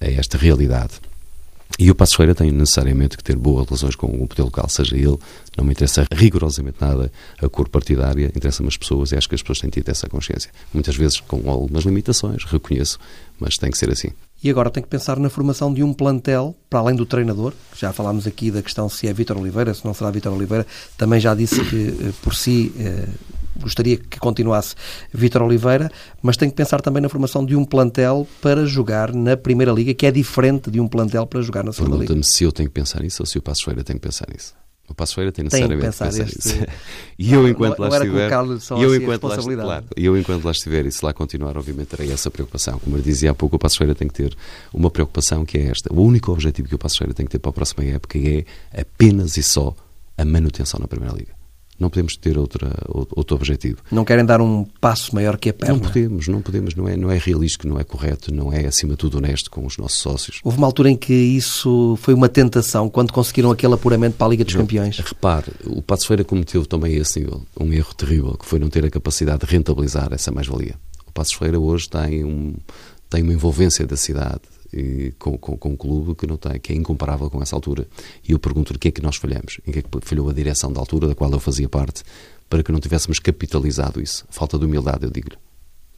a 0.00 0.06
esta 0.06 0.38
realidade. 0.38 0.94
E 1.78 1.90
o 1.90 1.94
Passo 1.94 2.16
Feira 2.16 2.34
tem 2.34 2.50
necessariamente 2.50 3.16
que 3.16 3.24
ter 3.24 3.36
boas 3.36 3.66
relações 3.66 3.94
com 3.94 4.06
o 4.06 4.28
poder 4.28 4.42
local, 4.42 4.68
seja 4.68 4.96
ele, 4.96 5.16
não 5.56 5.64
me 5.64 5.72
interessa 5.72 6.04
rigorosamente 6.12 6.76
nada 6.78 7.10
a 7.40 7.48
cor 7.48 7.68
partidária, 7.68 8.26
interessa-me 8.26 8.68
as 8.68 8.76
pessoas 8.76 9.12
e 9.12 9.16
acho 9.16 9.28
que 9.28 9.34
as 9.34 9.40
pessoas 9.40 9.60
têm 9.60 9.70
tido 9.70 9.88
essa 9.88 10.06
consciência. 10.06 10.50
Muitas 10.74 10.94
vezes 10.94 11.20
com 11.20 11.48
algumas 11.50 11.84
limitações, 11.84 12.44
reconheço, 12.44 12.98
mas 13.38 13.56
tem 13.56 13.70
que 13.70 13.78
ser 13.78 13.90
assim. 13.90 14.10
E 14.42 14.50
agora 14.50 14.70
tem 14.70 14.82
que 14.82 14.88
pensar 14.88 15.18
na 15.18 15.30
formação 15.30 15.72
de 15.72 15.82
um 15.82 15.94
plantel, 15.94 16.54
para 16.68 16.80
além 16.80 16.96
do 16.96 17.06
treinador, 17.06 17.54
já 17.74 17.92
falámos 17.92 18.26
aqui 18.26 18.50
da 18.50 18.62
questão 18.62 18.88
se 18.88 19.08
é 19.08 19.12
Vítor 19.12 19.38
Oliveira, 19.38 19.72
se 19.72 19.84
não 19.84 19.94
será 19.94 20.10
Vítor 20.10 20.34
Oliveira, 20.34 20.66
também 20.98 21.20
já 21.20 21.34
disse 21.34 21.64
que 21.64 21.88
eh, 21.88 22.12
por 22.22 22.34
si 22.34 22.72
eh, 22.78 23.06
gostaria 23.62 23.96
que 23.96 24.18
continuasse 24.18 24.74
Vítor 25.12 25.42
Oliveira, 25.42 25.90
mas 26.22 26.36
tem 26.36 26.48
que 26.48 26.56
pensar 26.56 26.80
também 26.80 27.02
na 27.02 27.08
formação 27.08 27.44
de 27.44 27.56
um 27.56 27.64
plantel 27.64 28.26
para 28.40 28.66
jogar 28.66 29.12
na 29.12 29.36
Primeira 29.36 29.72
Liga, 29.72 29.94
que 29.94 30.06
é 30.06 30.10
diferente 30.10 30.70
de 30.70 30.80
um 30.80 30.88
plantel 30.88 31.26
para 31.26 31.40
jogar 31.42 31.64
na 31.64 31.72
Segunda 31.72 31.96
Liga. 31.96 32.06
Pergunta-me 32.06 32.24
se 32.24 32.44
eu 32.44 32.52
tenho 32.52 32.68
que 32.68 32.74
pensar 32.74 33.02
nisso 33.02 33.22
ou 33.22 33.26
se 33.26 33.38
o 33.38 33.42
Passo 33.42 33.64
Feira 33.64 33.84
tem 33.84 33.96
que 33.96 34.02
pensar 34.02 34.26
nisso. 34.32 34.54
O 34.90 34.94
Passo 34.94 35.14
Feira 35.14 35.30
tem 35.30 35.44
necessariamente 35.44 35.82
tem 35.82 35.90
que 35.90 35.96
pensar, 35.98 36.10
que 36.10 36.24
pensar 36.24 36.36
este... 36.36 36.58
nisso. 36.58 36.66
e 37.16 37.32
eu, 37.32 37.48
enquanto 37.48 37.78
não, 37.78 37.88
lá 37.88 37.96
estiver, 37.96 38.28
e 38.28 38.82
eu, 38.82 38.94
enquanto 38.96 39.22
lá, 39.22 39.36
claro, 39.36 39.86
eu, 39.96 40.18
enquanto 40.18 40.44
lá 40.44 40.50
estiver 40.50 40.84
e 40.84 40.90
se 40.90 41.04
lá 41.04 41.12
continuar, 41.12 41.56
obviamente 41.56 41.88
terei 41.88 42.10
essa 42.10 42.28
preocupação. 42.28 42.76
Como 42.80 42.96
eu 42.96 43.00
dizia 43.00 43.30
há 43.30 43.34
pouco, 43.34 43.54
o 43.54 43.58
Passo 43.58 43.78
Feira 43.78 43.94
tem 43.94 44.08
que 44.08 44.14
ter 44.14 44.36
uma 44.74 44.90
preocupação 44.90 45.44
que 45.44 45.58
é 45.58 45.66
esta. 45.66 45.94
O 45.94 46.02
único 46.02 46.32
objetivo 46.32 46.68
que 46.68 46.74
o 46.74 46.78
Passo 46.78 46.98
Feira 46.98 47.14
tem 47.14 47.24
que 47.24 47.30
ter 47.30 47.38
para 47.38 47.50
a 47.50 47.52
próxima 47.52 47.84
época 47.84 48.18
é 48.18 48.44
apenas 48.80 49.36
e 49.36 49.44
só 49.44 49.76
a 50.18 50.24
manutenção 50.24 50.80
na 50.80 50.88
Primeira 50.88 51.14
Liga 51.14 51.39
não 51.80 51.88
podemos 51.88 52.16
ter 52.16 52.38
outra, 52.38 52.70
outro 52.88 53.34
objetivo. 53.34 53.78
Não 53.90 54.04
querem 54.04 54.24
dar 54.24 54.40
um 54.40 54.64
passo 54.80 55.14
maior 55.14 55.38
que 55.38 55.48
a 55.48 55.54
perna? 55.54 55.74
Não 55.74 55.80
podemos, 55.80 56.28
não 56.28 56.42
podemos, 56.42 56.74
não 56.74 56.86
é, 56.86 56.96
não 56.96 57.10
é 57.10 57.16
realístico, 57.16 57.66
não 57.66 57.80
é 57.80 57.84
correto, 57.84 58.32
não 58.32 58.52
é 58.52 58.66
acima 58.66 58.92
de 58.92 58.98
tudo 58.98 59.16
honesto 59.16 59.50
com 59.50 59.64
os 59.64 59.78
nossos 59.78 59.98
sócios. 59.98 60.40
Houve 60.44 60.58
uma 60.58 60.66
altura 60.66 60.90
em 60.90 60.96
que 60.96 61.14
isso 61.14 61.96
foi 62.02 62.12
uma 62.12 62.28
tentação, 62.28 62.88
quando 62.88 63.12
conseguiram 63.12 63.50
aquele 63.50 63.74
apuramento 63.74 64.16
para 64.16 64.26
a 64.26 64.30
Liga 64.30 64.44
dos 64.44 64.54
não, 64.54 64.62
Campeões. 64.62 64.98
Repare, 64.98 65.52
o 65.64 65.80
Passo 65.80 66.06
Feira 66.06 66.22
cometeu 66.22 66.66
também 66.66 66.96
esse 66.96 67.20
nível, 67.20 67.42
um 67.58 67.72
erro 67.72 67.94
terrível, 67.94 68.36
que 68.36 68.44
foi 68.44 68.58
não 68.58 68.68
ter 68.68 68.84
a 68.84 68.90
capacidade 68.90 69.46
de 69.46 69.50
rentabilizar 69.50 70.12
essa 70.12 70.30
mais-valia. 70.30 70.74
O 71.06 71.12
Passo 71.12 71.38
Feira 71.38 71.58
hoje 71.58 71.88
tem, 71.88 72.24
um, 72.24 72.54
tem 73.08 73.22
uma 73.22 73.32
envolvência 73.32 73.86
da 73.86 73.96
cidade, 73.96 74.42
com, 75.18 75.36
com, 75.36 75.56
com, 75.56 75.70
um 75.70 75.76
clube 75.76 76.14
que 76.14 76.26
não 76.26 76.36
tem, 76.36 76.58
que 76.60 76.72
é 76.72 76.76
incomparável 76.76 77.28
com 77.28 77.42
essa 77.42 77.56
altura. 77.56 77.86
E 78.26 78.32
eu 78.32 78.38
pergunto-lhe 78.38 78.78
que 78.78 78.88
é 78.88 78.90
que 78.90 79.02
nós 79.02 79.16
falhamos, 79.16 79.60
em 79.66 79.72
que 79.72 79.80
é 79.80 79.82
que 79.82 79.88
falhou 80.02 80.28
a 80.28 80.32
direção 80.32 80.72
da 80.72 80.80
altura, 80.80 81.08
da 81.08 81.14
qual 81.14 81.30
eu 81.30 81.40
fazia 81.40 81.68
parte, 81.68 82.02
para 82.48 82.62
que 82.62 82.72
não 82.72 82.80
tivéssemos 82.80 83.18
capitalizado 83.18 84.00
isso. 84.00 84.24
Falta 84.30 84.58
de 84.58 84.64
humildade, 84.64 85.04
eu 85.04 85.10
digo-lhe. 85.10 85.36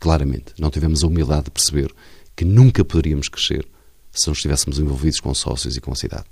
Claramente, 0.00 0.54
não 0.58 0.70
tivemos 0.70 1.04
a 1.04 1.06
humildade 1.06 1.44
de 1.44 1.50
perceber 1.50 1.94
que 2.34 2.44
nunca 2.44 2.84
poderíamos 2.84 3.28
crescer 3.28 3.66
se 4.10 4.26
não 4.26 4.32
estivéssemos 4.32 4.78
envolvidos 4.78 5.20
com 5.20 5.32
sócios 5.34 5.76
e 5.76 5.80
com 5.80 5.92
a 5.92 5.96
cidade. 5.96 6.24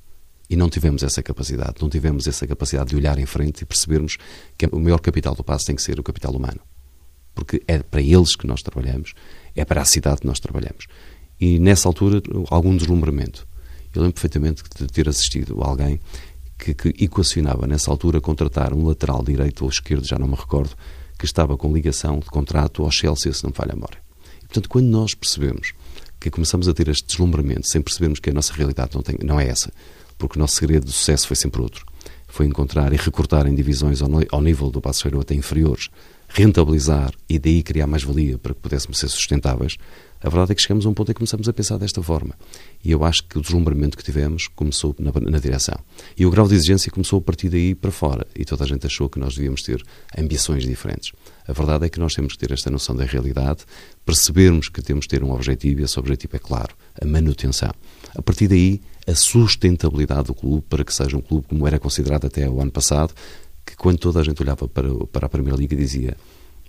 E 0.48 0.56
não 0.56 0.68
tivemos 0.68 1.02
essa 1.02 1.22
capacidade, 1.22 1.76
não 1.80 1.88
tivemos 1.88 2.26
essa 2.26 2.46
capacidade 2.46 2.90
de 2.90 2.96
olhar 2.96 3.18
em 3.18 3.26
frente 3.26 3.62
e 3.62 3.64
percebermos 3.64 4.18
que 4.58 4.66
o 4.66 4.80
maior 4.80 4.98
capital 4.98 5.34
do 5.34 5.44
passo 5.44 5.66
tem 5.66 5.76
que 5.76 5.82
ser 5.82 6.00
o 6.00 6.02
capital 6.02 6.32
humano. 6.32 6.60
Porque 7.34 7.62
é 7.68 7.78
para 7.78 8.02
eles 8.02 8.34
que 8.34 8.46
nós 8.46 8.60
trabalhamos, 8.60 9.14
é 9.54 9.64
para 9.64 9.80
a 9.80 9.84
cidade 9.84 10.22
que 10.22 10.26
nós 10.26 10.40
trabalhamos 10.40 10.86
e 11.40 11.58
nessa 11.58 11.88
altura 11.88 12.22
algum 12.50 12.76
deslumbramento. 12.76 13.46
Eu 13.94 14.02
lembro 14.02 14.14
perfeitamente 14.14 14.62
de 14.78 14.86
ter 14.86 15.08
assistido 15.08 15.62
alguém 15.62 16.00
que, 16.58 16.74
que 16.74 17.04
equacionava 17.04 17.66
nessa 17.66 17.90
altura 17.90 18.20
contratar 18.20 18.74
um 18.74 18.86
lateral 18.86 19.24
direito 19.24 19.64
ou 19.64 19.70
esquerdo, 19.70 20.06
já 20.06 20.18
não 20.18 20.28
me 20.28 20.36
recordo, 20.36 20.76
que 21.18 21.24
estava 21.24 21.56
com 21.56 21.72
ligação 21.72 22.18
de 22.18 22.26
contrato 22.26 22.82
ao 22.82 22.90
Chelsea, 22.90 23.32
se 23.32 23.42
não 23.42 23.50
me 23.50 23.56
falha 23.56 23.72
a 23.72 23.74
memória. 23.74 23.98
E, 24.38 24.46
portanto, 24.46 24.68
quando 24.68 24.86
nós 24.86 25.14
percebemos 25.14 25.72
que 26.20 26.30
começamos 26.30 26.68
a 26.68 26.74
ter 26.74 26.88
este 26.88 27.06
deslumbramento, 27.06 27.66
sem 27.66 27.80
percebermos 27.80 28.20
que 28.20 28.30
a 28.30 28.32
nossa 28.32 28.52
realidade 28.52 28.94
não, 28.94 29.02
tem, 29.02 29.16
não 29.24 29.40
é 29.40 29.48
essa, 29.48 29.72
porque 30.18 30.38
o 30.38 30.40
nosso 30.40 30.56
segredo 30.56 30.84
do 30.84 30.92
sucesso 30.92 31.26
foi 31.26 31.36
sempre 31.36 31.62
outro, 31.62 31.86
foi 32.28 32.46
encontrar 32.46 32.92
e 32.92 32.96
recortar 32.96 33.46
em 33.46 33.54
divisões 33.54 34.02
ao, 34.02 34.10
ao 34.30 34.42
nível 34.42 34.70
do 34.70 34.80
Passo 34.80 35.08
até 35.18 35.34
inferiores, 35.34 35.88
rentabilizar 36.32 37.12
e 37.28 37.38
daí 37.38 37.62
criar 37.62 37.86
mais 37.86 38.02
valia 38.02 38.38
para 38.38 38.54
que 38.54 38.60
pudéssemos 38.60 38.98
ser 38.98 39.08
sustentáveis, 39.08 39.76
a 40.22 40.28
verdade 40.28 40.52
é 40.52 40.54
que 40.54 40.60
chegamos 40.60 40.84
a 40.84 40.88
um 40.88 40.94
ponto 40.94 41.10
em 41.10 41.14
que 41.14 41.18
começamos 41.18 41.48
a 41.48 41.52
pensar 41.52 41.78
desta 41.78 42.02
forma. 42.02 42.34
E 42.84 42.90
eu 42.90 43.02
acho 43.04 43.24
que 43.24 43.38
o 43.38 43.40
deslumbramento 43.40 43.96
que 43.96 44.04
tivemos 44.04 44.48
começou 44.48 44.94
na, 44.98 45.10
na, 45.30 45.38
direção. 45.38 45.78
E 46.16 46.26
o 46.26 46.30
grau 46.30 46.46
de 46.46 46.54
exigência 46.54 46.92
começou 46.92 47.20
a 47.20 47.22
partir 47.22 47.48
daí 47.48 47.74
para 47.74 47.90
fora. 47.90 48.26
E 48.36 48.44
toda 48.44 48.64
a 48.64 48.66
gente 48.66 48.86
achou 48.86 49.08
que 49.08 49.18
nós 49.18 49.34
devíamos 49.34 49.62
ter 49.62 49.82
ambições 50.16 50.64
diferentes. 50.64 51.12
A 51.48 51.54
verdade 51.54 51.86
é 51.86 51.88
que 51.88 51.98
nós 51.98 52.14
temos 52.14 52.34
que 52.34 52.38
ter 52.38 52.52
esta 52.52 52.70
noção 52.70 52.94
da 52.94 53.04
realidade, 53.04 53.64
percebermos 54.04 54.68
que 54.68 54.82
temos 54.82 55.06
que 55.06 55.16
ter 55.16 55.24
um 55.24 55.32
objetivo, 55.32 55.80
e 55.80 55.84
esse 55.84 55.98
objetivo 55.98 56.36
é 56.36 56.38
claro, 56.38 56.74
a 57.00 57.06
manutenção. 57.06 57.72
A 58.14 58.20
partir 58.20 58.46
daí, 58.46 58.82
a 59.06 59.14
sustentabilidade 59.14 60.24
do 60.24 60.34
clube 60.34 60.64
para 60.68 60.84
que 60.84 60.92
seja 60.92 61.16
um 61.16 61.22
clube 61.22 61.46
como 61.48 61.66
era 61.66 61.78
considerado 61.78 62.26
até 62.26 62.48
o 62.48 62.60
ano 62.60 62.70
passado, 62.70 63.14
que 63.70 63.76
quando 63.76 63.98
toda 63.98 64.20
a 64.20 64.24
gente 64.24 64.42
olhava 64.42 64.68
para, 64.68 64.88
para 65.06 65.26
a 65.26 65.28
Primeira 65.28 65.56
Liga 65.56 65.76
dizia 65.76 66.16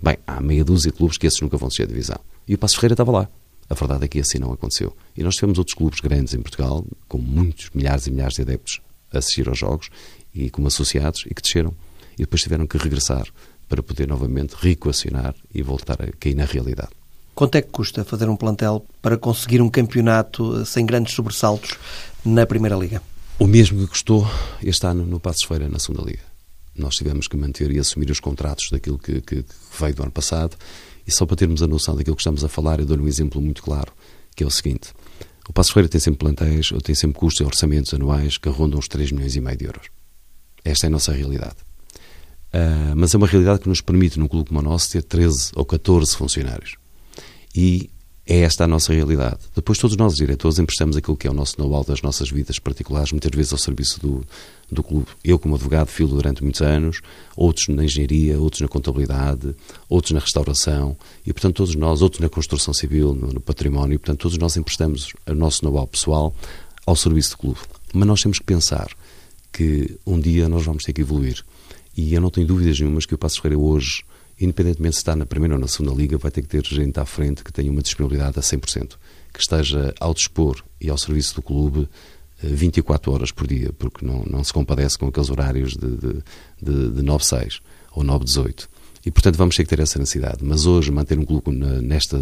bem, 0.02 0.18
há 0.26 0.40
meia 0.40 0.64
dúzia 0.64 0.92
de 0.92 0.98
clubes 0.98 1.18
que 1.18 1.28
esses 1.28 1.40
nunca 1.42 1.58
vão 1.58 1.70
descer 1.70 1.84
a 1.84 1.88
divisão. 1.88 2.20
E 2.48 2.56
o 2.56 2.58
Passo 2.58 2.76
Ferreira 2.76 2.94
estava 2.94 3.12
lá 3.12 3.30
A 3.70 3.74
verdade 3.74 4.06
é 4.06 4.08
que 4.08 4.20
assim 4.20 4.40
não 4.40 4.52
aconteceu. 4.52 4.96
E 5.16 5.24
nós 5.24 5.36
tivemos 5.36 5.58
outros 5.58 5.76
clubes 5.76 6.00
grandes 6.00 6.34
em 6.34 6.42
Portugal, 6.42 6.86
com 7.08 7.18
muitos, 7.18 7.70
milhares 7.74 8.08
e 8.08 8.12
milhares 8.12 8.36
de 8.36 8.42
adeptos 8.42 8.82
a 9.14 9.18
assistir 9.20 9.48
aos 9.48 9.58
jogos 9.58 9.90
e 10.34 10.50
como 10.50 10.68
associados, 10.68 11.26
e 11.30 11.34
que 11.34 11.42
desceram. 11.42 11.74
E 12.14 12.24
depois 12.24 12.42
tiveram 12.42 12.68
que 12.68 12.78
regressar 12.78 13.26
para 13.68 13.82
poder 13.82 14.08
novamente 14.08 14.56
reequacionar 14.60 15.34
e 15.54 15.62
voltar 15.62 16.02
a 16.02 16.12
cair 16.20 16.36
na 16.36 16.46
realidade. 16.46 16.90
Quanto 17.34 17.56
é 17.56 17.62
que 17.62 17.70
custa 17.70 18.04
fazer 18.04 18.28
um 18.28 18.36
plantel 18.36 18.86
para 19.02 19.18
conseguir 19.18 19.62
um 19.62 19.70
campeonato 19.70 20.66
sem 20.66 20.86
grandes 20.86 21.14
sobressaltos 21.14 21.78
na 22.26 22.46
Primeira 22.46 22.76
Liga? 22.76 23.02
O 23.40 23.48
mesmo 23.48 23.80
que 23.80 23.88
custou 23.88 24.28
este 24.62 24.86
ano 24.86 25.06
no 25.06 25.20
Passos 25.20 25.44
Feira, 25.44 25.70
na 25.70 25.80
Segunda 25.80 26.04
Liga. 26.04 26.31
Nós 26.82 26.96
tivemos 26.96 27.28
que 27.28 27.38
manter 27.38 27.72
e 27.72 27.80
assumir 27.80 28.10
os 28.12 28.20
contratos 28.20 28.70
daquilo 28.72 28.98
que, 28.98 29.22
que, 29.22 29.44
que 29.44 29.56
veio 29.80 29.96
do 29.96 30.04
ano 30.04 30.12
passado. 30.12 30.58
E 31.06 31.12
só 31.12 31.26
para 31.26 31.36
termos 31.36 31.62
a 31.62 31.68
noção 31.68 31.96
daquilo 31.96 32.16
que 32.16 32.22
estamos 32.22 32.44
a 32.44 32.50
falar, 32.50 32.80
eu 32.80 32.86
dou-lhe 32.86 33.04
um 33.04 33.08
exemplo 33.08 33.42
muito 33.42 33.64
claro, 33.64 33.92
que 34.36 34.44
é 34.44 34.48
o 34.48 34.52
seguinte. 34.52 34.92
O 35.50 35.54
Passos 35.54 35.74
Feira 35.74 35.90
tem 35.90 36.00
sempre 36.00 36.20
plantéis, 36.20 36.72
ou 36.72 36.80
tem 36.80 36.96
sempre 36.96 37.18
custos 37.18 37.42
e 37.42 37.44
orçamentos 37.44 37.94
anuais 37.94 38.38
que 38.38 38.50
rondam 38.50 38.80
os 38.80 38.88
3 38.88 39.12
milhões 39.12 39.36
e 39.36 39.42
meio 39.42 39.58
de 39.58 39.66
euros. 39.66 39.88
Esta 40.64 40.86
é 40.86 40.88
a 40.88 40.92
nossa 40.92 41.12
realidade. 41.12 41.56
Uh, 42.54 42.96
mas 42.96 43.14
é 43.14 43.18
uma 43.18 43.28
realidade 43.28 43.62
que 43.62 43.70
nos 43.70 43.82
permite, 43.82 44.20
num 44.20 44.28
clube 44.28 44.50
como 44.50 44.60
o 44.60 44.64
nosso, 44.64 44.92
ter 44.92 45.04
13 45.04 45.52
ou 45.56 45.66
14 45.66 46.16
funcionários. 46.16 46.76
E 47.56 47.90
é 48.32 48.44
esta 48.44 48.64
a 48.64 48.68
nossa 48.68 48.94
realidade. 48.94 49.40
Depois, 49.54 49.78
todos 49.78 49.98
nós, 49.98 50.16
diretores, 50.16 50.58
emprestamos 50.58 50.96
aquilo 50.96 51.18
que 51.18 51.28
é 51.28 51.30
o 51.30 51.34
nosso 51.34 51.60
know-how 51.60 51.84
das 51.84 52.02
nossas 52.02 52.30
vidas 52.30 52.60
particulares, 52.60 53.12
muitas 53.12 53.30
vezes 53.36 53.52
ao 53.52 53.60
serviço 53.60 54.00
do, 54.00 54.26
do 54.72 54.82
clube. 54.82 55.08
Eu, 55.22 55.38
como 55.38 55.56
advogado, 55.56 55.90
filo 55.90 56.16
durante 56.16 56.42
muitos 56.42 56.62
anos, 56.62 57.02
outros 57.36 57.68
na 57.68 57.84
engenharia, 57.84 58.40
outros 58.40 58.62
na 58.62 58.70
contabilidade, 58.70 59.54
outros 59.90 60.14
na 60.14 60.22
restauração, 60.22 60.96
e, 61.26 61.34
portanto, 61.34 61.58
todos 61.58 61.76
nós, 61.76 62.02
outros 62.02 62.22
na 62.22 62.30
construção 62.30 62.74
civil, 62.74 63.14
no, 63.14 63.34
no 63.34 63.42
património, 63.42 63.96
e, 63.96 63.98
portanto, 63.98 64.20
todos 64.20 64.38
nós 64.38 64.56
emprestamos 64.56 65.12
o 65.28 65.36
nosso 65.36 65.66
know-how 65.66 65.86
pessoal 65.86 66.34
ao 66.86 66.96
serviço 66.96 67.32
do 67.32 67.38
clube. 67.38 67.60
Mas 67.94 68.08
nós 68.08 68.22
temos 68.22 68.40
que 68.40 68.46
pensar 68.46 68.88
que 69.52 69.98
um 70.08 70.18
dia 70.18 70.48
nós 70.48 70.64
vamos 70.64 70.86
ter 70.86 70.94
que 70.94 71.02
evoluir. 71.02 71.44
E 71.98 72.14
eu 72.14 72.22
não 72.22 72.30
tenho 72.30 72.48
dúvidas 72.48 72.80
nenhumas 72.80 73.06
que 73.06 73.14
o 73.14 73.18
Passo 73.18 73.42
Ferreira 73.42 73.62
hoje 73.62 74.04
independentemente 74.42 74.96
se 74.96 75.02
está 75.02 75.16
na 75.16 75.26
primeira 75.26 75.56
ou 75.56 75.62
na 75.62 75.68
segunda 75.68 75.96
liga, 75.96 76.18
vai 76.18 76.32
ter 76.32 76.42
que 76.42 76.48
ter 76.48 76.66
gente 76.66 77.00
à 77.00 77.06
frente 77.06 77.44
que 77.44 77.54
tenha 77.54 77.72
uma 77.72 77.82
disponibilidade 77.82 78.40
a 78.40 78.42
100%, 78.42 78.96
que 79.34 79.40
esteja 79.40 79.94
ao 80.00 80.14
dispor 80.14 80.64
e 80.80 80.90
ao 80.90 80.98
serviço 80.98 81.36
do 81.36 81.42
clube 81.42 81.88
24 82.42 83.12
eh, 83.12 83.14
horas 83.14 83.32
por 83.32 83.48
dia, 83.48 83.72
porque 83.78 84.06
não, 84.06 84.24
não 84.26 84.44
se 84.44 84.52
compadece 84.52 84.98
com 84.98 85.08
aqueles 85.08 85.30
horários 85.30 85.74
de, 85.74 85.90
de, 85.96 86.14
de, 86.62 86.90
de 86.90 87.02
9-6 87.04 87.60
ou 87.94 88.04
9-18. 88.04 88.68
E, 89.06 89.12
portanto, 89.12 89.36
vamos 89.36 89.56
ter 89.56 89.64
que 89.64 89.70
ter 89.70 89.80
essa 89.80 89.98
necessidade. 89.98 90.40
Mas 90.42 90.66
hoje, 90.66 90.92
manter 90.92 91.18
um 91.18 91.26
clube 91.26 91.52
nesta. 91.52 92.20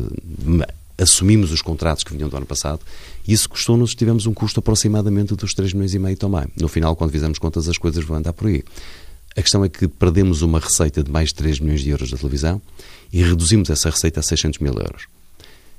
Assumimos 0.98 1.52
os 1.52 1.62
contratos 1.62 2.04
que 2.04 2.12
vinham 2.12 2.28
do 2.28 2.36
ano 2.36 2.46
passado 2.46 2.82
e 3.26 3.32
isso 3.32 3.50
custou-nos, 3.50 3.96
tivemos 3.96 4.26
um 4.26 4.34
custo 4.34 4.60
aproximadamente 4.60 5.34
dos 5.34 5.54
3 5.54 5.72
milhões 5.72 5.94
e 5.94 6.00
meio 6.00 6.18
também. 6.18 6.46
No 6.60 6.68
final, 6.68 6.94
quando 6.94 7.12
fizermos 7.12 7.40
contas, 7.40 7.70
as 7.70 7.78
coisas 7.78 8.04
vão 8.04 8.18
andar 8.18 8.34
por 8.34 8.48
aí. 8.48 8.64
A 9.36 9.42
questão 9.42 9.64
é 9.64 9.70
que 9.70 9.88
perdemos 9.88 10.42
uma 10.42 10.60
receita 10.60 11.04
de 11.04 11.12
mais 11.12 11.30
de 11.30 11.36
3 11.36 11.60
milhões 11.60 11.82
de 11.82 11.90
euros 11.90 12.12
da 12.12 12.18
televisão 12.18 12.62
e 13.12 13.24
reduzimos 13.24 13.70
essa 13.70 13.90
receita 13.90 14.20
a 14.20 14.24
600 14.24 14.60
mil 14.60 14.74
euros. 14.74 15.08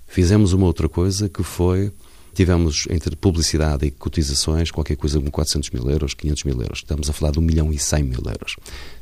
Fizemos 0.07 0.53
uma 0.53 0.67
outra 0.67 0.89
coisa 0.89 1.29
que 1.29 1.43
foi, 1.43 1.93
tivemos 2.35 2.87
entre 2.91 3.15
publicidade 3.17 3.87
e 3.87 3.91
cotizações 3.91 4.71
qualquer 4.71 4.97
coisa 4.97 5.19
como 5.19 5.31
400 5.31 5.71
mil 5.71 5.89
euros, 5.91 6.15
500 6.15 6.45
mil 6.45 6.61
euros. 6.61 6.79
Estamos 6.79 7.11
a 7.11 7.13
falar 7.13 7.33
de 7.33 7.39
1 7.39 7.43
milhão 7.43 7.73
e 7.73 7.79
100 7.79 8.03
mil 8.05 8.23
euros. 8.27 8.57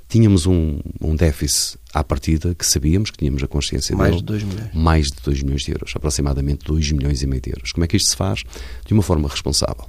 Tínhamos 0.09 0.47
um, 0.47 0.81
um 1.01 1.15
déficit 1.15 1.79
à 1.93 2.03
partida 2.03 2.55
que 2.55 2.65
sabíamos, 2.65 3.11
que 3.11 3.19
tínhamos 3.19 3.43
a 3.43 3.47
consciência 3.47 3.95
mais 3.95 4.23
dele. 4.23 4.23
Mais 4.23 4.43
de 4.43 4.47
2 4.47 4.55
milhões. 4.55 4.75
Mais 4.75 5.07
de 5.09 5.17
2 5.23 5.43
milhões 5.43 5.63
de 5.63 5.73
euros, 5.73 5.93
aproximadamente 5.95 6.65
2 6.65 6.93
milhões 6.93 7.23
e 7.23 7.27
meio 7.27 7.43
de 7.43 7.51
euros. 7.51 7.73
Como 7.73 7.85
é 7.85 7.87
que 7.87 7.97
isto 7.97 8.09
se 8.11 8.17
faz? 8.17 8.43
De 8.87 8.95
uma 8.95 9.03
forma 9.03 9.29
responsável. 9.29 9.87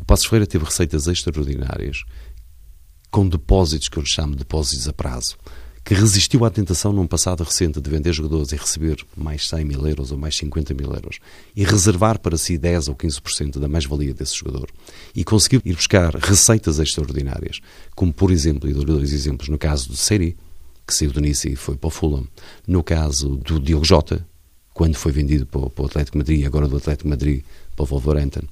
O 0.00 0.04
Passos 0.04 0.26
Ferreira 0.26 0.46
teve 0.46 0.64
receitas 0.64 1.06
extraordinárias 1.06 2.04
com 3.14 3.28
depósitos, 3.28 3.88
que 3.88 3.96
eu 3.96 4.02
lhe 4.02 4.08
chamo 4.08 4.32
de 4.32 4.38
depósitos 4.38 4.88
a 4.88 4.92
prazo, 4.92 5.36
que 5.84 5.94
resistiu 5.94 6.44
à 6.44 6.50
tentação 6.50 6.92
num 6.92 7.06
passado 7.06 7.44
recente 7.44 7.80
de 7.80 7.88
vender 7.88 8.12
jogadores 8.12 8.50
e 8.50 8.56
receber 8.56 9.06
mais 9.16 9.48
100 9.48 9.64
mil 9.64 9.86
euros 9.86 10.10
ou 10.10 10.18
mais 10.18 10.36
50 10.36 10.74
mil 10.74 10.92
euros 10.92 11.20
e 11.54 11.62
reservar 11.62 12.18
para 12.18 12.36
si 12.36 12.58
10 12.58 12.88
ou 12.88 12.96
15% 12.96 13.60
da 13.60 13.68
mais-valia 13.68 14.12
desse 14.12 14.34
jogador. 14.34 14.68
E 15.14 15.22
conseguiu 15.22 15.62
ir 15.64 15.76
buscar 15.76 16.12
receitas 16.16 16.80
extraordinárias, 16.80 17.60
como 17.94 18.12
por 18.12 18.32
exemplo, 18.32 18.68
e 18.68 18.72
dou 18.72 18.84
dois 18.84 19.12
exemplos, 19.12 19.48
no 19.48 19.58
caso 19.58 19.90
do 19.90 19.94
Seri, 19.94 20.36
que 20.84 20.92
saiu 20.92 21.12
do 21.12 21.20
Nice 21.20 21.48
e 21.48 21.54
foi 21.54 21.76
para 21.76 21.86
o 21.86 21.90
Fulham, 21.92 22.26
no 22.66 22.82
caso 22.82 23.36
do 23.36 23.60
Diogo 23.60 23.84
Jota, 23.84 24.26
quando 24.72 24.96
foi 24.96 25.12
vendido 25.12 25.46
para 25.46 25.60
o 25.60 25.86
Atlético 25.86 26.18
Madrid 26.18 26.40
e 26.40 26.44
agora 26.44 26.66
do 26.66 26.78
Atlético 26.78 27.08
Madrid 27.08 27.44
para 27.76 27.84
o 27.84 27.86
Wolverhampton, 27.86 28.42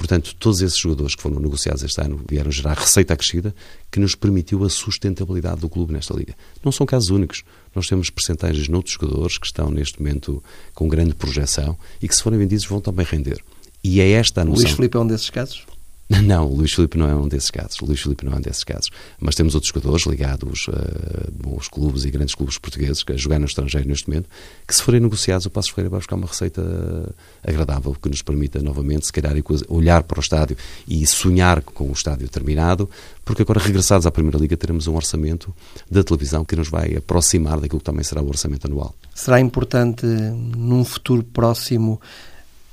Portanto, 0.00 0.34
todos 0.38 0.62
esses 0.62 0.78
jogadores 0.78 1.14
que 1.14 1.20
foram 1.20 1.38
negociados 1.38 1.82
este 1.82 2.00
ano 2.00 2.24
vieram 2.26 2.50
gerar 2.50 2.72
receita 2.72 3.12
acrescida 3.12 3.54
que 3.90 4.00
nos 4.00 4.14
permitiu 4.14 4.64
a 4.64 4.70
sustentabilidade 4.70 5.60
do 5.60 5.68
clube 5.68 5.92
nesta 5.92 6.14
liga. 6.14 6.34
Não 6.64 6.72
são 6.72 6.86
casos 6.86 7.10
únicos. 7.10 7.44
Nós 7.74 7.86
temos 7.86 8.08
percentagens 8.08 8.66
noutros 8.66 8.94
jogadores 8.94 9.36
que 9.36 9.44
estão 9.44 9.70
neste 9.70 10.00
momento 10.00 10.42
com 10.74 10.88
grande 10.88 11.14
projeção 11.14 11.76
e 12.00 12.08
que, 12.08 12.16
se 12.16 12.22
forem 12.22 12.38
vendidos, 12.38 12.64
vão 12.64 12.80
também 12.80 13.04
render. 13.04 13.44
E 13.84 14.00
é 14.00 14.12
esta 14.12 14.40
a 14.40 14.44
noção. 14.46 14.64
Luís 14.64 14.74
Filipe 14.74 14.96
é 14.96 15.00
um 15.00 15.06
desses 15.06 15.28
casos? 15.28 15.66
Não, 16.24 16.46
o 16.46 16.56
Luís 16.56 16.72
Filipe 16.72 16.98
não 16.98 17.08
é 17.08 17.14
um 17.14 17.28
desses 17.28 17.52
casos. 17.52 17.80
O 17.80 17.86
Luís 17.86 18.00
Filipe 18.00 18.24
não 18.24 18.32
é 18.32 18.36
um 18.36 18.40
desses 18.40 18.64
casos. 18.64 18.90
Mas 19.20 19.36
temos 19.36 19.54
outros 19.54 19.72
jogadores 19.72 20.04
ligados 20.06 20.66
a 20.68 21.30
bons 21.30 21.68
clubes 21.68 22.04
e 22.04 22.10
grandes 22.10 22.34
clubes 22.34 22.58
portugueses 22.58 23.04
que 23.04 23.12
a 23.12 23.16
jogar 23.16 23.38
no 23.38 23.46
estrangeiro 23.46 23.88
neste 23.88 24.08
momento, 24.08 24.28
que 24.66 24.74
se 24.74 24.82
forem 24.82 25.00
negociados, 25.00 25.46
o 25.46 25.50
Passo 25.50 25.70
Ferreira 25.70 25.90
vai 25.90 26.00
buscar 26.00 26.16
uma 26.16 26.26
receita 26.26 27.14
agradável 27.46 27.94
que 27.94 28.08
nos 28.08 28.22
permita 28.22 28.60
novamente, 28.60 29.06
se 29.06 29.12
calhar, 29.12 29.34
olhar 29.68 30.02
para 30.02 30.18
o 30.18 30.20
estádio 30.20 30.56
e 30.88 31.06
sonhar 31.06 31.62
com 31.62 31.88
o 31.88 31.92
estádio 31.92 32.28
terminado, 32.28 32.90
porque 33.24 33.42
agora, 33.42 33.60
regressados 33.60 34.04
à 34.04 34.10
Primeira 34.10 34.38
Liga, 34.38 34.56
teremos 34.56 34.88
um 34.88 34.96
orçamento 34.96 35.54
da 35.88 36.02
televisão 36.02 36.44
que 36.44 36.56
nos 36.56 36.68
vai 36.68 36.96
aproximar 36.96 37.60
daquilo 37.60 37.78
que 37.78 37.84
também 37.84 38.02
será 38.02 38.20
o 38.20 38.28
orçamento 38.28 38.66
anual. 38.66 38.94
Será 39.14 39.40
importante, 39.40 40.04
num 40.04 40.84
futuro 40.84 41.22
próximo, 41.22 42.00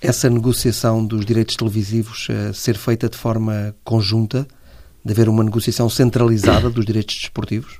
essa 0.01 0.29
negociação 0.29 1.05
dos 1.05 1.25
direitos 1.25 1.55
televisivos 1.55 2.27
uh, 2.29 2.53
ser 2.53 2.77
feita 2.77 3.10
de 3.10 3.17
forma 3.17 3.75
conjunta, 3.83 4.47
de 5.03 5.12
haver 5.12 5.29
uma 5.29 5.43
negociação 5.43 5.89
centralizada 5.89 6.69
dos 6.69 6.86
direitos 6.86 7.15
desportivos? 7.15 7.79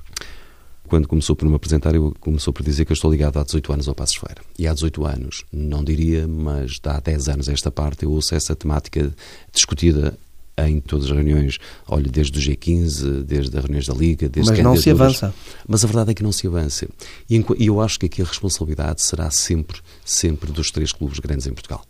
Quando 0.88 1.06
começou 1.06 1.36
por 1.36 1.46
me 1.46 1.54
apresentar, 1.54 1.94
eu 1.94 2.16
começou 2.18 2.52
por 2.52 2.62
dizer 2.62 2.86
que 2.86 2.92
eu 2.92 2.94
estou 2.94 3.10
ligado 3.10 3.38
há 3.38 3.44
18 3.44 3.72
anos 3.74 3.88
ao 3.88 3.94
Passos 3.94 4.16
Feira. 4.16 4.40
E 4.58 4.66
há 4.66 4.72
18 4.72 5.04
anos, 5.04 5.44
não 5.52 5.84
diria, 5.84 6.26
mas 6.26 6.80
há 6.82 6.98
10 6.98 7.28
anos 7.28 7.48
a 7.48 7.52
esta 7.52 7.70
parte, 7.70 8.04
eu 8.04 8.10
ouço 8.10 8.34
essa 8.34 8.56
temática 8.56 9.14
discutida 9.52 10.18
em 10.66 10.80
todas 10.80 11.04
as 11.04 11.12
reuniões, 11.12 11.58
olha, 11.86 12.10
desde 12.10 12.38
o 12.38 12.42
G15, 12.42 13.22
desde 13.22 13.56
as 13.56 13.62
reuniões 13.62 13.86
da 13.86 13.94
Liga, 13.94 14.28
desde 14.28 14.50
Mas 14.50 14.60
não 14.60 14.74
se 14.74 14.90
avança. 14.90 15.32
Mas 15.68 15.84
a 15.84 15.86
verdade 15.86 16.10
é 16.10 16.14
que 16.14 16.22
não 16.22 16.32
se 16.32 16.46
avança. 16.46 16.88
E 17.28 17.44
eu 17.60 17.80
acho 17.80 17.98
que 17.98 18.06
aqui 18.06 18.22
a 18.22 18.24
responsabilidade 18.24 19.02
será 19.02 19.30
sempre, 19.30 19.78
sempre 20.04 20.50
dos 20.50 20.70
três 20.70 20.90
clubes 20.90 21.20
grandes 21.20 21.46
em 21.46 21.52
Portugal 21.52 21.84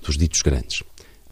dos 0.00 0.16
ditos 0.16 0.42
grandes. 0.42 0.82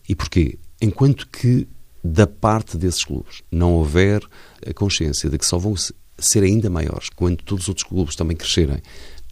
E 0.09 0.15
porquê? 0.15 0.59
Enquanto 0.81 1.29
que 1.29 1.67
da 2.03 2.27
parte 2.27 2.77
desses 2.77 3.05
clubes 3.05 3.43
não 3.51 3.75
houver 3.75 4.23
a 4.67 4.73
consciência 4.73 5.29
de 5.29 5.37
que 5.37 5.47
só 5.47 5.59
vão 5.59 5.75
ser 6.19 6.43
ainda 6.43 6.71
maiores 6.71 7.09
quando 7.11 7.43
todos 7.43 7.65
os 7.65 7.69
outros 7.69 7.87
clubes 7.87 8.17
também 8.17 8.37
crescerem, 8.37 8.81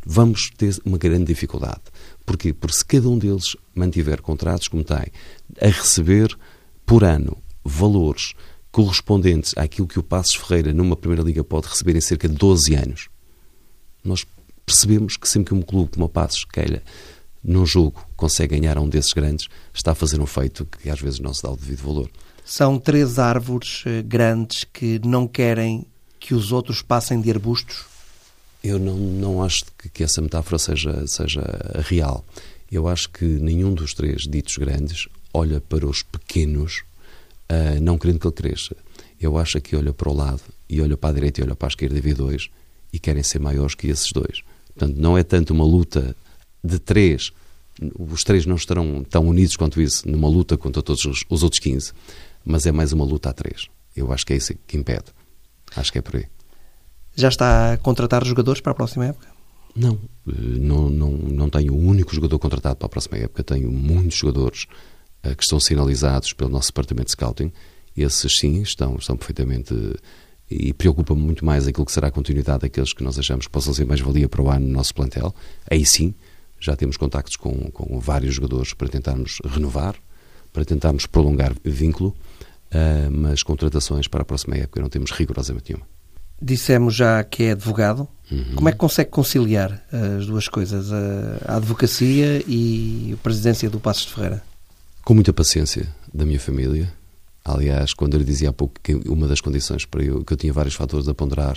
vamos 0.04 0.50
ter 0.56 0.76
uma 0.84 0.98
grande 0.98 1.24
dificuldade. 1.24 1.82
Porquê? 2.24 2.52
Porque 2.52 2.76
se 2.76 2.84
cada 2.84 3.08
um 3.08 3.18
deles 3.18 3.56
mantiver 3.74 4.20
contratos 4.20 4.68
como 4.68 4.84
tem, 4.84 5.06
a 5.60 5.66
receber 5.66 6.36
por 6.84 7.02
ano 7.02 7.36
valores 7.64 8.34
correspondentes 8.70 9.56
àquilo 9.56 9.88
que 9.88 9.98
o 9.98 10.02
Passos 10.02 10.36
Ferreira 10.36 10.72
numa 10.72 10.96
Primeira 10.96 11.22
Liga 11.22 11.42
pode 11.42 11.66
receber 11.66 11.96
em 11.96 12.00
cerca 12.00 12.28
de 12.28 12.34
12 12.34 12.74
anos, 12.74 13.08
nós 14.04 14.24
percebemos 14.64 15.16
que 15.16 15.28
sempre 15.28 15.48
que 15.48 15.54
um 15.54 15.62
clube 15.62 15.92
como 15.92 16.06
o 16.06 16.08
Passos 16.08 16.44
queira 16.44 16.82
num 17.46 17.64
jogo 17.64 18.06
consegue 18.16 18.58
ganhar 18.58 18.76
a 18.76 18.80
um 18.80 18.88
desses 18.88 19.12
grandes, 19.12 19.48
está 19.72 19.92
a 19.92 19.94
fazer 19.94 20.20
um 20.20 20.26
feito 20.26 20.66
que 20.66 20.90
às 20.90 21.00
vezes 21.00 21.20
não 21.20 21.32
se 21.32 21.42
dá 21.42 21.50
o 21.50 21.56
devido 21.56 21.82
valor. 21.82 22.10
São 22.44 22.78
três 22.78 23.18
árvores 23.18 23.82
eh, 23.86 24.02
grandes 24.02 24.64
que 24.72 25.00
não 25.04 25.26
querem 25.26 25.86
que 26.18 26.34
os 26.34 26.52
outros 26.52 26.82
passem 26.82 27.20
de 27.20 27.30
arbustos? 27.30 27.84
Eu 28.62 28.78
não, 28.78 28.96
não 28.96 29.42
acho 29.42 29.64
que, 29.78 29.88
que 29.88 30.04
essa 30.04 30.20
metáfora 30.20 30.58
seja, 30.58 31.06
seja 31.06 31.42
real. 31.84 32.24
Eu 32.70 32.88
acho 32.88 33.10
que 33.10 33.24
nenhum 33.24 33.74
dos 33.74 33.94
três 33.94 34.22
ditos 34.22 34.56
grandes 34.56 35.08
olha 35.32 35.60
para 35.60 35.86
os 35.86 36.02
pequenos 36.02 36.82
uh, 37.50 37.80
não 37.80 37.98
querendo 37.98 38.20
que 38.20 38.26
ele 38.26 38.34
cresça. 38.34 38.76
Eu 39.20 39.38
acho 39.38 39.60
que 39.60 39.76
olha 39.76 39.92
para 39.92 40.10
o 40.10 40.14
lado 40.14 40.42
e 40.68 40.80
olha 40.80 40.96
para 40.96 41.10
a 41.10 41.12
direita 41.12 41.40
e 41.40 41.44
olha 41.44 41.56
para 41.56 41.68
a 41.68 41.70
esquerda 41.70 41.96
e 41.96 42.00
vê 42.00 42.14
dois 42.14 42.48
e 42.92 42.98
querem 42.98 43.22
ser 43.22 43.38
maiores 43.38 43.74
que 43.74 43.88
esses 43.88 44.10
dois. 44.12 44.42
Portanto, 44.74 44.96
não 44.98 45.16
é 45.16 45.22
tanto 45.22 45.52
uma 45.52 45.64
luta 45.64 46.14
de 46.66 46.78
três, 46.78 47.32
os 47.98 48.24
três 48.24 48.46
não 48.46 48.56
estarão 48.56 49.04
tão 49.04 49.26
unidos 49.26 49.56
quanto 49.56 49.80
isso 49.80 50.08
numa 50.08 50.28
luta 50.28 50.56
contra 50.56 50.82
todos 50.82 51.04
os, 51.04 51.24
os 51.28 51.42
outros 51.42 51.60
15, 51.60 51.92
mas 52.44 52.66
é 52.66 52.72
mais 52.72 52.92
uma 52.92 53.04
luta 53.04 53.30
a 53.30 53.32
três. 53.32 53.68
Eu 53.94 54.12
acho 54.12 54.26
que 54.26 54.32
é 54.32 54.36
isso 54.36 54.54
que 54.66 54.76
impede. 54.76 55.06
Acho 55.74 55.92
que 55.92 55.98
é 55.98 56.02
por 56.02 56.16
aí. 56.16 56.26
Já 57.14 57.28
está 57.28 57.72
a 57.72 57.76
contratar 57.78 58.24
jogadores 58.24 58.60
para 58.60 58.72
a 58.72 58.74
próxima 58.74 59.06
época? 59.06 59.28
Não, 59.74 59.98
não, 60.24 60.88
não, 60.88 61.10
não 61.10 61.50
tenho 61.50 61.74
um 61.74 61.86
único 61.86 62.14
jogador 62.14 62.38
contratado 62.38 62.76
para 62.76 62.86
a 62.86 62.88
próxima 62.88 63.18
época, 63.18 63.44
tenho 63.44 63.70
muitos 63.70 64.16
jogadores 64.16 64.66
uh, 65.24 65.34
que 65.36 65.42
estão 65.42 65.60
sinalizados 65.60 66.32
pelo 66.32 66.50
nosso 66.50 66.68
departamento 66.68 67.06
de 67.06 67.12
scouting. 67.12 67.52
Esses 67.96 68.38
sim 68.38 68.62
estão, 68.62 68.96
estão 68.96 69.16
perfeitamente 69.16 69.74
e 70.50 70.72
preocupa-me 70.72 71.20
muito 71.20 71.44
mais 71.44 71.66
aquilo 71.66 71.84
que 71.84 71.92
será 71.92 72.08
a 72.08 72.10
continuidade 72.10 72.60
daqueles 72.60 72.92
que 72.92 73.02
nós 73.02 73.18
achamos 73.18 73.46
que 73.46 73.52
possam 73.52 73.74
ser 73.74 73.84
mais 73.84 74.00
valia 74.00 74.28
para 74.28 74.42
o 74.42 74.50
ano 74.50 74.66
no 74.66 74.72
nosso 74.72 74.94
plantel. 74.94 75.34
Aí 75.70 75.84
sim, 75.84 76.14
já 76.60 76.76
temos 76.76 76.96
contactos 76.96 77.36
com, 77.36 77.70
com 77.70 77.98
vários 78.00 78.34
jogadores 78.34 78.72
para 78.72 78.88
tentarmos 78.88 79.38
renovar, 79.44 79.94
para 80.52 80.64
tentarmos 80.64 81.06
prolongar 81.06 81.52
vínculo, 81.64 82.14
uh, 82.72 83.10
mas 83.10 83.42
contratações 83.42 84.08
para 84.08 84.22
a 84.22 84.24
próxima 84.24 84.56
época 84.56 84.80
não 84.80 84.88
temos 84.88 85.10
rigorosamente 85.10 85.72
nenhuma. 85.72 85.86
Dissemos 86.40 86.94
já 86.94 87.24
que 87.24 87.44
é 87.44 87.52
advogado. 87.52 88.06
Uhum. 88.30 88.54
Como 88.56 88.68
é 88.68 88.72
que 88.72 88.78
consegue 88.78 89.10
conciliar 89.10 89.82
as 90.18 90.26
duas 90.26 90.48
coisas, 90.48 90.92
a, 90.92 91.56
advocacia 91.56 92.42
e 92.46 93.14
a 93.14 93.16
presidência 93.22 93.70
do 93.70 93.80
Passos 93.80 94.06
de 94.06 94.12
Ferreira? 94.12 94.42
Com 95.02 95.14
muita 95.14 95.32
paciência 95.32 95.88
da 96.12 96.26
minha 96.26 96.40
família, 96.40 96.92
Aliás, 97.46 97.94
quando 97.94 98.14
eu 98.14 98.18
lhe 98.18 98.24
dizia 98.24 98.50
há 98.50 98.52
pouco 98.52 98.74
que 98.82 98.92
uma 99.08 99.28
das 99.28 99.40
condições 99.40 99.84
para 99.84 100.02
eu, 100.02 100.24
que 100.24 100.32
eu 100.32 100.36
tinha 100.36 100.52
vários 100.52 100.74
fatores 100.74 101.06
a 101.06 101.14
ponderar, 101.14 101.56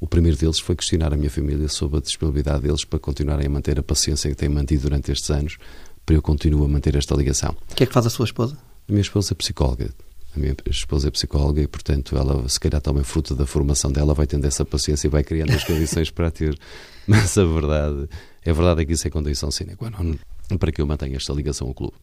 o 0.00 0.06
primeiro 0.06 0.36
deles 0.36 0.58
foi 0.58 0.76
questionar 0.76 1.12
a 1.12 1.16
minha 1.16 1.30
família 1.30 1.68
sobre 1.68 1.98
a 1.98 2.00
disponibilidade 2.00 2.62
deles 2.62 2.84
para 2.84 2.98
continuarem 2.98 3.46
a 3.46 3.50
manter 3.50 3.78
a 3.78 3.82
paciência 3.82 4.28
que 4.30 4.36
têm 4.36 4.48
mantido 4.48 4.82
durante 4.82 5.12
estes 5.12 5.30
anos, 5.30 5.56
para 6.04 6.14
eu 6.14 6.22
continuar 6.22 6.66
a 6.66 6.68
manter 6.68 6.94
esta 6.96 7.14
ligação. 7.14 7.56
O 7.70 7.74
que 7.74 7.84
é 7.84 7.86
que 7.86 7.92
faz 7.92 8.06
a 8.06 8.10
sua 8.10 8.24
esposa? 8.24 8.56
A 8.88 8.92
minha 8.92 9.00
esposa 9.00 9.32
é 9.32 9.34
psicóloga. 9.34 9.90
A 10.36 10.38
minha 10.38 10.54
esposa 10.68 11.08
é 11.08 11.10
psicóloga 11.10 11.62
e, 11.62 11.66
portanto, 11.66 12.16
ela, 12.16 12.48
se 12.48 12.58
calhar 12.58 12.80
também 12.80 13.04
fruto 13.04 13.34
da 13.34 13.46
formação 13.46 13.90
dela, 13.90 14.14
vai 14.14 14.26
tendo 14.26 14.44
essa 14.46 14.64
paciência 14.64 15.06
e 15.06 15.10
vai 15.10 15.22
criando 15.22 15.52
as 15.52 15.62
condições 15.62 16.10
para 16.10 16.30
ter. 16.30 16.58
Mas 17.06 17.38
a 17.38 17.44
verdade, 17.44 18.08
a 18.44 18.52
verdade 18.52 18.82
é 18.82 18.84
que 18.84 18.92
isso 18.92 19.06
é 19.06 19.10
condição 19.10 19.50
sine 19.50 19.76
qua 19.76 19.90
non 19.90 20.16
para 20.58 20.72
que 20.72 20.82
eu 20.82 20.86
mantenha 20.86 21.16
esta 21.16 21.32
ligação 21.32 21.68
ao 21.68 21.74
clube. 21.74 21.94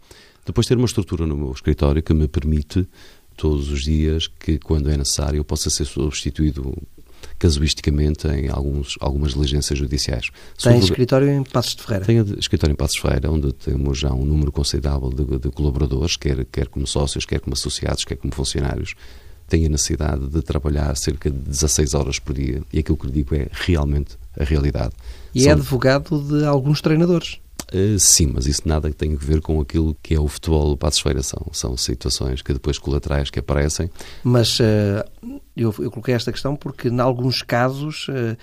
Depois 0.45 0.65
ter 0.65 0.77
uma 0.77 0.85
estrutura 0.85 1.27
no 1.27 1.37
meu 1.37 1.51
escritório 1.51 2.01
que 2.01 2.13
me 2.13 2.27
permite 2.27 2.87
todos 3.37 3.69
os 3.69 3.83
dias 3.83 4.27
que, 4.27 4.57
quando 4.57 4.89
é 4.89 4.97
necessário, 4.97 5.37
eu 5.37 5.43
possa 5.43 5.69
ser 5.69 5.85
substituído 5.85 6.75
casuisticamente 7.37 8.27
em 8.27 8.49
alguns, 8.49 8.97
algumas 8.99 9.33
diligências 9.33 9.77
judiciais. 9.77 10.29
Tem 10.61 10.73
Sobre... 10.73 10.85
escritório 10.85 11.29
em 11.29 11.43
Passos 11.43 11.75
de 11.75 11.83
Ferreira? 11.83 12.05
Tenho 12.05 12.39
escritório 12.39 12.73
em 12.73 12.75
Passos 12.75 12.95
de 12.95 13.01
Ferreira, 13.01 13.31
onde 13.31 13.51
temos 13.53 13.99
já 13.99 14.13
um 14.13 14.25
número 14.25 14.51
considerável 14.51 15.09
de, 15.09 15.39
de 15.39 15.49
colaboradores, 15.51 16.15
quer, 16.15 16.45
quer 16.45 16.67
como 16.67 16.85
sócios, 16.85 17.25
quer 17.25 17.39
como 17.39 17.53
associados, 17.53 18.05
quer 18.05 18.15
como 18.15 18.33
funcionários. 18.33 18.95
Tenho 19.47 19.67
a 19.67 19.69
necessidade 19.69 20.27
de 20.27 20.41
trabalhar 20.41 20.95
cerca 20.95 21.29
de 21.29 21.37
16 21.37 21.93
horas 21.93 22.19
por 22.19 22.33
dia 22.33 22.61
e 22.71 22.79
aquilo 22.79 22.97
que 22.97 23.07
lhe 23.07 23.13
digo 23.13 23.35
é 23.35 23.47
realmente 23.51 24.17
a 24.39 24.43
realidade. 24.43 24.93
E 25.35 25.39
é 25.39 25.43
São... 25.43 25.51
é 25.51 25.53
advogado 25.55 26.21
de 26.21 26.45
alguns 26.45 26.81
treinadores? 26.81 27.39
Uh, 27.73 27.97
sim, 27.97 28.29
mas 28.33 28.47
isso 28.47 28.63
nada 28.65 28.91
tem 28.91 29.13
a 29.13 29.17
ver 29.17 29.39
com 29.39 29.61
aquilo 29.61 29.95
que 30.03 30.13
é 30.13 30.19
o 30.19 30.27
futebol 30.27 30.69
do 30.69 30.77
Passos 30.77 30.99
Feira. 30.99 31.23
São, 31.23 31.47
são 31.53 31.77
situações 31.77 32.41
que 32.41 32.51
depois 32.51 32.77
colaterais 32.77 33.29
que 33.29 33.39
aparecem. 33.39 33.89
Mas 34.23 34.59
uh, 34.59 35.03
eu, 35.55 35.73
eu, 35.79 35.89
coloquei 35.89 36.13
esta 36.13 36.31
questão 36.31 36.55
porque, 36.55 36.89
em 36.89 36.99
alguns 36.99 37.41
casos, 37.41 38.09
uh, 38.09 38.35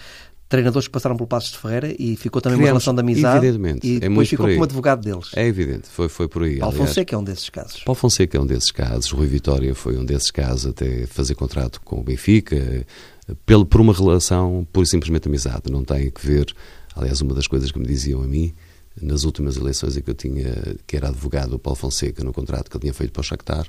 treinadores 0.49 0.89
que 0.89 0.93
passaram 0.93 1.15
pelo 1.15 1.27
Passos 1.27 1.53
de 1.53 1.59
Ferreira 1.59 1.95
e 1.99 2.17
ficou 2.17 2.41
também 2.41 2.59
Criamos, 2.59 2.71
uma 2.71 2.93
relação 2.93 2.95
de 2.95 3.01
amizade. 3.01 3.47
Evidentemente. 3.47 3.87
E 3.87 3.97
é 3.97 4.01
depois 4.01 4.29
ficou 4.29 4.49
como 4.49 4.65
advogado 4.65 5.03
deles. 5.03 5.31
É 5.37 5.47
evidente, 5.47 5.89
foi, 5.89 6.09
foi 6.09 6.27
por 6.27 6.43
aí. 6.43 6.59
Paulo 6.59 6.75
aliás. 6.75 6.89
Fonseca 6.89 7.15
é 7.15 7.19
um 7.19 7.25
desses 7.25 7.51
casos. 7.51 7.83
Paulo 7.85 8.01
Fonseca 8.01 8.39
é 8.39 8.41
um 8.41 8.47
desses 8.47 8.71
casos. 8.71 9.11
Rui 9.11 9.27
Vitória 9.27 9.75
foi 9.75 9.99
um 9.99 10.05
desses 10.07 10.31
casos, 10.31 10.67
até 10.67 11.07
fazer 11.07 11.35
contrato 11.35 11.83
com 11.83 12.01
o 12.01 12.03
Benfica, 12.03 12.87
pelo, 13.45 13.67
por 13.67 13.83
uma 13.83 13.93
relação 13.93 14.67
pura 14.73 14.85
e 14.85 14.89
simplesmente 14.89 15.29
amizade. 15.29 15.71
Não 15.71 15.85
tem 15.85 16.11
que 16.11 16.27
ver. 16.27 16.47
Aliás, 16.97 17.21
uma 17.21 17.35
das 17.35 17.47
coisas 17.47 17.71
que 17.71 17.79
me 17.79 17.87
diziam 17.87 18.23
a 18.23 18.27
mim 18.27 18.55
nas 19.01 19.25
últimas 19.25 19.57
eleições 19.57 19.97
em 19.97 20.03
que 20.03 20.11
eu 20.11 20.15
tinha, 20.15 20.77
que 20.87 20.97
era 20.97 21.09
advogado 21.09 21.55
o 21.55 21.59
Paulo 21.59 21.79
Fonseca 21.79 22.23
no 22.25 22.33
contrato 22.33 22.71
que 22.71 22.77
ele 22.77 22.83
tinha 22.83 22.95
feito 22.95 23.13
para 23.13 23.21
o 23.21 23.25
Shakhtar 23.25 23.67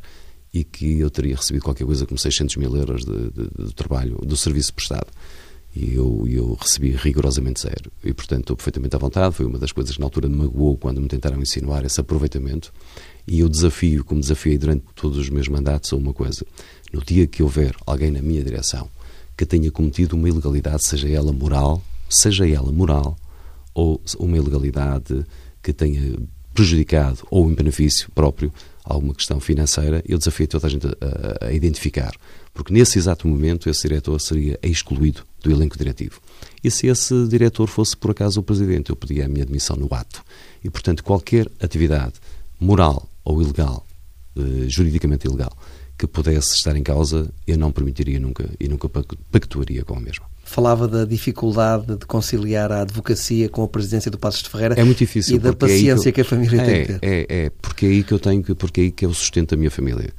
e 0.54 0.64
que 0.64 1.00
eu 1.00 1.10
teria 1.10 1.36
recebido 1.36 1.64
qualquer 1.64 1.86
coisa 1.86 2.06
como 2.06 2.18
600 2.18 2.56
mil 2.58 2.76
euros 2.76 3.06
de, 3.06 3.30
de, 3.32 3.66
de 3.68 3.74
trabalho, 3.74 4.18
do 4.24 4.36
serviço 4.36 4.74
prestado. 4.74 5.08
E 5.76 5.94
eu, 5.94 6.26
eu 6.28 6.58
recebi 6.60 6.92
rigorosamente 6.92 7.62
zero. 7.62 7.92
E, 8.04 8.12
portanto, 8.12 8.42
estou 8.42 8.56
perfeitamente 8.56 8.96
à 8.96 9.00
vontade. 9.00 9.36
Foi 9.36 9.46
uma 9.46 9.60
das 9.60 9.72
coisas 9.72 9.94
que 9.94 10.00
na 10.00 10.08
altura 10.08 10.28
me 10.28 10.36
magoou 10.36 10.76
quando 10.76 11.00
me 11.00 11.08
tentaram 11.08 11.40
insinuar 11.40 11.86
esse 11.86 12.02
aproveitamento. 12.02 12.74
E 13.28 13.42
eu 13.42 13.48
desafio, 13.48 14.04
como 14.04 14.20
desafiei 14.20 14.58
durante 14.58 14.84
todos 14.96 15.20
os 15.20 15.30
meus 15.30 15.48
mandatos, 15.48 15.94
a 15.94 15.96
uma 15.96 16.12
coisa. 16.12 16.44
No 16.92 17.04
dia 17.04 17.28
que 17.28 17.44
houver 17.44 17.76
alguém 17.86 18.10
na 18.10 18.22
minha 18.22 18.44
direção 18.44 18.90
que 19.38 19.46
tenha 19.46 19.72
cometido 19.72 20.18
uma 20.18 20.28
ilegalidade, 20.28 20.84
seja 20.84 21.08
ela 21.08 21.32
moral, 21.32 21.82
seja 22.10 22.50
ela 22.50 22.72
moral, 22.72 23.16
ou 23.80 24.02
uma 24.20 24.38
ilegalidade 24.38 25.26
que 25.64 25.72
tenha 25.72 26.18
prejudicado 26.54 27.20
ou 27.32 27.50
em 27.50 27.54
benefício 27.54 28.12
próprio 28.12 28.52
alguma 28.84 29.14
questão 29.14 29.40
financeira, 29.40 30.04
eu 30.06 30.18
desafio 30.18 30.48
toda 30.48 30.68
a 30.68 30.70
gente 30.70 30.88
a, 30.88 31.46
a, 31.46 31.54
identificar. 31.54 32.12
Porque 32.54 32.74
nesse 32.74 32.98
exato 32.98 33.28
momento 33.28 33.70
esse 33.70 33.88
diretor 33.88 34.20
seria 34.20 34.60
excluído 34.62 35.24
do 35.42 35.52
elenco 35.52 35.78
diretivo. 35.78 36.20
E 36.64 36.70
se 36.70 36.88
esse 36.88 37.28
diretor 37.28 37.68
fosse 37.68 37.96
por 37.96 38.12
acaso 38.12 38.40
o 38.40 38.44
presidente, 38.44 38.90
eu 38.90 38.96
pedia 38.96 39.26
a 39.26 39.30
minha 39.30 39.44
admissão 39.44 39.76
no 39.76 39.88
ato. 39.94 40.24
E 40.64 40.70
portanto 40.70 41.04
qualquer 41.04 41.48
atividade 41.62 42.16
moral 42.60 43.08
ou 43.24 43.42
ilegal, 43.42 43.86
eh, 44.36 44.68
juridicamente 44.68 45.28
ilegal, 45.28 45.56
que 45.98 46.08
pudesse 46.08 46.56
estar 46.56 46.76
em 46.76 46.84
causa, 46.84 47.32
eu 47.46 47.58
não 47.58 47.72
permitiria 47.72 48.20
nunca 48.20 48.50
e 48.60 48.68
nunca 48.68 48.90
pactuaria 48.90 49.86
com 49.86 49.96
a 49.96 50.02
mesma 50.02 50.26
falava 50.50 50.88
da 50.88 51.06
dificuldade 51.06 51.96
de 51.96 52.06
conciliar 52.08 52.72
a 52.72 52.82
advocacia 52.82 53.48
com 53.48 53.64
a 53.64 53.68
presidência 53.68 54.10
do 54.10 54.18
Passos 54.18 54.42
de 54.42 54.50
Ferreira. 54.50 54.74
É 54.76 54.84
muito 54.84 54.98
difícil. 54.98 55.36
E 55.36 55.40
da 55.40 55.54
paciência 55.54 56.10
é 56.10 56.12
que, 56.12 56.22
eu... 56.22 56.26
que, 56.26 56.34
a 56.34 56.38
família 56.38 56.62
é, 56.62 56.66
tem 56.66 56.86
que 56.86 56.94
ter. 56.94 57.00
É, 57.04 57.26
é, 57.30 57.52
porque 57.62 57.86
é 57.86 57.90
aí 57.90 58.04
que 58.04 58.12
eu 58.12 58.20
tenho 58.20 58.44
que, 58.44 58.56
porque 58.56 58.82
é 58.82 58.84
aí 58.86 58.92
que 58.92 59.06
é 59.06 59.08
o 59.08 59.14
sustento 59.14 59.52
da 59.52 59.58
minha 59.58 59.70
família. 59.70 60.10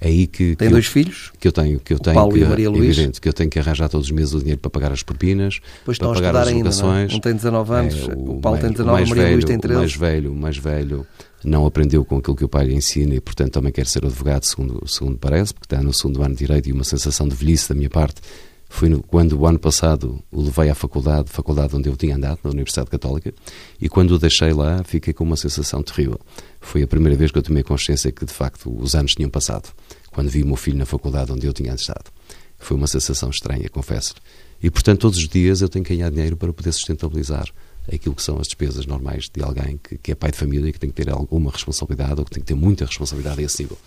É 0.00 0.08
aí 0.08 0.26
que, 0.26 0.56
tem 0.56 0.68
que 0.68 0.72
dois 0.72 0.86
eu, 0.86 0.90
filhos? 0.90 1.32
Que 1.38 1.46
eu 1.46 1.52
tenho, 1.52 1.78
que 1.78 1.94
eu 1.94 1.98
tenho 2.00 2.14
Paulo 2.16 2.34
que, 2.34 2.40
e 2.40 2.44
a 2.44 2.48
Maria 2.48 2.68
Luís. 2.68 2.98
Evidente, 2.98 3.20
que 3.20 3.28
eu 3.28 3.32
tenho 3.32 3.48
que 3.48 3.60
arranjar 3.60 3.88
todos 3.88 4.08
os 4.08 4.12
meses 4.12 4.34
o 4.34 4.40
dinheiro 4.40 4.60
para 4.60 4.70
pagar 4.70 4.90
as 4.90 5.04
propinas, 5.04 5.60
pois 5.84 5.98
para 5.98 6.12
pagar 6.12 6.36
as 6.36 6.52
locações. 6.52 7.14
Um 7.14 7.20
tem 7.20 7.34
19 7.34 7.72
anos, 7.72 7.94
é, 7.94 8.12
o, 8.12 8.32
o, 8.32 8.40
Paulo 8.40 8.58
mais, 8.58 8.62
tem 8.62 8.72
19, 8.72 9.02
a 9.02 9.06
Maria 9.06 9.22
velho, 9.22 9.34
Luís 9.34 9.44
tem 9.44 9.58
13. 9.58 9.76
O 9.76 9.78
mais 9.78 9.94
velho, 9.94 10.32
o 10.32 10.36
mais 10.36 10.58
velho 10.58 11.06
não 11.44 11.64
aprendeu 11.64 12.04
com 12.04 12.18
aquilo 12.18 12.36
que 12.36 12.44
o 12.44 12.48
pai 12.48 12.66
lhe 12.66 12.74
ensina 12.74 13.14
e, 13.14 13.20
portanto, 13.20 13.52
também 13.52 13.70
quer 13.70 13.86
ser 13.86 14.04
advogado, 14.04 14.44
segundo, 14.44 14.82
segundo 14.88 15.16
parece, 15.16 15.54
porque 15.54 15.72
está 15.72 15.82
no 15.82 15.94
segundo 15.94 16.20
ano 16.22 16.34
de 16.34 16.40
Direito 16.40 16.68
e 16.68 16.72
uma 16.72 16.84
sensação 16.84 17.28
de 17.28 17.36
velhice 17.36 17.68
da 17.68 17.74
minha 17.74 17.88
parte 17.88 18.20
foi 18.68 18.88
no, 18.88 19.02
quando 19.02 19.38
o 19.38 19.46
ano 19.46 19.58
passado 19.58 20.22
o 20.30 20.42
levei 20.42 20.68
à 20.68 20.74
faculdade, 20.74 21.30
faculdade 21.30 21.74
onde 21.74 21.88
eu 21.88 21.96
tinha 21.96 22.16
andado, 22.16 22.40
na 22.42 22.50
Universidade 22.50 22.90
Católica, 22.90 23.32
e 23.80 23.88
quando 23.88 24.12
o 24.12 24.18
deixei 24.18 24.52
lá 24.52 24.82
fiquei 24.84 25.14
com 25.14 25.24
uma 25.24 25.36
sensação 25.36 25.82
terrível. 25.82 26.20
Foi 26.60 26.82
a 26.82 26.86
primeira 26.86 27.16
vez 27.16 27.30
que 27.30 27.38
eu 27.38 27.42
tomei 27.42 27.62
consciência 27.62 28.10
que 28.10 28.24
de 28.24 28.32
facto 28.32 28.74
os 28.76 28.94
anos 28.94 29.14
tinham 29.14 29.30
passado, 29.30 29.72
quando 30.10 30.28
vi 30.28 30.42
o 30.42 30.46
meu 30.46 30.56
filho 30.56 30.78
na 30.78 30.86
faculdade 30.86 31.32
onde 31.32 31.46
eu 31.46 31.52
tinha 31.52 31.74
estado. 31.74 32.10
Foi 32.58 32.76
uma 32.76 32.86
sensação 32.86 33.30
estranha, 33.30 33.68
confesso. 33.68 34.14
E 34.62 34.70
portanto, 34.70 35.00
todos 35.00 35.18
os 35.18 35.28
dias 35.28 35.60
eu 35.60 35.68
tenho 35.68 35.84
que 35.84 35.94
ganhar 35.94 36.10
dinheiro 36.10 36.36
para 36.36 36.52
poder 36.52 36.72
sustentabilizar 36.72 37.46
aquilo 37.92 38.14
que 38.14 38.22
são 38.22 38.38
as 38.38 38.46
despesas 38.46 38.86
normais 38.86 39.28
de 39.32 39.42
alguém 39.42 39.78
que, 39.82 39.96
que 39.98 40.12
é 40.12 40.14
pai 40.14 40.32
de 40.32 40.38
família 40.38 40.68
e 40.68 40.72
que 40.72 40.80
tem 40.80 40.90
que 40.90 40.96
ter 40.96 41.10
alguma 41.10 41.50
responsabilidade 41.50 42.18
ou 42.18 42.24
que 42.24 42.32
tem 42.32 42.40
que 42.40 42.46
ter 42.46 42.54
muita 42.54 42.84
responsabilidade 42.84 43.40
a 43.40 43.44
esse 43.44 43.62
nível. 43.62 43.78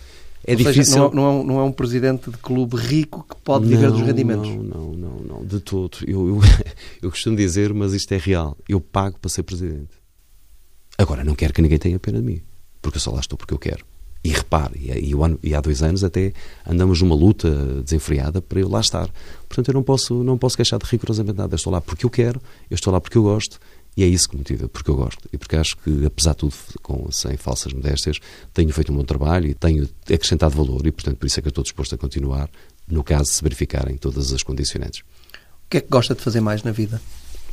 É 0.46 0.52
Ou 0.52 0.56
difícil. 0.56 0.84
Seja, 0.84 0.98
não, 0.98 1.10
não, 1.12 1.24
é 1.24 1.30
um, 1.30 1.44
não, 1.44 1.60
é 1.60 1.62
um, 1.64 1.72
presidente 1.72 2.30
de 2.30 2.36
clube 2.38 2.76
rico 2.76 3.24
que 3.28 3.36
pode 3.42 3.66
não, 3.66 3.70
viver 3.70 3.90
dos 3.90 4.00
rendimentos. 4.00 4.48
Não, 4.48 4.62
não, 4.62 4.92
não, 4.92 5.16
não, 5.20 5.44
de 5.44 5.60
todo. 5.60 5.98
Eu, 6.06 6.28
eu, 6.28 6.40
eu 7.02 7.10
costumo 7.10 7.36
dizer, 7.36 7.72
mas 7.74 7.92
isto 7.92 8.12
é 8.12 8.18
real. 8.18 8.56
Eu 8.68 8.80
pago 8.80 9.18
para 9.18 9.28
ser 9.28 9.42
presidente. 9.42 10.00
Agora, 10.96 11.24
não 11.24 11.34
quero 11.34 11.52
que 11.52 11.62
ninguém 11.62 11.78
tenha 11.78 11.98
pena 11.98 12.18
de 12.18 12.24
mim, 12.24 12.42
porque 12.82 12.96
eu 12.96 13.00
só 13.00 13.10
lá 13.10 13.20
estou 13.20 13.38
porque 13.38 13.54
eu 13.54 13.58
quero. 13.58 13.84
E 14.22 14.28
repare, 14.28 14.78
e, 14.78 15.14
e, 15.42 15.54
há 15.54 15.60
dois 15.62 15.82
anos 15.82 16.04
até 16.04 16.34
andamos 16.66 17.00
numa 17.00 17.14
luta 17.14 17.82
desenfreada 17.82 18.42
para 18.42 18.60
eu 18.60 18.68
lá 18.68 18.80
estar. 18.80 19.08
Portanto, 19.48 19.68
eu 19.68 19.74
não 19.74 19.82
posso, 19.82 20.22
não 20.22 20.36
posso 20.36 20.58
queixar 20.58 20.78
de 20.78 20.84
rigorosamente 20.84 21.38
nada. 21.38 21.54
Eu 21.54 21.56
estou 21.56 21.72
lá 21.72 21.80
porque 21.80 22.04
eu 22.04 22.10
quero, 22.10 22.38
eu 22.70 22.74
estou 22.74 22.92
lá 22.92 23.00
porque 23.00 23.16
eu 23.16 23.22
gosto 23.22 23.58
e 24.00 24.02
é 24.02 24.06
isso 24.06 24.30
que 24.30 24.34
me 24.34 24.40
motiva, 24.40 24.66
porque 24.66 24.90
eu 24.90 24.96
gosto. 24.96 25.28
E 25.30 25.36
porque 25.36 25.56
acho 25.56 25.76
que, 25.76 26.06
apesar 26.06 26.30
de 26.30 26.38
tudo, 26.38 26.54
com, 26.80 27.12
sem 27.12 27.36
falsas 27.36 27.70
modéstias, 27.74 28.18
tenho 28.54 28.72
feito 28.72 28.90
um 28.90 28.96
bom 28.96 29.04
trabalho 29.04 29.46
e 29.46 29.52
tenho 29.52 29.86
acrescentado 30.04 30.56
valor 30.56 30.86
e, 30.86 30.90
portanto, 30.90 31.18
por 31.18 31.26
isso 31.26 31.38
é 31.38 31.42
que 31.42 31.48
eu 31.48 31.50
estou 31.50 31.62
disposto 31.62 31.94
a 31.94 31.98
continuar, 31.98 32.48
no 32.88 33.04
caso 33.04 33.24
de 33.24 33.36
se 33.36 33.42
verificarem 33.42 33.98
todas 33.98 34.32
as 34.32 34.42
condicionantes. 34.42 35.00
O 35.00 35.68
que 35.68 35.76
é 35.76 35.80
que 35.82 35.88
gosta 35.90 36.14
de 36.14 36.22
fazer 36.22 36.40
mais 36.40 36.62
na 36.62 36.72
vida? 36.72 36.98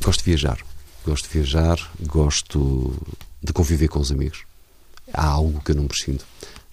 Gosto 0.02 0.20
de 0.20 0.24
viajar. 0.24 0.58
Gosto 1.04 1.24
de 1.24 1.34
viajar, 1.34 1.92
gosto 2.06 2.96
de 3.42 3.52
conviver 3.52 3.88
com 3.88 3.98
os 3.98 4.10
amigos. 4.10 4.44
Há 5.12 5.26
algo 5.26 5.60
que 5.62 5.72
eu 5.72 5.76
não 5.76 5.86
prescindo, 5.86 6.24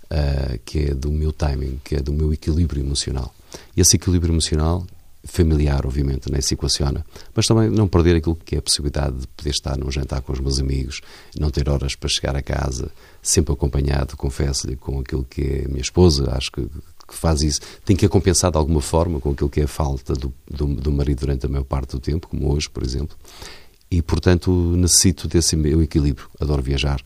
uh, 0.06 0.58
que 0.64 0.80
é 0.86 0.94
do 0.94 1.12
meu 1.12 1.34
timing, 1.34 1.82
que 1.84 1.96
é 1.96 2.00
do 2.00 2.14
meu 2.14 2.32
equilíbrio 2.32 2.82
emocional. 2.82 3.36
E 3.76 3.82
esse 3.82 3.98
equilíbrio 3.98 4.32
emocional 4.32 4.88
familiar, 5.26 5.86
obviamente, 5.86 6.32
nem 6.32 6.40
se 6.40 6.54
equaciona, 6.54 7.06
mas 7.34 7.48
também 7.48 7.70
não 7.70 7.88
perder 7.88 8.18
aquilo 8.18 8.36
que 8.36 8.56
é 8.56 8.60
a 8.60 8.62
possibilidade 8.62 9.18
de 9.18 9.28
poder 9.28 9.50
estar 9.50 9.78
num 9.78 9.92
jantar 9.92 10.22
com 10.22 10.32
os 10.32 10.40
meus 10.40 10.60
amigos, 10.60 11.02
não 11.38 11.50
ter 11.50 11.68
horas 11.68 11.96
para 11.96 12.08
chegar 12.08 12.36
a 12.36 12.42
casa, 12.42 12.92
sempre 13.22 13.54
acompanhado, 13.54 14.16
confesso-lhe, 14.16 14.76
com 14.76 15.00
aquilo 15.00 15.24
que 15.24 15.42
é 15.42 15.66
a 15.66 15.68
minha 15.68 15.82
esposa, 15.82 16.32
acho 16.36 16.52
que, 16.52 16.62
que 16.62 17.14
faz 17.14 17.42
isso, 17.42 17.60
tem 17.84 17.96
que 17.96 18.08
compensar 18.08 18.52
de 18.52 18.58
alguma 18.58 18.82
forma 18.82 19.20
com 19.20 19.32
aquilo 19.32 19.50
que 19.50 19.62
é 19.62 19.64
a 19.64 19.68
falta 19.68 20.14
do, 20.14 20.32
do, 20.50 20.68
do 20.68 20.92
marido 20.92 21.22
durante 21.22 21.46
a 21.46 21.50
maior 21.50 21.66
parte 21.66 21.92
do 21.92 22.00
tempo, 22.00 22.28
como 22.28 22.54
hoje, 22.54 22.70
por 22.70 22.84
exemplo. 22.84 23.18
E, 23.90 24.02
portanto, 24.02 24.52
necessito 24.52 25.28
desse 25.28 25.56
meu 25.56 25.82
equilíbrio. 25.82 26.28
Adoro 26.40 26.62
viajar, 26.62 27.02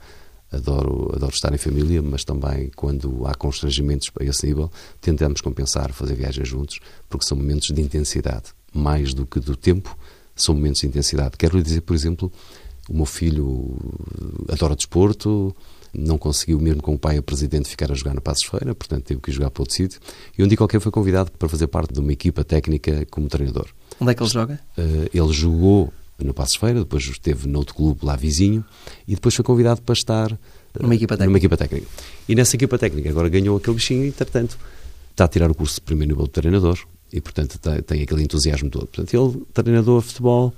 adoro, 0.52 1.12
adoro 1.16 1.34
estar 1.34 1.54
em 1.54 1.58
família, 1.58 2.02
mas 2.02 2.24
também 2.24 2.70
quando 2.76 3.26
há 3.26 3.34
constrangimentos 3.36 4.12
a 4.20 4.24
esse 4.24 4.46
nível, 4.48 4.72
tentamos 5.02 5.42
compensar, 5.42 5.92
fazer 5.94 6.16
viagens 6.16 6.48
juntos, 6.48 6.80
porque 7.10 7.26
são 7.26 7.38
momentos 7.38 7.70
de 7.70 7.82
intensidade, 7.82 8.54
mais 8.74 9.14
do 9.14 9.26
que 9.26 9.40
do 9.40 9.56
tempo, 9.56 9.98
são 10.36 10.56
momentos 10.56 10.82
de 10.82 10.88
intensidade. 10.88 11.38
Quero 11.38 11.58
lhe 11.58 11.64
dizer, 11.64 11.82
por 11.82 11.96
exemplo, 11.96 12.32
o 12.90 12.96
meu 12.96 13.06
filho 13.06 13.78
adora 14.50 14.76
desporto, 14.76 15.56
não 15.94 16.18
conseguiu, 16.18 16.60
mesmo 16.60 16.82
com 16.82 16.94
o 16.94 17.00
pai 17.00 17.18
a 17.18 17.22
presidente, 17.22 17.68
ficar 17.68 17.92
a 17.92 17.96
jogar 17.96 18.14
na 18.14 18.22
Passos 18.22 18.46
Feira, 18.46 18.74
portanto 18.76 19.04
teve 19.04 19.22
que 19.22 19.32
jogar 19.32 19.50
para 19.50 19.62
outro 19.62 19.76
sítio. 19.76 20.00
E 20.38 20.44
um 20.44 20.48
dia 20.48 20.58
qualquer 20.58 20.80
foi 20.80 20.92
convidado 20.92 21.32
para 21.32 21.50
fazer 21.50 21.68
parte 21.68 21.94
de 21.94 22.00
uma 22.00 22.12
equipa 22.12 22.44
técnica 22.44 23.06
como 23.10 23.28
treinador. 23.28 23.68
Onde 24.00 24.12
é 24.12 24.16
que 24.16 24.24
ele 24.24 24.30
joga? 24.30 24.60
Uh, 24.78 25.10
ele 25.14 25.34
jogou 25.34 25.94
no 26.24 26.34
Passos 26.34 26.56
Feira, 26.56 26.80
depois 26.80 27.04
esteve 27.04 27.48
noutro 27.48 27.76
clube 27.76 28.06
lá 28.06 28.16
vizinho 28.16 28.64
e 29.08 29.16
depois 29.16 29.36
foi 29.36 29.44
convidado 29.44 29.82
para 29.82 29.94
estar 29.94 30.40
numa 30.80 30.96
equipa 30.96 31.16
técnica. 31.16 31.30
Numa 31.30 31.38
equipa 31.38 31.58
técnica. 31.58 31.88
E 32.28 32.36
nessa 32.36 32.56
equipa 32.56 32.78
técnica 32.78 33.10
agora 33.10 33.30
ganhou 33.30 33.58
aquele 33.58 33.76
bichinho 33.76 34.06
e, 34.06 34.08
entretanto, 34.08 34.58
está 35.12 35.26
a 35.26 35.28
tirar 35.28 35.50
o 35.50 35.56
curso 35.56 35.76
de 35.76 35.82
primeiro 35.82 36.14
nível 36.14 36.26
de 36.26 36.32
treinador 36.32 36.80
e, 37.12 37.20
portanto, 37.20 37.58
tem, 37.58 37.82
tem 37.82 38.02
aquele 38.04 38.24
entusiasmo 38.24 38.70
todo. 38.70 38.88
Portanto, 38.88 39.14
ele, 39.14 39.44
treinador 39.54 40.02
de 40.02 40.08
futebol, 40.08 40.54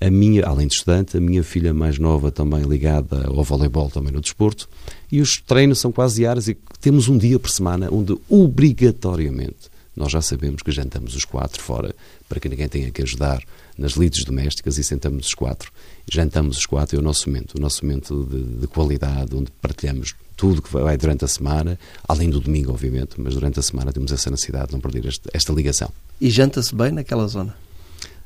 a 0.00 0.10
minha, 0.10 0.44
além 0.44 0.66
de 0.66 0.74
estudante, 0.74 1.16
a 1.16 1.20
minha 1.20 1.42
filha 1.42 1.72
mais 1.72 1.98
nova 1.98 2.30
também 2.30 2.62
ligada 2.62 3.26
ao 3.26 3.42
voleibol, 3.42 3.88
também 3.90 4.12
no 4.12 4.20
desporto, 4.20 4.68
e 5.10 5.20
os 5.20 5.40
treinos 5.40 5.78
são 5.78 5.90
quase 5.90 6.16
diários 6.16 6.48
e 6.48 6.56
temos 6.80 7.08
um 7.08 7.16
dia 7.16 7.38
por 7.38 7.50
semana 7.50 7.88
onde, 7.90 8.16
obrigatoriamente, 8.28 9.70
nós 9.96 10.10
já 10.10 10.20
sabemos 10.20 10.62
que 10.62 10.72
jantamos 10.72 11.14
os 11.14 11.24
quatro 11.24 11.62
fora, 11.62 11.94
para 12.28 12.40
que 12.40 12.48
ninguém 12.48 12.68
tenha 12.68 12.90
que 12.90 13.02
ajudar 13.02 13.42
nas 13.78 13.92
lides 13.92 14.24
domésticas 14.24 14.78
e 14.78 14.84
sentamos 14.84 15.26
os 15.26 15.34
quatro, 15.34 15.70
jantamos 16.10 16.58
os 16.58 16.66
quatro, 16.66 16.96
é 16.96 16.98
o 16.98 17.02
nosso 17.02 17.28
momento, 17.28 17.56
o 17.56 17.60
nosso 17.60 17.84
momento 17.84 18.24
de, 18.24 18.60
de 18.60 18.66
qualidade, 18.66 19.34
onde 19.34 19.50
partilhamos 19.60 20.14
tudo 20.36 20.60
que 20.62 20.70
vai 20.70 20.96
durante 20.96 21.24
a 21.24 21.28
semana, 21.28 21.78
além 22.06 22.28
do 22.28 22.40
domingo, 22.40 22.72
obviamente, 22.72 23.20
mas 23.20 23.34
durante 23.34 23.58
a 23.60 23.62
semana 23.62 23.92
temos 23.92 24.10
essa 24.10 24.30
necessidade 24.30 24.68
de 24.68 24.72
não 24.72 24.80
perder 24.80 25.06
esta, 25.06 25.30
esta 25.32 25.52
ligação. 25.52 25.90
E 26.20 26.28
janta-se 26.28 26.74
bem 26.74 26.90
naquela 26.90 27.26
zona? 27.28 27.54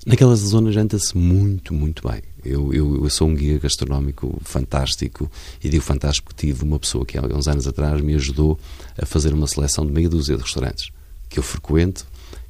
Naquela 0.06 0.34
zona 0.36 0.72
janta-se 0.72 1.16
muito, 1.16 1.74
muito 1.74 2.08
bem. 2.08 2.22
Eu, 2.44 2.72
eu, 2.72 3.04
eu, 3.04 3.10
sou 3.10 3.28
um 3.28 3.34
guia 3.34 3.58
gastronómico 3.58 4.40
fantástico 4.42 5.30
e 5.62 5.68
digo 5.68 5.82
fantástico 5.82 6.28
porque 6.28 6.46
tive 6.46 6.64
uma 6.64 6.78
pessoa 6.78 7.04
que 7.04 7.18
há 7.18 7.22
uns 7.22 7.46
anos 7.46 7.66
atrás 7.66 8.00
me 8.00 8.14
ajudou 8.14 8.58
a 8.96 9.04
fazer 9.04 9.34
uma 9.34 9.46
seleção 9.46 9.84
de 9.84 9.92
meia 9.92 10.08
dúzia 10.08 10.36
de 10.36 10.42
restaurantes 10.42 10.90
que 11.28 11.38
eu 11.38 11.42
frequento, 11.42 12.06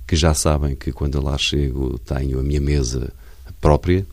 que 0.07 0.17
já 0.17 0.35
sabem 0.35 0.75
que 0.75 0.93
quando 0.93 1.17
eu 1.17 1.23
lá 1.23 1.37
chego 1.37 1.99
tenho 1.99 2.39
a 2.41 2.43
minha 2.43 2.61
mesa 2.61 3.13
própria. 3.61 4.07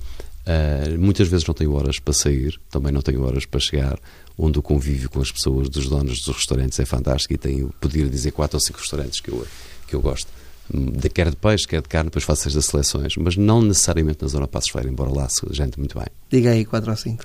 Uh, 0.45 0.99
muitas 0.99 1.28
vezes 1.28 1.45
não 1.47 1.55
tenho 1.55 1.74
horas 1.74 1.97
para 1.97 2.13
sair, 2.13 2.59
também 2.70 2.91
não 2.91 3.01
tenho 3.01 3.24
horas 3.26 3.45
para 3.45 3.59
chegar, 3.59 3.97
onde 4.38 4.59
o 4.59 4.61
convívio 4.61 5.09
com 5.09 5.20
as 5.20 5.32
pessoas, 5.32 5.70
dos 5.70 5.89
donos 5.89 6.22
dos 6.22 6.36
restaurantes 6.36 6.80
é 6.80 6.86
fantástico 6.86 7.34
e 7.34 7.38
tenho, 7.38 7.74
poder 7.82 8.09
dizer, 8.09 8.32
quatro 8.32 8.57
ou 8.57 8.61
cinco 8.61 8.80
restaurantes 8.80 9.20
que 9.20 9.32
eu, 9.32 9.47
que 9.88 9.95
eu 9.95 10.01
gosto 10.01 10.28
de, 10.70 11.09
quer 11.09 11.30
de 11.30 11.36
peixe, 11.36 11.68
quer 11.68 11.82
de 11.82 11.88
carne, 11.88 12.09
depois 12.09 12.24
faço 12.24 12.47
estas 12.47 12.66
seleções, 12.66 13.16
mas 13.18 13.38
não 13.38 13.61
necessariamente 13.61 14.22
na 14.22 14.28
zona 14.28 14.47
Passos 14.47 14.70
Feira, 14.70 14.89
embora 14.89 15.11
lá 15.11 15.30
se 15.30 15.41
gente 15.51 15.78
muito 15.78 15.97
bem. 15.97 16.07
Diga 16.32 16.51
aí 16.51 16.66
4 16.66 16.89
ou 16.89 16.97
5. 16.97 17.24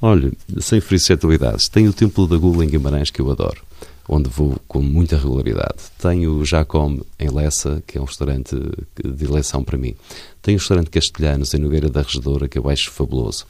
Olha, 0.02 0.32
sem 0.60 0.82
ferir 0.82 1.00
suscetibilidades, 1.00 1.70
tenho 1.70 1.90
o 1.90 1.94
Templo 1.94 2.28
da 2.28 2.38
Gula 2.38 2.66
em 2.66 2.70
Guimarães, 2.70 3.10
que 3.10 3.22
eu 3.22 3.32
adoro, 3.32 3.62
onde 4.08 4.30
vou 4.30 4.56
com 4.68 4.82
muita 4.82 5.18
regularidade. 5.18 5.76
Tenho 6.00 6.34
o 6.34 6.46
Jacome 6.46 7.02
em 7.20 7.30
Lessa, 7.30 7.84
que 7.86 7.98
é 7.98 8.02
um 8.02 8.06
restaurante 8.06 8.56
de 9.04 9.26
eleição 9.26 9.64
para 9.64 9.78
mim. 9.78 9.96
Tenho 10.42 10.58
o 10.58 10.60
restaurante 10.60 10.90
Castelhanos 10.90 11.54
em 11.54 11.58
Nogueira 11.58 11.90
da 11.90 12.02
Regedora, 12.02 12.48
que 12.48 12.58
eu 12.58 12.70
acho 12.70 12.92
fabuloso. 12.92 13.46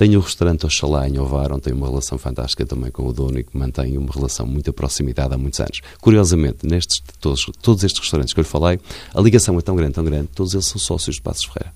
Tenho 0.00 0.18
o 0.18 0.22
restaurante 0.22 0.64
Oxalá 0.64 1.06
em 1.06 1.18
Ovar, 1.18 1.52
onde 1.52 1.62
tenho 1.62 1.76
uma 1.76 1.86
relação 1.86 2.16
fantástica 2.16 2.64
também 2.64 2.90
com 2.90 3.06
o 3.06 3.12
dono 3.12 3.38
e 3.38 3.44
que 3.44 3.56
mantenho 3.56 4.00
uma 4.00 4.10
relação 4.10 4.46
muita 4.46 4.72
proximidade 4.72 5.34
há 5.34 5.36
muitos 5.36 5.60
anos. 5.60 5.82
Curiosamente, 6.00 6.66
nestes, 6.66 7.02
todos, 7.20 7.50
todos 7.60 7.84
estes 7.84 8.00
restaurantes 8.00 8.32
que 8.32 8.40
eu 8.40 8.42
lhe 8.42 8.48
falei, 8.48 8.80
a 9.14 9.20
ligação 9.20 9.58
é 9.58 9.60
tão 9.60 9.76
grande, 9.76 9.92
tão 9.92 10.04
grande, 10.04 10.28
todos 10.34 10.54
eles 10.54 10.66
são 10.66 10.78
sócios 10.78 11.16
de 11.16 11.22
Passos 11.22 11.44
Ferreira. 11.44 11.74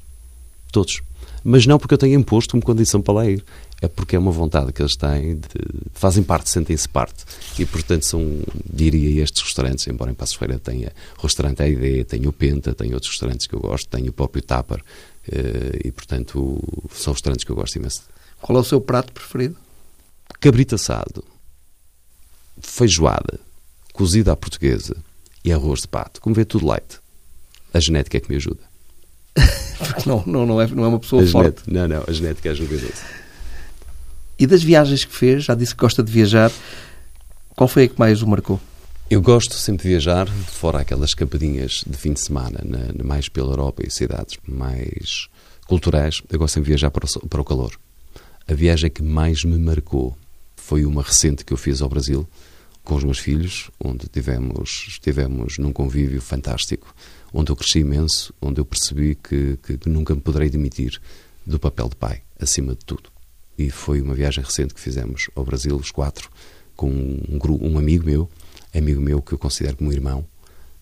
Todos. 0.73 1.03
Mas 1.45 1.67
não 1.67 1.79
porque 1.79 1.93
eu 1.93 1.99
tenha 1.99 2.17
imposto 2.17 2.57
uma 2.57 2.63
condição 2.63 3.03
para 3.03 3.13
lá 3.13 3.27
ir. 3.31 3.45
É 3.85 3.89
porque 3.89 4.17
é 4.17 4.19
uma 4.19 4.31
vontade 4.31 4.73
que 4.73 4.81
eles 4.81 4.97
têm, 4.97 5.37
de, 5.37 5.49
fazem 5.93 6.23
parte, 6.23 6.49
sentem-se 6.49 6.89
parte. 6.89 7.25
E, 7.59 7.67
portanto, 7.67 8.07
são, 8.07 8.41
diria, 8.65 9.23
estes 9.23 9.43
restaurantes, 9.43 9.87
embora 9.87 10.11
em 10.11 10.15
Passos 10.15 10.37
Ferreira 10.37 10.59
tenha 10.59 10.91
restaurante 11.23 11.63
A 11.63 11.69
Ideia, 11.69 12.03
tenho 12.03 12.31
o 12.31 12.33
Penta, 12.33 12.75
tenho 12.75 12.95
outros 12.95 13.11
restaurantes 13.11 13.47
que 13.47 13.55
eu 13.55 13.61
gosto, 13.61 13.87
tenho 13.91 14.09
o 14.09 14.13
próprio 14.13 14.43
Tapper, 14.43 14.83
eh, 15.31 15.81
e, 15.85 15.93
portanto, 15.93 16.63
são 16.95 17.13
restaurantes 17.13 17.45
que 17.45 17.53
eu 17.53 17.57
gosto 17.57 17.77
imenso. 17.77 18.05
Qual 18.41 18.57
é 18.57 18.61
o 18.63 18.65
seu 18.65 18.81
prato 18.81 19.13
preferido? 19.13 19.57
Cabrito 20.41 20.77
assado, 20.77 21.23
feijoada, 22.63 23.39
cozida 23.93 24.33
à 24.33 24.37
portuguesa 24.37 24.97
e 25.45 25.53
arroz 25.53 25.83
de 25.83 25.89
pato. 25.89 26.23
Como 26.23 26.35
vê, 26.35 26.47
tudo 26.47 26.67
light. 26.67 27.01
A 27.75 27.81
genética 27.81 28.17
é 28.17 28.21
que 28.21 28.31
me 28.31 28.37
ajuda. 28.37 28.63
não, 30.07 30.23
não, 30.27 30.47
não, 30.47 30.61
é, 30.61 30.67
não 30.69 30.85
é 30.85 30.89
uma 30.89 31.01
pessoa 31.01 31.23
a 31.23 31.27
forte. 31.27 31.63
não, 31.67 31.87
não, 31.87 32.03
a 32.07 32.13
genética 32.13 32.51
ajuda-se. 32.51 33.24
E 34.45 34.47
das 34.47 34.63
viagens 34.63 35.07
que 35.07 35.17
fez, 35.17 35.45
já 35.45 35.55
disse 35.55 35.75
que 35.75 35.81
gosta 35.81 36.03
de 36.03 36.13
viajar, 36.13 36.53
qual 37.57 37.67
foi 37.67 37.85
a 37.85 37.89
que 37.89 37.99
mais 37.99 38.21
o 38.21 38.27
marcou? 38.27 38.61
Eu 39.09 39.23
gosto 39.23 39.55
sempre 39.55 39.85
de 39.85 39.89
viajar, 39.89 40.29
fora 40.29 40.81
aquelas 40.81 41.09
escapadinhas 41.09 41.83
de 41.87 41.97
fim 41.97 42.13
de 42.13 42.21
semana, 42.21 42.61
na, 42.63 43.03
mais 43.03 43.27
pela 43.27 43.53
Europa 43.53 43.83
e 43.87 43.91
cidades 43.91 44.37
mais 44.47 45.31
culturais. 45.67 46.21
Eu 46.29 46.39
gosto 46.39 46.57
sempre 46.57 46.67
de 46.67 46.73
viajar 46.73 46.91
para 46.91 47.07
o, 47.07 47.27
para 47.27 47.41
o 47.41 47.45
calor. 47.45 47.75
A 48.47 48.53
viagem 48.53 48.91
que 48.91 49.03
mais 49.03 49.45
me 49.45 49.57
marcou 49.57 50.15
foi 50.57 50.85
uma 50.85 51.03
recente 51.03 51.43
que 51.43 51.55
eu 51.55 51.57
fiz 51.57 51.81
ao 51.81 51.89
Brasil 51.89 52.29
com 52.85 52.97
os 52.97 53.03
meus 53.03 53.19
filhos, 53.19 53.71
onde 53.83 54.07
tivemos, 54.09 54.85
estivemos 54.89 55.57
num 55.57 55.73
convívio 55.73 56.21
fantástico, 56.21 56.95
onde 57.33 57.51
eu 57.51 57.57
cresci 57.57 57.79
imenso, 57.79 58.35
onde 58.43 58.61
eu 58.61 58.67
percebi 58.67 59.15
que, 59.15 59.57
que 59.63 59.89
nunca 59.89 60.15
me 60.15 60.21
poderei 60.21 60.51
demitir 60.51 61.01
do 61.47 61.59
papel 61.59 61.89
de 61.89 61.97
pai, 61.97 62.21
acima 62.39 62.75
de 62.75 62.85
tudo. 62.85 63.14
E 63.57 63.71
foi 63.71 64.01
uma 64.01 64.15
viagem 64.15 64.43
recente 64.43 64.75
que 64.75 64.81
fizemos 64.81 65.31
ao 65.35 65.45
Brasil, 65.45 65.77
os 65.77 65.91
quatro, 65.91 66.31
com 66.77 66.91
um, 66.91 67.39
um 67.61 67.79
amigo 67.79 68.05
meu, 68.05 68.29
amigo 68.75 69.01
meu 69.01 69.23
que 69.23 69.33
eu 69.33 69.39
considero 69.39 69.77
como 69.77 69.93
irmão, 69.93 70.25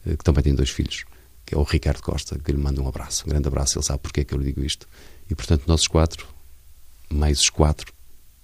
eh, 0.07 0.17
que 0.17 0.25
também 0.25 0.43
tem 0.43 0.55
dois 0.55 0.71
filhos, 0.71 1.05
que 1.45 1.55
é 1.55 1.59
o 1.59 1.63
Ricardo 1.63 2.01
Costa, 2.03 2.39
que 2.39 2.51
lhe 2.51 2.59
manda 2.59 2.81
um 2.81 2.89
abraço, 2.89 3.25
um 3.27 3.31
grande 3.31 3.49
abraço, 3.49 3.79
ele 3.79 3.85
sabe 3.85 3.99
porque 4.01 4.21
é 4.21 4.25
que 4.25 4.35
eu 4.35 4.39
lhe 4.39 4.47
digo 4.47 4.65
isto. 4.65 4.89
E 5.31 5.35
portanto, 5.35 5.65
nós 5.67 5.87
quatro 5.87 6.27
mais 7.13 7.41
os 7.41 7.51
quatro 7.51 7.93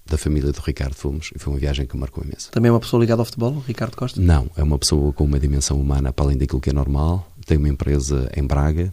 da 0.05 0.17
família 0.17 0.53
do 0.53 0.61
Ricardo 0.61 0.95
fomos 0.95 1.31
e 1.35 1.39
foi 1.39 1.53
uma 1.53 1.59
viagem 1.59 1.87
que 1.87 1.97
marcou 1.97 2.25
imenso. 2.25 2.51
Também 2.51 2.71
é 2.71 2.73
uma 2.73 2.81
pessoa 2.81 3.01
ligada 3.01 3.21
ao 3.21 3.27
futebol, 3.27 3.53
o 3.53 3.61
Ricardo 3.61 3.97
Costa? 3.97 4.21
Não, 4.21 4.51
é 4.57 4.63
uma 4.63 4.79
pessoa 4.79 5.13
com 5.13 5.25
uma 5.25 5.39
dimensão 5.39 5.79
humana 5.79 6.13
para 6.13 6.27
além 6.27 6.39
daquilo 6.39 6.61
que 6.61 6.71
é 6.71 6.73
normal. 6.73 7.31
Tem 7.45 7.59
uma 7.59 7.69
empresa 7.69 8.31
em 8.35 8.43
Braga, 8.43 8.93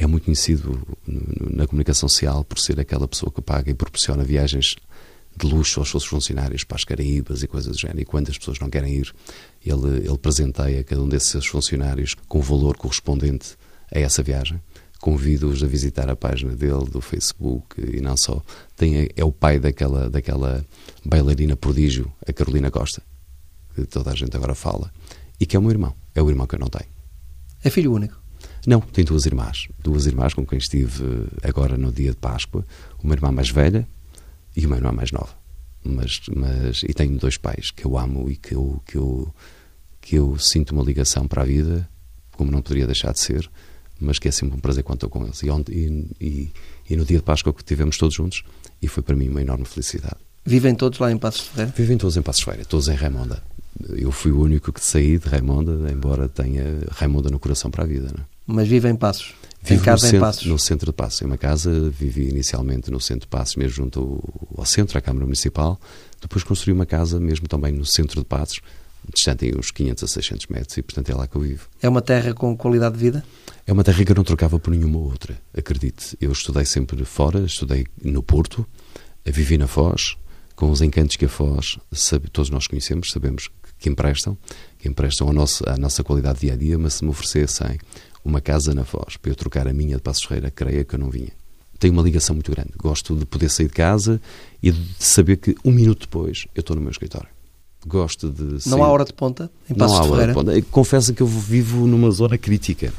é 0.00 0.06
muito 0.06 0.24
conhecido 0.24 0.80
na 1.06 1.66
comunicação 1.66 2.08
social 2.08 2.42
por 2.42 2.58
ser 2.58 2.80
aquela 2.80 3.06
pessoa 3.06 3.30
que 3.30 3.42
paga 3.42 3.70
e 3.70 3.74
proporciona 3.74 4.24
viagens 4.24 4.76
de 5.36 5.46
luxo 5.46 5.78
aos 5.78 5.90
seus 5.90 6.04
funcionários 6.04 6.64
para 6.64 6.76
as 6.76 6.84
Caraíbas 6.84 7.42
e 7.42 7.46
coisas 7.46 7.72
do 7.72 7.78
género. 7.78 8.00
E 8.00 8.04
quando 8.04 8.30
as 8.30 8.38
pessoas 8.38 8.58
não 8.58 8.70
querem 8.70 8.94
ir, 8.94 9.12
ele, 9.64 10.06
ele 10.06 10.18
presenteia 10.18 10.82
cada 10.82 11.02
um 11.02 11.08
desses 11.08 11.28
seus 11.28 11.46
funcionários 11.46 12.14
com 12.26 12.38
o 12.38 12.42
valor 12.42 12.76
correspondente 12.76 13.56
a 13.94 13.98
essa 13.98 14.22
viagem 14.22 14.60
convido-os 15.00 15.62
a 15.62 15.66
visitar 15.66 16.10
a 16.10 16.14
página 16.14 16.54
dele 16.54 16.84
do 16.84 17.00
Facebook 17.00 17.80
e 17.80 18.00
não 18.00 18.16
só. 18.16 18.42
Tem, 18.76 19.08
é 19.16 19.24
o 19.24 19.32
pai 19.32 19.58
daquela, 19.58 20.10
daquela 20.10 20.64
bailarina 21.04 21.56
prodígio, 21.56 22.12
a 22.26 22.32
Carolina 22.32 22.70
Costa, 22.70 23.02
que 23.74 23.86
toda 23.86 24.12
a 24.12 24.14
gente 24.14 24.36
agora 24.36 24.54
fala, 24.54 24.92
e 25.40 25.46
que 25.46 25.56
é 25.56 25.58
o 25.58 25.62
meu 25.62 25.70
irmão. 25.70 25.94
É 26.14 26.22
o 26.22 26.28
irmão 26.28 26.46
que 26.46 26.54
eu 26.54 26.58
não 26.58 26.68
tenho. 26.68 26.90
É 27.64 27.70
filho 27.70 27.94
único? 27.94 28.19
Não, 28.66 28.80
tenho 28.80 29.06
duas 29.06 29.26
irmãs. 29.26 29.68
Duas 29.78 30.06
irmãs 30.06 30.34
com 30.34 30.44
quem 30.46 30.58
estive 30.58 31.26
agora 31.42 31.76
no 31.76 31.90
dia 31.92 32.10
de 32.10 32.16
Páscoa. 32.16 32.64
Uma 33.02 33.14
irmã 33.14 33.30
mais 33.32 33.50
velha 33.50 33.86
e 34.56 34.66
uma 34.66 34.76
irmã 34.76 34.92
mais 34.92 35.12
nova. 35.12 35.34
Mas, 35.82 36.20
mas, 36.34 36.82
e 36.82 36.92
tenho 36.92 37.16
dois 37.18 37.38
pais 37.38 37.70
que 37.70 37.86
eu 37.86 37.96
amo 37.96 38.30
e 38.30 38.36
que 38.36 38.54
eu, 38.54 38.82
que 38.86 38.96
eu, 38.96 39.34
que 40.00 40.16
eu 40.16 40.38
sinto 40.38 40.72
uma 40.72 40.84
ligação 40.84 41.26
para 41.26 41.42
a 41.42 41.44
vida, 41.44 41.88
como 42.32 42.50
não 42.50 42.60
poderia 42.60 42.86
deixar 42.86 43.12
de 43.12 43.20
ser 43.20 43.50
mas 44.00 44.18
que 44.18 44.28
é 44.28 44.30
sempre 44.30 44.56
um 44.56 44.60
prazer 44.60 44.82
quando 44.82 44.96
estou 44.96 45.10
com 45.10 45.24
eles. 45.24 45.42
E, 45.42 45.48
e, 45.48 46.10
e, 46.20 46.52
e, 46.88 46.96
no 46.96 47.04
dia 47.04 47.18
de 47.18 47.22
Páscoa 47.22 47.52
que 47.52 47.62
tivemos 47.62 47.98
todos 47.98 48.14
juntos, 48.14 48.42
e 48.80 48.88
foi 48.88 49.02
para 49.02 49.14
mim 49.14 49.28
uma 49.28 49.42
enorme 49.42 49.66
felicidade. 49.66 50.16
Vivem 50.44 50.74
todos 50.74 50.98
lá 50.98 51.12
em 51.12 51.18
Passos 51.18 51.42
Ferreira? 51.42 51.74
Vivem 51.76 51.98
todos 51.98 52.16
em 52.16 52.22
Passos 52.22 52.42
Ferreira, 52.42 52.64
todos 52.64 52.88
em 52.88 52.94
Raimonda. 52.94 53.42
Eu 53.90 54.10
fui 54.10 54.32
o 54.32 54.40
único 54.40 54.72
que 54.72 54.82
saí 54.82 55.18
de 55.18 55.28
Raimonda, 55.28 55.92
embora 55.92 56.28
tenha 56.28 56.64
Raimonda 56.92 57.28
no 57.28 57.38
coração 57.38 57.70
para 57.70 57.84
a 57.84 57.86
vida. 57.86 58.10
Não 58.10 58.24
é? 58.24 58.26
Mas 58.52 58.66
vive 58.66 58.88
em 58.88 58.96
Passos? 58.96 59.34
Vivo 59.62 59.80
em 59.80 59.84
casa 59.84 60.10
no, 60.10 60.16
em 60.16 60.20
Passos? 60.20 60.46
no 60.46 60.58
centro 60.58 60.86
de 60.86 60.92
Passos. 60.92 61.22
Em 61.22 61.26
uma 61.26 61.38
casa, 61.38 61.90
vivi 61.90 62.28
inicialmente 62.28 62.90
no 62.90 63.00
centro 63.00 63.22
de 63.22 63.28
Passos, 63.28 63.56
mesmo 63.56 63.74
junto 63.74 64.00
ao, 64.00 64.60
ao 64.60 64.64
centro, 64.64 64.98
à 64.98 65.00
Câmara 65.00 65.24
Municipal. 65.24 65.78
Depois 66.20 66.42
construí 66.42 66.72
uma 66.72 66.86
casa 66.86 67.20
mesmo 67.20 67.46
também 67.46 67.72
no 67.72 67.84
centro 67.84 68.20
de 68.20 68.26
Passos, 68.26 68.60
distante 69.14 69.52
uns 69.56 69.70
500 69.70 70.04
a 70.04 70.06
600 70.06 70.46
metros 70.48 70.76
e, 70.76 70.82
portanto, 70.82 71.10
é 71.10 71.14
lá 71.14 71.26
que 71.26 71.36
eu 71.36 71.42
vivo. 71.42 71.68
É 71.80 71.88
uma 71.88 72.02
terra 72.02 72.34
com 72.34 72.56
qualidade 72.56 72.96
de 72.96 73.00
vida? 73.00 73.24
É 73.66 73.72
uma 73.72 73.84
terra 73.84 74.04
que 74.04 74.10
eu 74.10 74.16
não 74.16 74.24
trocava 74.24 74.58
por 74.58 74.70
nenhuma 74.70 74.98
outra, 74.98 75.40
acredite. 75.56 76.16
Eu 76.20 76.32
estudei 76.32 76.64
sempre 76.64 77.04
fora, 77.04 77.40
estudei 77.40 77.86
no 78.02 78.22
Porto, 78.22 78.66
vivi 79.24 79.56
na 79.56 79.66
Foz, 79.66 80.16
com 80.56 80.70
os 80.70 80.82
encantos 80.82 81.16
que 81.16 81.26
a 81.26 81.28
Foz, 81.28 81.78
sabe, 81.92 82.28
todos 82.28 82.50
nós 82.50 82.66
conhecemos, 82.66 83.10
sabemos 83.10 83.48
que 83.78 83.88
emprestam, 83.88 84.36
que 84.78 84.88
emprestam 84.88 85.28
a 85.28 85.32
nossa, 85.32 85.70
a 85.70 85.76
nossa 85.76 86.04
qualidade 86.04 86.40
dia 86.40 86.52
a 86.52 86.56
dia, 86.56 86.78
mas 86.78 86.94
se 86.94 87.04
me 87.04 87.10
oferecessem 87.10 87.78
uma 88.24 88.40
casa 88.40 88.74
na 88.74 88.84
Foz 88.84 89.16
para 89.16 89.30
eu 89.30 89.34
trocar 89.34 89.66
a 89.66 89.72
minha 89.72 89.96
de 89.96 90.02
Passos 90.02 90.24
Ferreira, 90.24 90.50
creia 90.50 90.84
que 90.84 90.94
eu 90.94 90.98
não 90.98 91.10
vinha. 91.10 91.32
Tenho 91.78 91.94
uma 91.94 92.02
ligação 92.02 92.34
muito 92.34 92.50
grande. 92.50 92.70
Gosto 92.76 93.16
de 93.16 93.24
poder 93.24 93.48
sair 93.48 93.66
de 93.66 93.72
casa 93.72 94.20
e 94.62 94.70
de 94.70 94.80
saber 94.98 95.36
que 95.36 95.56
um 95.64 95.70
minuto 95.70 96.00
depois 96.00 96.46
eu 96.54 96.60
estou 96.60 96.76
no 96.76 96.82
meu 96.82 96.90
escritório. 96.90 97.28
Gosto 97.86 98.28
de. 98.28 98.68
Não 98.68 98.84
há 98.84 98.88
hora 98.88 99.04
de 99.04 99.14
ponta 99.14 99.50
em 99.68 99.74
Passos 99.74 99.98
não 99.98 100.04
há? 100.04 100.10
Hora 100.10 100.26
de 100.26 100.34
ponta. 100.34 100.62
Confesso 100.70 101.14
que 101.14 101.22
eu 101.22 101.26
vivo 101.26 101.86
numa 101.86 102.10
zona 102.10 102.36
crítica. 102.36 102.92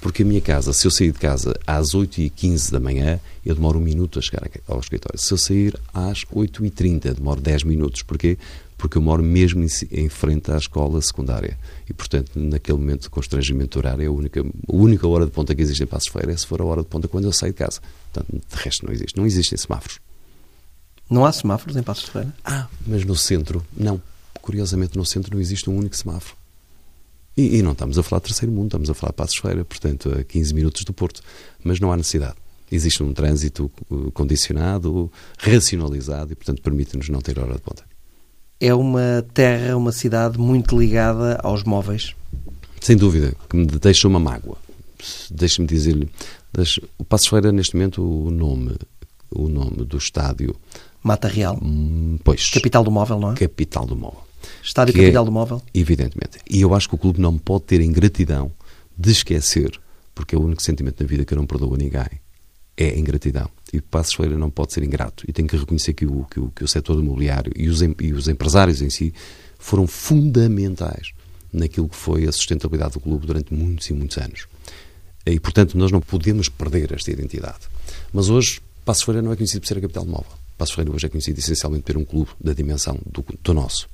Porque 0.00 0.22
a 0.22 0.26
minha 0.26 0.40
casa, 0.40 0.72
se 0.72 0.86
eu 0.86 0.90
sair 0.90 1.12
de 1.12 1.18
casa 1.18 1.58
às 1.66 1.94
8h15 1.94 2.70
da 2.70 2.80
manhã, 2.80 3.18
eu 3.44 3.54
demoro 3.54 3.78
um 3.78 3.82
minuto 3.82 4.18
a 4.18 4.22
chegar 4.22 4.48
ao 4.66 4.80
escritório. 4.80 5.18
Se 5.18 5.32
eu 5.32 5.38
sair 5.38 5.78
às 5.92 6.24
8h30, 6.24 7.14
demoro 7.14 7.40
10 7.40 7.64
minutos. 7.64 8.02
Porquê? 8.02 8.38
Porque 8.76 8.98
eu 8.98 9.02
moro 9.02 9.22
mesmo 9.22 9.64
em, 9.90 10.08
frente 10.08 10.50
à 10.50 10.56
escola 10.56 11.00
secundária. 11.00 11.58
E, 11.88 11.94
portanto, 11.94 12.30
naquele 12.34 12.78
momento 12.78 13.02
de 13.02 13.10
constrangimento 13.10 13.78
horário, 13.78 14.02
é 14.02 14.06
a 14.06 14.10
única, 14.10 14.40
a 14.40 14.74
única 14.74 15.08
hora 15.08 15.24
de 15.24 15.32
ponta 15.32 15.54
que 15.54 15.62
existe 15.62 15.82
em 15.82 15.86
Passos 15.86 16.08
Ferreira 16.08 16.32
é 16.32 16.36
se 16.36 16.46
for 16.46 16.60
a 16.60 16.64
hora 16.64 16.82
de 16.82 16.88
ponta 16.88 17.08
quando 17.08 17.24
eu 17.24 17.32
saio 17.32 17.52
de 17.52 17.58
casa. 17.58 17.80
Portanto, 18.12 18.42
de 18.48 18.62
resto 18.62 18.84
não 18.84 18.92
existe. 18.92 19.16
Não 19.16 19.26
existem 19.26 19.56
semáforos. 19.56 19.98
Não 21.08 21.24
há 21.24 21.32
semáforos 21.32 21.76
em 21.76 21.82
Passos 21.82 22.04
Ferreira? 22.04 22.34
Ah, 22.44 22.66
mas 22.86 23.04
no 23.04 23.16
centro, 23.16 23.64
não. 23.74 24.00
Curiosamente, 24.42 24.96
no 24.96 25.06
centro 25.06 25.34
não 25.34 25.40
existe 25.40 25.70
um 25.70 25.76
único 25.76 25.96
semáforo. 25.96 26.36
E, 27.36 27.58
e, 27.58 27.62
não 27.62 27.72
estamos 27.72 27.98
a 27.98 28.02
falar 28.02 28.20
de 28.20 28.28
terceiro 28.28 28.52
mundo, 28.52 28.68
estamos 28.68 28.88
a 28.88 28.94
falar 28.94 29.10
de 29.10 29.16
Passos 29.16 29.36
Feira, 29.36 29.62
portanto, 29.64 30.10
a 30.10 30.24
15 30.24 30.54
minutos 30.54 30.84
do 30.84 30.92
Porto. 30.92 31.20
Mas 31.62 31.78
não 31.78 31.92
há 31.92 31.96
necessidade. 31.96 32.36
Existe 32.72 33.02
um 33.02 33.12
trânsito 33.12 33.70
uh, 33.90 34.10
condicionado, 34.12 35.12
racionalizado 35.38 36.32
e, 36.32 36.34
portanto, 36.34 36.62
permite-nos 36.62 37.08
não 37.10 37.20
ter 37.20 37.38
hora 37.38 37.54
de 37.54 37.60
ponta. 37.60 37.84
É 38.58 38.74
uma 38.74 39.24
terra, 39.34 39.76
uma 39.76 39.92
cidade 39.92 40.38
muito 40.38 40.78
ligada 40.78 41.38
aos 41.42 41.62
móveis? 41.62 42.14
Sem 42.80 42.96
dúvida, 42.96 43.34
que 43.48 43.56
me 43.56 43.66
deixa 43.66 44.08
uma 44.08 44.18
mágoa. 44.18 44.56
Deixe-me 45.30 45.66
dizer-lhe, 45.66 46.08
o 46.98 47.04
Passos 47.04 47.28
Feira, 47.28 47.52
neste 47.52 47.76
momento, 47.76 48.02
o 48.02 48.30
nome, 48.30 48.76
o 49.30 49.46
nome 49.48 49.84
do 49.84 49.98
estádio... 49.98 50.56
Mata 51.02 51.28
Real? 51.28 51.58
Hum, 51.62 52.18
pois. 52.24 52.48
Capital 52.50 52.82
do 52.82 52.90
móvel, 52.90 53.20
não 53.20 53.32
é? 53.32 53.34
Capital 53.34 53.86
do 53.86 53.94
móvel. 53.94 54.25
Estádio 54.62 54.94
Capital 54.94 55.22
é, 55.22 55.26
do 55.26 55.32
Móvel? 55.32 55.62
Evidentemente. 55.74 56.38
E 56.48 56.60
eu 56.60 56.74
acho 56.74 56.88
que 56.88 56.94
o 56.94 56.98
clube 56.98 57.20
não 57.20 57.36
pode 57.38 57.64
ter 57.64 57.80
ingratidão 57.80 58.52
de 58.96 59.10
esquecer, 59.10 59.78
porque 60.14 60.34
é 60.34 60.38
o 60.38 60.42
único 60.42 60.62
sentimento 60.62 61.02
na 61.02 61.08
vida 61.08 61.24
que 61.24 61.34
eu 61.34 61.38
não 61.38 61.46
perdoo 61.46 61.74
a 61.74 61.76
ninguém, 61.76 62.20
é 62.76 62.90
a 62.90 62.98
ingratidão. 62.98 63.48
E 63.72 63.80
Passos 63.80 64.14
Feira 64.14 64.36
não 64.36 64.50
pode 64.50 64.72
ser 64.72 64.82
ingrato. 64.82 65.24
E 65.28 65.32
tem 65.32 65.46
que 65.46 65.56
reconhecer 65.56 65.92
que 65.94 66.06
o, 66.06 66.24
que 66.30 66.40
o, 66.40 66.50
que 66.50 66.64
o 66.64 66.68
setor 66.68 66.98
imobiliário 67.00 67.52
e 67.56 67.68
os, 67.68 67.80
e 67.82 68.12
os 68.12 68.28
empresários 68.28 68.82
em 68.82 68.90
si 68.90 69.12
foram 69.58 69.86
fundamentais 69.86 71.12
naquilo 71.52 71.88
que 71.88 71.96
foi 71.96 72.26
a 72.26 72.32
sustentabilidade 72.32 72.94
do 72.94 73.00
clube 73.00 73.26
durante 73.26 73.52
muitos 73.54 73.88
e 73.88 73.92
muitos 73.94 74.18
anos. 74.18 74.46
E, 75.24 75.40
portanto, 75.40 75.76
nós 75.76 75.90
não 75.90 76.00
podemos 76.00 76.48
perder 76.48 76.92
esta 76.92 77.10
identidade. 77.10 77.60
Mas 78.12 78.28
hoje, 78.28 78.60
Passos 78.84 79.02
Feira 79.02 79.22
não 79.22 79.32
é 79.32 79.36
conhecido 79.36 79.60
por 79.60 79.66
ser 79.66 79.78
a 79.78 79.80
capital 79.80 80.04
do 80.04 80.10
móvel. 80.10 80.32
Passos 80.56 80.74
Feira 80.74 80.90
hoje 80.90 81.06
é 81.06 81.08
conhecido 81.08 81.38
essencialmente 81.38 81.84
por 81.84 81.96
um 81.96 82.04
clube 82.04 82.30
da 82.40 82.52
dimensão 82.52 82.98
do, 83.06 83.24
do 83.42 83.54
nosso 83.54 83.88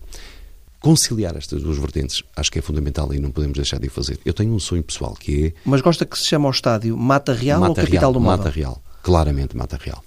conciliar 0.83 1.37
estas 1.37 1.63
duas 1.63 1.79
vertentes 1.79 2.23
acho 2.37 2.51
que 2.51 2.59
é 2.59 2.63
fundamental 2.63 3.15
e 3.15 3.21
não 3.21 3.31
podemos 3.31 3.57
deixar 3.57 3.79
de 3.79 3.87
o 3.87 3.91
fazer. 3.91 4.19
Eu 4.27 4.35
tenho 4.35 4.53
um 4.53 4.59
sonho 4.59 4.83
pessoal 4.83 5.15
que 5.15 5.47
é. 5.47 5.53
Mas 5.65 5.81
gosta 5.81 6.05
que 6.05 6.19
se 6.19 6.27
chame 6.27 6.45
ao 6.45 6.51
estádio 6.51 6.97
Mata 6.97 7.33
Real 7.33 7.61
Mata 7.61 7.71
ou 7.71 7.77
Capital 7.77 8.01
Real, 8.01 8.13
do 8.13 8.21
Móvel? 8.21 8.39
Mata 8.39 8.51
Real, 8.51 8.83
claramente 9.03 9.57
Mata 9.57 9.79
Real. 9.81 10.05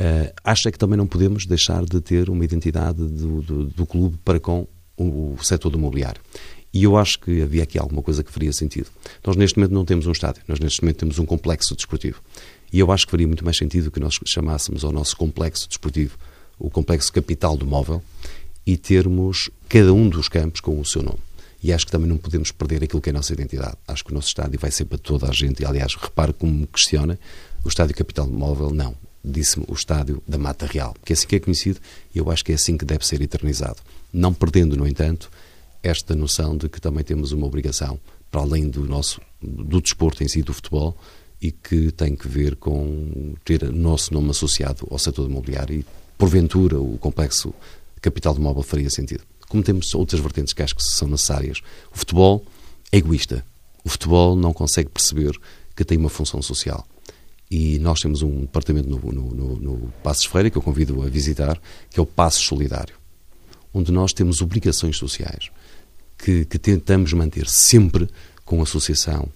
Uh, 0.00 0.32
acho 0.42 0.66
é 0.66 0.72
que 0.72 0.78
também 0.78 0.96
não 0.96 1.06
podemos 1.06 1.46
deixar 1.46 1.84
de 1.84 2.00
ter 2.00 2.28
uma 2.28 2.44
identidade 2.44 2.98
do, 2.98 3.42
do, 3.42 3.66
do 3.66 3.86
clube 3.86 4.18
para 4.24 4.40
com 4.40 4.66
o, 4.96 5.34
o 5.34 5.44
setor 5.44 5.70
do 5.70 5.78
mobiliário. 5.78 6.20
E 6.72 6.82
eu 6.82 6.96
acho 6.96 7.20
que 7.20 7.40
havia 7.40 7.62
aqui 7.62 7.78
alguma 7.78 8.02
coisa 8.02 8.24
que 8.24 8.32
faria 8.32 8.52
sentido. 8.52 8.88
Nós 9.24 9.36
neste 9.36 9.56
momento 9.56 9.72
não 9.72 9.84
temos 9.84 10.08
um 10.08 10.12
estádio, 10.12 10.42
nós 10.48 10.58
neste 10.58 10.82
momento 10.82 10.96
temos 10.96 11.20
um 11.20 11.26
complexo 11.26 11.76
desportivo. 11.76 12.20
E 12.74 12.80
eu 12.80 12.90
acho 12.90 13.06
que 13.06 13.12
faria 13.12 13.28
muito 13.28 13.44
mais 13.44 13.56
sentido 13.56 13.88
que 13.88 14.00
nós 14.00 14.18
chamássemos 14.26 14.82
ao 14.82 14.90
nosso 14.90 15.16
complexo 15.16 15.68
desportivo 15.68 16.18
o 16.58 16.68
complexo 16.68 17.12
capital 17.12 17.56
do 17.56 17.64
móvel 17.64 18.02
e 18.66 18.76
termos 18.76 19.48
cada 19.68 19.92
um 19.92 20.08
dos 20.08 20.28
campos 20.28 20.60
com 20.60 20.80
o 20.80 20.84
seu 20.84 21.00
nome. 21.00 21.20
E 21.62 21.72
acho 21.72 21.86
que 21.86 21.92
também 21.92 22.08
não 22.08 22.16
podemos 22.16 22.50
perder 22.50 22.82
aquilo 22.82 23.00
que 23.00 23.10
é 23.10 23.12
a 23.12 23.14
nossa 23.14 23.32
identidade. 23.32 23.76
Acho 23.86 24.04
que 24.04 24.10
o 24.10 24.14
nosso 24.14 24.26
estádio 24.26 24.58
vai 24.58 24.72
ser 24.72 24.86
para 24.86 24.98
toda 24.98 25.28
a 25.28 25.32
gente. 25.32 25.62
E, 25.62 25.64
aliás, 25.64 25.94
repare 25.94 26.32
como 26.32 26.52
me 26.52 26.66
questiona, 26.66 27.16
o 27.64 27.68
estádio 27.68 27.94
Capital 27.94 28.26
Móvel, 28.26 28.72
não. 28.72 28.96
Disse-me 29.24 29.64
o 29.68 29.72
estádio 29.72 30.20
da 30.26 30.36
Mata 30.36 30.66
Real, 30.66 30.96
que 31.04 31.12
é 31.12 31.14
assim 31.14 31.28
que 31.28 31.36
é 31.36 31.38
conhecido 31.38 31.78
e 32.12 32.18
eu 32.18 32.28
acho 32.28 32.44
que 32.44 32.50
é 32.50 32.56
assim 32.56 32.76
que 32.76 32.84
deve 32.84 33.06
ser 33.06 33.22
eternizado. 33.22 33.76
Não 34.12 34.34
perdendo, 34.34 34.76
no 34.76 34.84
entanto, 34.84 35.30
esta 35.80 36.16
noção 36.16 36.56
de 36.56 36.68
que 36.68 36.80
também 36.80 37.04
temos 37.04 37.30
uma 37.30 37.46
obrigação, 37.46 38.00
para 38.32 38.40
além 38.40 38.68
do 38.68 38.84
nosso 38.84 39.20
do 39.40 39.80
desporto 39.80 40.24
em 40.24 40.28
si, 40.28 40.42
do 40.42 40.52
futebol, 40.52 40.98
e 41.44 41.52
que 41.52 41.92
tem 41.92 42.16
que 42.16 42.26
ver 42.26 42.56
com 42.56 43.34
ter 43.44 43.70
nosso 43.70 44.14
nome 44.14 44.30
associado 44.30 44.88
ao 44.90 44.98
setor 44.98 45.28
imobiliário 45.28 45.78
e, 45.78 45.86
porventura, 46.16 46.80
o 46.80 46.96
complexo 46.96 47.52
capital 48.00 48.32
do 48.32 48.40
móvel 48.40 48.62
faria 48.62 48.88
sentido. 48.88 49.22
Como 49.46 49.62
temos 49.62 49.94
outras 49.94 50.22
vertentes 50.22 50.54
que 50.54 50.62
acho 50.62 50.74
que 50.74 50.82
são 50.82 51.06
necessárias. 51.06 51.58
O 51.94 51.98
futebol 51.98 52.42
é 52.90 52.96
egoísta. 52.96 53.44
O 53.84 53.90
futebol 53.90 54.34
não 54.34 54.54
consegue 54.54 54.88
perceber 54.88 55.38
que 55.76 55.84
tem 55.84 55.98
uma 55.98 56.08
função 56.08 56.40
social. 56.40 56.88
E 57.50 57.78
nós 57.78 58.00
temos 58.00 58.22
um 58.22 58.40
departamento 58.40 58.88
no, 58.88 58.98
no, 59.12 59.34
no, 59.34 59.56
no 59.56 59.92
Passos 60.02 60.24
Ferreira, 60.24 60.48
que 60.48 60.56
eu 60.56 60.62
convido 60.62 61.02
a 61.02 61.10
visitar, 61.10 61.60
que 61.90 62.00
é 62.00 62.02
o 62.02 62.06
Passos 62.06 62.46
Solidário, 62.46 62.94
onde 63.74 63.92
nós 63.92 64.14
temos 64.14 64.40
obrigações 64.40 64.96
sociais 64.96 65.50
que, 66.16 66.46
que 66.46 66.58
tentamos 66.58 67.12
manter 67.12 67.46
sempre 67.46 68.08
com 68.46 68.62
associação 68.62 69.28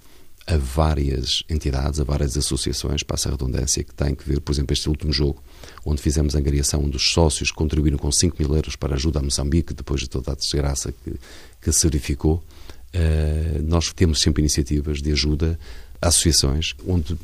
a 0.48 0.56
várias 0.56 1.42
entidades, 1.48 2.00
a 2.00 2.04
várias 2.04 2.34
associações, 2.34 3.02
passa 3.02 3.28
a 3.28 3.32
redundância, 3.32 3.84
que 3.84 3.94
têm 3.94 4.14
que 4.14 4.26
ver, 4.26 4.40
por 4.40 4.50
exemplo, 4.50 4.72
este 4.72 4.88
último 4.88 5.12
jogo, 5.12 5.42
onde 5.84 6.00
fizemos 6.00 6.34
a 6.34 6.38
angariação, 6.38 6.88
dos 6.88 7.10
sócios 7.10 7.50
contribuíram 7.50 7.98
com 7.98 8.10
5 8.10 8.34
mil 8.38 8.54
euros 8.54 8.74
para 8.74 8.94
ajuda 8.94 9.18
a 9.18 9.22
Moçambique, 9.22 9.74
depois 9.74 10.00
de 10.00 10.08
toda 10.08 10.32
a 10.32 10.34
desgraça 10.34 10.90
que, 11.04 11.14
que 11.60 11.70
se 11.70 11.86
verificou. 11.86 12.42
Uh, 12.94 13.62
nós 13.64 13.92
temos 13.92 14.22
sempre 14.22 14.40
iniciativas 14.40 15.02
de 15.02 15.12
ajuda 15.12 15.58
a 16.00 16.08
associações 16.08 16.74
onde 16.86 17.18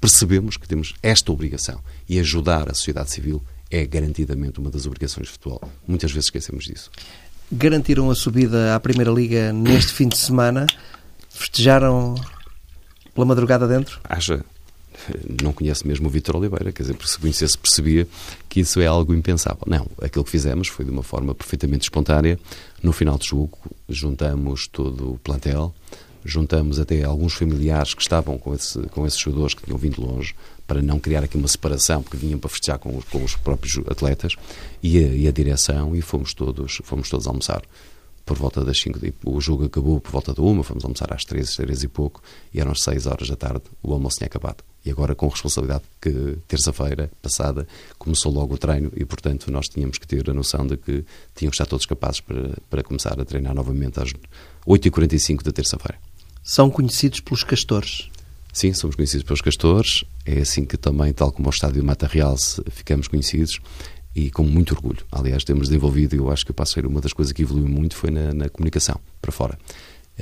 percebemos 0.00 0.56
que 0.56 0.66
temos 0.66 0.94
esta 1.02 1.30
obrigação 1.30 1.78
e 2.08 2.18
ajudar 2.18 2.70
a 2.70 2.74
sociedade 2.74 3.10
civil 3.10 3.42
é 3.70 3.84
garantidamente 3.84 4.58
uma 4.58 4.70
das 4.70 4.86
obrigações 4.86 5.26
de 5.26 5.32
futebol. 5.32 5.60
Muitas 5.86 6.10
vezes 6.12 6.26
esquecemos 6.26 6.64
disso. 6.64 6.90
Garantiram 7.52 8.10
a 8.10 8.14
subida 8.14 8.74
à 8.74 8.80
Primeira 8.80 9.10
Liga 9.10 9.52
neste 9.52 9.92
fim 9.92 10.08
de 10.08 10.16
semana. 10.16 10.66
Festejaram 11.28 12.14
pela 13.14 13.26
madrugada 13.26 13.66
dentro? 13.66 14.00
Acha? 14.04 14.44
Não 15.42 15.52
conhece 15.52 15.86
mesmo 15.86 16.06
o 16.06 16.10
Vítor 16.10 16.36
Oliveira, 16.36 16.72
quer 16.72 16.82
dizer, 16.82 16.96
se 17.04 17.18
conhecesse 17.18 17.58
percebia 17.58 18.06
que 18.48 18.60
isso 18.60 18.80
é 18.80 18.86
algo 18.86 19.14
impensável. 19.14 19.62
Não, 19.66 19.86
aquilo 20.00 20.24
que 20.24 20.30
fizemos 20.30 20.68
foi 20.68 20.84
de 20.84 20.90
uma 20.90 21.02
forma 21.02 21.34
perfeitamente 21.34 21.84
espontânea. 21.84 22.38
No 22.82 22.92
final 22.92 23.18
do 23.18 23.24
jogo, 23.24 23.58
juntamos 23.88 24.68
todo 24.68 25.14
o 25.14 25.18
plantel, 25.18 25.74
juntamos 26.24 26.78
até 26.78 27.02
alguns 27.02 27.34
familiares 27.34 27.92
que 27.92 28.02
estavam 28.02 28.38
com, 28.38 28.54
esse, 28.54 28.80
com 28.88 29.06
esses 29.06 29.18
jogadores 29.18 29.54
que 29.54 29.64
tinham 29.64 29.78
vindo 29.78 30.00
longe, 30.00 30.34
para 30.66 30.80
não 30.80 30.98
criar 30.98 31.24
aqui 31.24 31.36
uma 31.36 31.48
separação, 31.48 32.02
porque 32.02 32.16
vinham 32.16 32.38
para 32.38 32.48
festejar 32.48 32.78
com 32.78 32.96
os, 32.96 33.04
com 33.04 33.22
os 33.22 33.36
próprios 33.36 33.76
atletas, 33.88 34.34
e 34.82 34.98
a, 34.98 35.02
e 35.02 35.28
a 35.28 35.30
direção, 35.30 35.94
e 35.94 36.00
fomos 36.00 36.32
todos, 36.32 36.80
fomos 36.84 37.10
todos 37.10 37.26
almoçar 37.26 37.62
por 38.24 38.36
volta 38.36 38.64
das 38.64 38.78
5. 38.80 38.98
O 39.24 39.40
jogo 39.40 39.64
acabou 39.64 40.00
por 40.00 40.10
volta 40.10 40.32
da 40.32 40.42
1, 40.42 40.62
fomos 40.62 40.84
almoçar 40.84 41.12
às 41.12 41.24
3, 41.24 41.56
3 41.56 41.82
e 41.82 41.88
pouco, 41.88 42.22
e 42.52 42.60
eram 42.60 42.72
as 42.72 42.82
6 42.82 43.06
horas 43.06 43.28
da 43.28 43.36
tarde, 43.36 43.62
o 43.82 43.92
almoço 43.92 44.18
tinha 44.18 44.26
acabado. 44.26 44.64
E 44.84 44.90
agora, 44.90 45.14
com 45.14 45.28
responsabilidade, 45.28 45.84
que 46.00 46.36
terça-feira 46.46 47.10
passada 47.22 47.66
começou 47.98 48.30
logo 48.30 48.54
o 48.54 48.58
treino 48.58 48.92
e, 48.94 49.04
portanto, 49.04 49.50
nós 49.50 49.66
tínhamos 49.66 49.96
que 49.96 50.06
ter 50.06 50.28
a 50.28 50.34
noção 50.34 50.66
de 50.66 50.76
que 50.76 51.04
tínhamos 51.34 51.56
que 51.56 51.62
estar 51.62 51.66
todos 51.66 51.86
capazes 51.86 52.20
para, 52.20 52.54
para 52.68 52.82
começar 52.82 53.18
a 53.18 53.24
treinar 53.24 53.54
novamente 53.54 53.98
às 54.00 54.12
8h45 54.66 55.42
da 55.42 55.52
terça-feira. 55.52 55.98
São 56.42 56.70
conhecidos 56.70 57.20
pelos 57.20 57.42
castores? 57.42 58.10
Sim, 58.52 58.72
somos 58.72 58.94
conhecidos 58.94 59.24
pelos 59.24 59.40
castores. 59.40 60.04
É 60.24 60.40
assim 60.40 60.64
que 60.64 60.76
também, 60.76 61.12
tal 61.12 61.32
como 61.32 61.48
o 61.48 61.50
estádio 61.50 61.82
Mata 61.82 62.06
Real, 62.06 62.36
ficamos 62.70 63.08
conhecidos 63.08 63.58
e 64.14 64.30
com 64.30 64.44
muito 64.44 64.74
orgulho. 64.74 65.04
Aliás, 65.10 65.44
temos 65.44 65.68
desenvolvido, 65.68 66.14
eu 66.14 66.30
acho 66.30 66.44
que 66.44 66.50
o 66.50 66.54
Passo 66.54 66.80
uma 66.86 67.00
das 67.00 67.12
coisas 67.12 67.32
que 67.32 67.42
evoluiu 67.42 67.68
muito 67.68 67.96
foi 67.96 68.10
na, 68.10 68.32
na 68.32 68.48
comunicação, 68.48 69.00
para 69.20 69.32
fora. 69.32 69.58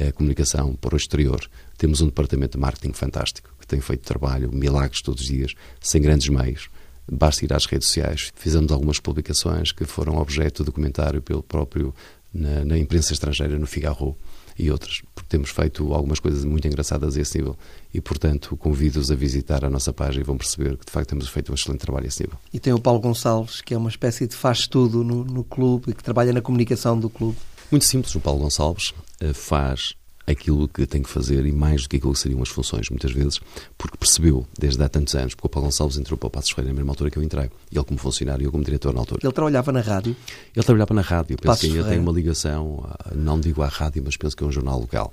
A 0.00 0.10
comunicação 0.12 0.74
para 0.74 0.94
o 0.94 0.96
exterior. 0.96 1.40
Temos 1.76 2.00
um 2.00 2.06
departamento 2.06 2.56
de 2.56 2.60
marketing 2.62 2.94
fantástico, 2.94 3.54
que 3.60 3.66
tem 3.66 3.80
feito 3.80 4.00
trabalho, 4.00 4.50
milagres 4.50 5.02
todos 5.02 5.20
os 5.20 5.28
dias, 5.28 5.54
sem 5.80 6.00
grandes 6.00 6.28
meios. 6.28 6.70
Basta 7.10 7.44
ir 7.44 7.52
às 7.52 7.66
redes 7.66 7.88
sociais. 7.88 8.32
Fizemos 8.34 8.72
algumas 8.72 8.98
publicações 8.98 9.72
que 9.72 9.84
foram 9.84 10.16
objeto 10.16 10.64
de 10.64 10.70
comentário 10.70 11.20
pelo 11.20 11.42
próprio 11.42 11.94
na, 12.32 12.64
na 12.64 12.78
imprensa 12.78 13.12
estrangeira, 13.12 13.58
no 13.58 13.66
Figaro 13.66 14.16
e 14.58 14.70
outras, 14.70 15.02
porque 15.14 15.28
temos 15.28 15.50
feito 15.50 15.92
algumas 15.92 16.20
coisas 16.20 16.44
muito 16.44 16.66
engraçadas 16.66 17.16
a 17.16 17.20
esse 17.20 17.38
nível 17.38 17.56
e, 17.92 18.00
portanto, 18.00 18.56
convido-os 18.56 19.10
a 19.10 19.14
visitar 19.14 19.64
a 19.64 19.70
nossa 19.70 19.92
página 19.92 20.22
e 20.22 20.26
vão 20.26 20.36
perceber 20.36 20.76
que, 20.76 20.86
de 20.86 20.92
facto, 20.92 21.10
temos 21.10 21.28
feito 21.28 21.52
um 21.52 21.54
excelente 21.54 21.80
trabalho 21.80 22.04
a 22.04 22.08
esse 22.08 22.22
nível. 22.22 22.38
E 22.52 22.60
tem 22.60 22.72
o 22.72 22.80
Paulo 22.80 23.00
Gonçalves, 23.00 23.60
que 23.60 23.74
é 23.74 23.78
uma 23.78 23.88
espécie 23.88 24.26
de 24.26 24.34
faz-tudo 24.34 25.02
no, 25.02 25.24
no 25.24 25.44
clube 25.44 25.90
e 25.90 25.94
que 25.94 26.02
trabalha 26.02 26.32
na 26.32 26.40
comunicação 26.40 26.98
do 26.98 27.08
clube. 27.08 27.38
Muito 27.70 27.84
simples, 27.84 28.14
o 28.14 28.20
Paulo 28.20 28.40
Gonçalves 28.40 28.92
eh, 29.20 29.32
faz 29.32 29.94
aquilo 30.26 30.68
que 30.68 30.86
tem 30.86 31.02
que 31.02 31.08
fazer 31.08 31.44
e 31.46 31.52
mais 31.52 31.82
do 31.82 31.88
que 31.88 31.96
aquilo 31.96 32.12
que 32.12 32.18
seriam 32.18 32.42
as 32.42 32.48
funções, 32.48 32.88
muitas 32.90 33.12
vezes, 33.12 33.40
porque 33.76 33.96
percebeu 33.96 34.46
desde 34.58 34.82
há 34.82 34.88
tantos 34.88 35.14
anos, 35.14 35.34
porque 35.34 35.46
o 35.46 35.50
Paulo 35.50 35.66
Gonçalves 35.68 35.98
entrou 35.98 36.16
para 36.16 36.26
o 36.28 36.30
Passos 36.30 36.50
Ferreira 36.50 36.72
na 36.72 36.76
mesma 36.76 36.92
altura 36.92 37.10
que 37.10 37.18
eu 37.18 37.22
entrei, 37.22 37.50
ele 37.70 37.84
como 37.84 37.98
funcionário 37.98 38.42
e 38.42 38.46
eu 38.46 38.52
como 38.52 38.64
diretor 38.64 38.94
na 38.94 39.00
altura. 39.00 39.20
Ele 39.22 39.32
trabalhava 39.32 39.72
na 39.72 39.80
rádio? 39.80 40.16
Ele 40.54 40.64
trabalhava 40.64 40.94
na 40.94 41.02
rádio, 41.02 41.36
penso 41.36 41.46
Passos 41.46 41.68
que 41.68 41.76
ainda 41.76 41.88
tem 41.88 41.98
uma 41.98 42.12
ligação, 42.12 42.88
não 43.14 43.40
digo 43.40 43.62
à 43.62 43.68
rádio, 43.68 44.02
mas 44.04 44.16
penso 44.16 44.36
que 44.36 44.44
é 44.44 44.46
um 44.46 44.52
jornal 44.52 44.78
local. 44.78 45.12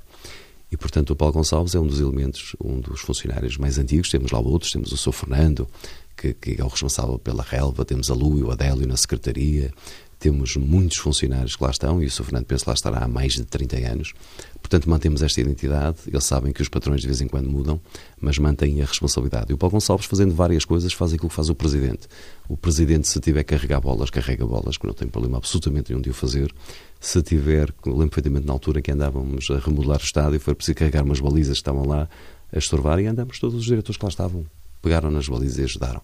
E, 0.71 0.77
portanto, 0.77 1.11
o 1.11 1.15
Paulo 1.15 1.33
Gonçalves 1.33 1.73
é 1.73 1.79
um 1.79 1.87
dos 1.87 1.99
elementos, 1.99 2.55
um 2.63 2.79
dos 2.79 3.01
funcionários 3.01 3.57
mais 3.57 3.79
antigos. 3.79 4.09
Temos 4.09 4.31
lá 4.31 4.39
outros, 4.39 4.71
temos 4.71 4.91
o 4.91 4.97
Sr. 4.97 5.11
Fernando, 5.11 5.67
que, 6.15 6.33
que, 6.33 6.61
é 6.61 6.63
o 6.63 6.67
responsável 6.67 7.17
pela 7.17 7.41
relva, 7.41 7.83
temos 7.83 8.11
a 8.11 8.13
Lu 8.13 8.37
e 8.37 8.43
o 8.43 8.51
Adélio 8.51 8.87
na 8.87 8.95
secretaria, 8.95 9.73
temos 10.19 10.57
muitos 10.57 10.97
funcionários 10.97 11.55
que 11.55 11.63
lá 11.63 11.71
estão, 11.71 12.03
e 12.03 12.05
o 12.05 12.11
Sr. 12.11 12.25
Fernando 12.25 12.45
penso 12.45 12.65
lá 12.67 12.73
estará 12.73 12.99
há 12.99 13.07
mais 13.07 13.33
de 13.33 13.45
30 13.45 13.77
anos. 13.89 14.13
Portanto, 14.61 14.89
mantemos 14.89 15.21
esta 15.23 15.39
identidade. 15.39 15.97
Eles 16.05 16.25
sabem 16.25 16.51
que 16.51 16.61
os 16.61 16.67
patrões 16.67 16.99
de 16.99 17.07
vez 17.07 17.21
em 17.21 17.27
quando 17.27 17.49
mudam, 17.49 17.79
mas 18.19 18.37
mantêm 18.37 18.81
a 18.81 18.85
responsabilidade. 18.85 19.51
E 19.51 19.53
o 19.53 19.57
Paulo 19.57 19.71
Gonçalves, 19.71 20.05
fazendo 20.05 20.35
várias 20.35 20.65
coisas, 20.65 20.91
faz 20.91 21.13
aquilo 21.13 21.29
que 21.29 21.35
faz 21.35 21.49
o 21.49 21.55
Presidente. 21.55 22.07
O 22.49 22.57
Presidente, 22.57 23.07
se 23.07 23.19
tiver 23.21 23.43
que 23.43 23.55
carregar 23.55 23.79
bolas, 23.79 24.09
carrega 24.09 24.45
bolas, 24.45 24.77
que 24.77 24.85
não 24.85 24.93
tem 24.93 25.07
problema 25.07 25.37
absolutamente 25.37 25.91
nenhum 25.91 26.01
de 26.01 26.09
o 26.09 26.13
fazer. 26.13 26.53
Se 26.99 27.21
tiver, 27.23 27.73
lembro 27.85 28.09
perfeitamente 28.09 28.45
na 28.45 28.51
altura 28.51 28.81
que 28.81 28.91
andávamos 28.91 29.49
a 29.49 29.57
remodelar 29.59 30.01
o 30.01 30.03
estádio, 30.03 30.39
foi 30.39 30.53
preciso 30.53 30.75
carregar 30.75 31.03
umas 31.03 31.21
balizas 31.21 31.53
que 31.53 31.61
estavam 31.61 31.87
lá 31.87 32.09
a 32.51 32.57
estorvar 32.57 32.99
e 32.99 33.07
andamos 33.07 33.39
todos 33.39 33.55
os 33.55 33.63
diretores 33.63 33.97
que 33.97 34.03
lá 34.03 34.09
estavam. 34.09 34.45
Pegaram 34.81 35.09
nas 35.09 35.29
balizas 35.29 35.59
e 35.59 35.63
ajudaram. 35.63 36.01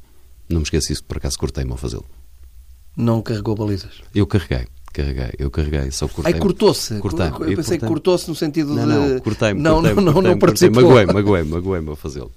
Não 0.47 0.57
me 0.57 0.63
esqueci 0.63 0.93
isso, 0.93 1.03
por 1.03 1.17
acaso 1.17 1.37
cortei-me 1.37 1.73
a 1.73 1.77
fazê-lo. 1.77 2.05
Não 2.95 3.21
carregou 3.21 3.55
balizas? 3.55 4.01
Eu 4.13 4.25
carreguei. 4.25 4.67
Carreguei, 4.93 5.33
eu 5.37 5.51
carreguei, 5.51 5.91
só 5.91 6.07
cortei. 6.07 6.33
Ai, 6.33 6.39
cortou-se. 6.39 6.97
Cortei. 6.99 7.27
Eu 7.27 7.57
pensei 7.57 7.77
que 7.77 7.85
cortou-se 7.85 8.29
no 8.29 8.35
sentido 8.35 8.73
não, 8.73 8.87
de. 8.87 9.13
Não, 9.13 9.19
cortei-me. 9.19 9.61
Não, 9.61 9.81
cortei 9.81 9.93
não, 9.95 10.13
não, 10.13 10.21
não 10.21 10.39
participou. 10.39 10.83
Magoei-me, 10.83 11.13
magoei-me, 11.13 11.49
magoei-me 11.49 11.91
a 11.91 11.95
fazê-lo. 11.97 12.31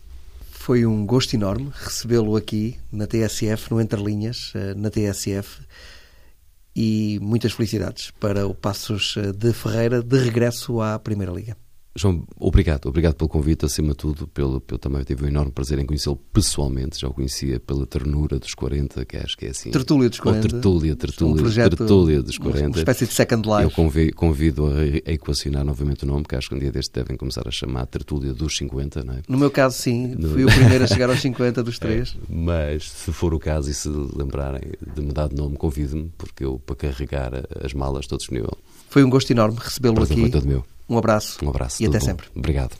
Foi 0.51 0.85
um 0.85 1.07
gosto 1.07 1.35
enorme 1.35 1.71
recebê-lo 1.73 2.35
aqui 2.35 2.77
na 2.93 3.07
TSF, 3.07 3.71
no 3.71 3.81
Entre 3.81 4.03
Linhas, 4.03 4.53
eh, 4.57 4.75
na 4.75 4.91
TSF. 4.91 5.61
E 6.75 7.19
muitas 7.23 7.53
felicidades 7.53 8.11
para 8.19 8.47
o 8.47 8.55
Passos 8.55 9.15
eh, 9.17 9.33
de 9.33 9.53
Ferreira 9.53 10.03
de 10.03 10.19
regresso 10.19 10.81
à 10.81 10.99
Primeira 10.99 11.33
Liga. 11.33 11.57
João, 11.99 12.24
obrigado, 12.38 12.86
obrigado 12.86 13.14
pelo 13.14 13.28
convite, 13.28 13.64
acima 13.64 13.88
de 13.88 13.96
tudo, 13.96 14.28
pelo, 14.28 14.61
pelo 14.61 14.78
também 14.78 15.03
tive 15.03 15.24
um 15.24 15.28
enorme 15.28 15.51
prazer 15.51 15.80
em 15.80 15.84
conhecê-lo 15.84 16.16
pessoalmente, 16.32 17.01
já 17.01 17.09
o 17.09 17.12
conhecia 17.12 17.59
pela 17.59 17.84
ternura 17.86 18.38
dos 18.38 18.55
40, 18.55 19.05
que 19.05 19.16
acho 19.16 19.36
que 19.36 19.46
é 19.46 19.51
assim. 19.51 19.72
Tertúlia 19.72 20.09
dos 20.09 20.20
40. 20.20 20.46
Ou 20.46 20.51
tertúlia, 20.51 20.94
tertúlia, 20.94 21.34
um 21.34 21.36
projeto, 21.36 21.76
tertúlia 21.76 22.22
dos 22.22 22.38
40. 22.38 22.68
Uma 22.68 22.78
espécie 22.78 23.07
de 23.07 23.12
second 23.12 23.49
life. 23.49 23.62
Eu 23.64 23.70
convido, 23.72 24.14
convido 24.14 24.66
a, 24.66 25.11
a, 25.11 25.12
equacionar 25.12 25.64
novamente 25.64 26.05
o 26.05 26.07
nome, 26.07 26.24
que 26.24 26.36
acho 26.36 26.49
que 26.49 26.55
um 26.55 26.59
dia 26.61 26.70
deste 26.70 26.92
devem 26.92 27.16
começar 27.16 27.49
a 27.49 27.51
chamar 27.51 27.84
tertúlia 27.86 28.32
dos 28.32 28.57
50, 28.57 29.03
não 29.03 29.14
é? 29.14 29.22
No 29.28 29.36
meu 29.36 29.51
caso, 29.51 29.76
sim, 29.76 30.14
no... 30.16 30.28
fui 30.28 30.44
o 30.44 30.46
primeiro 30.55 30.84
a 30.84 30.86
chegar 30.86 31.11
aos 31.11 31.20
50 31.20 31.64
dos 31.64 31.80
três. 31.80 32.16
É, 32.16 32.32
mas, 32.32 32.88
se 32.88 33.12
for 33.12 33.34
o 33.34 33.40
caso 33.40 33.68
e 33.68 33.74
se 33.74 33.88
lembrarem 33.88 34.70
de 34.94 35.03
mudar 35.03 35.28
de 35.28 35.34
nome, 35.34 35.57
convido-me, 35.57 36.12
porque 36.16 36.44
eu, 36.44 36.61
para 36.61 36.76
carregar 36.76 37.32
as 37.61 37.74
malas, 37.74 38.05
estou 38.05 38.18
disponível. 38.18 38.57
Foi 38.88 39.03
um 39.03 39.11
gosto 39.11 39.32
enorme 39.32 39.59
recebê-lo 39.61 40.01
aqui. 40.01 40.14
Foi 40.14 40.30
todo 40.30 40.46
meu. 40.46 40.64
Um 40.89 40.99
abraço. 40.99 41.45
Um 41.45 41.51
abraço. 41.51 41.82
E 41.82 41.86
até 41.86 42.01
sempre. 42.01 42.26
Obrigado. 42.34 42.76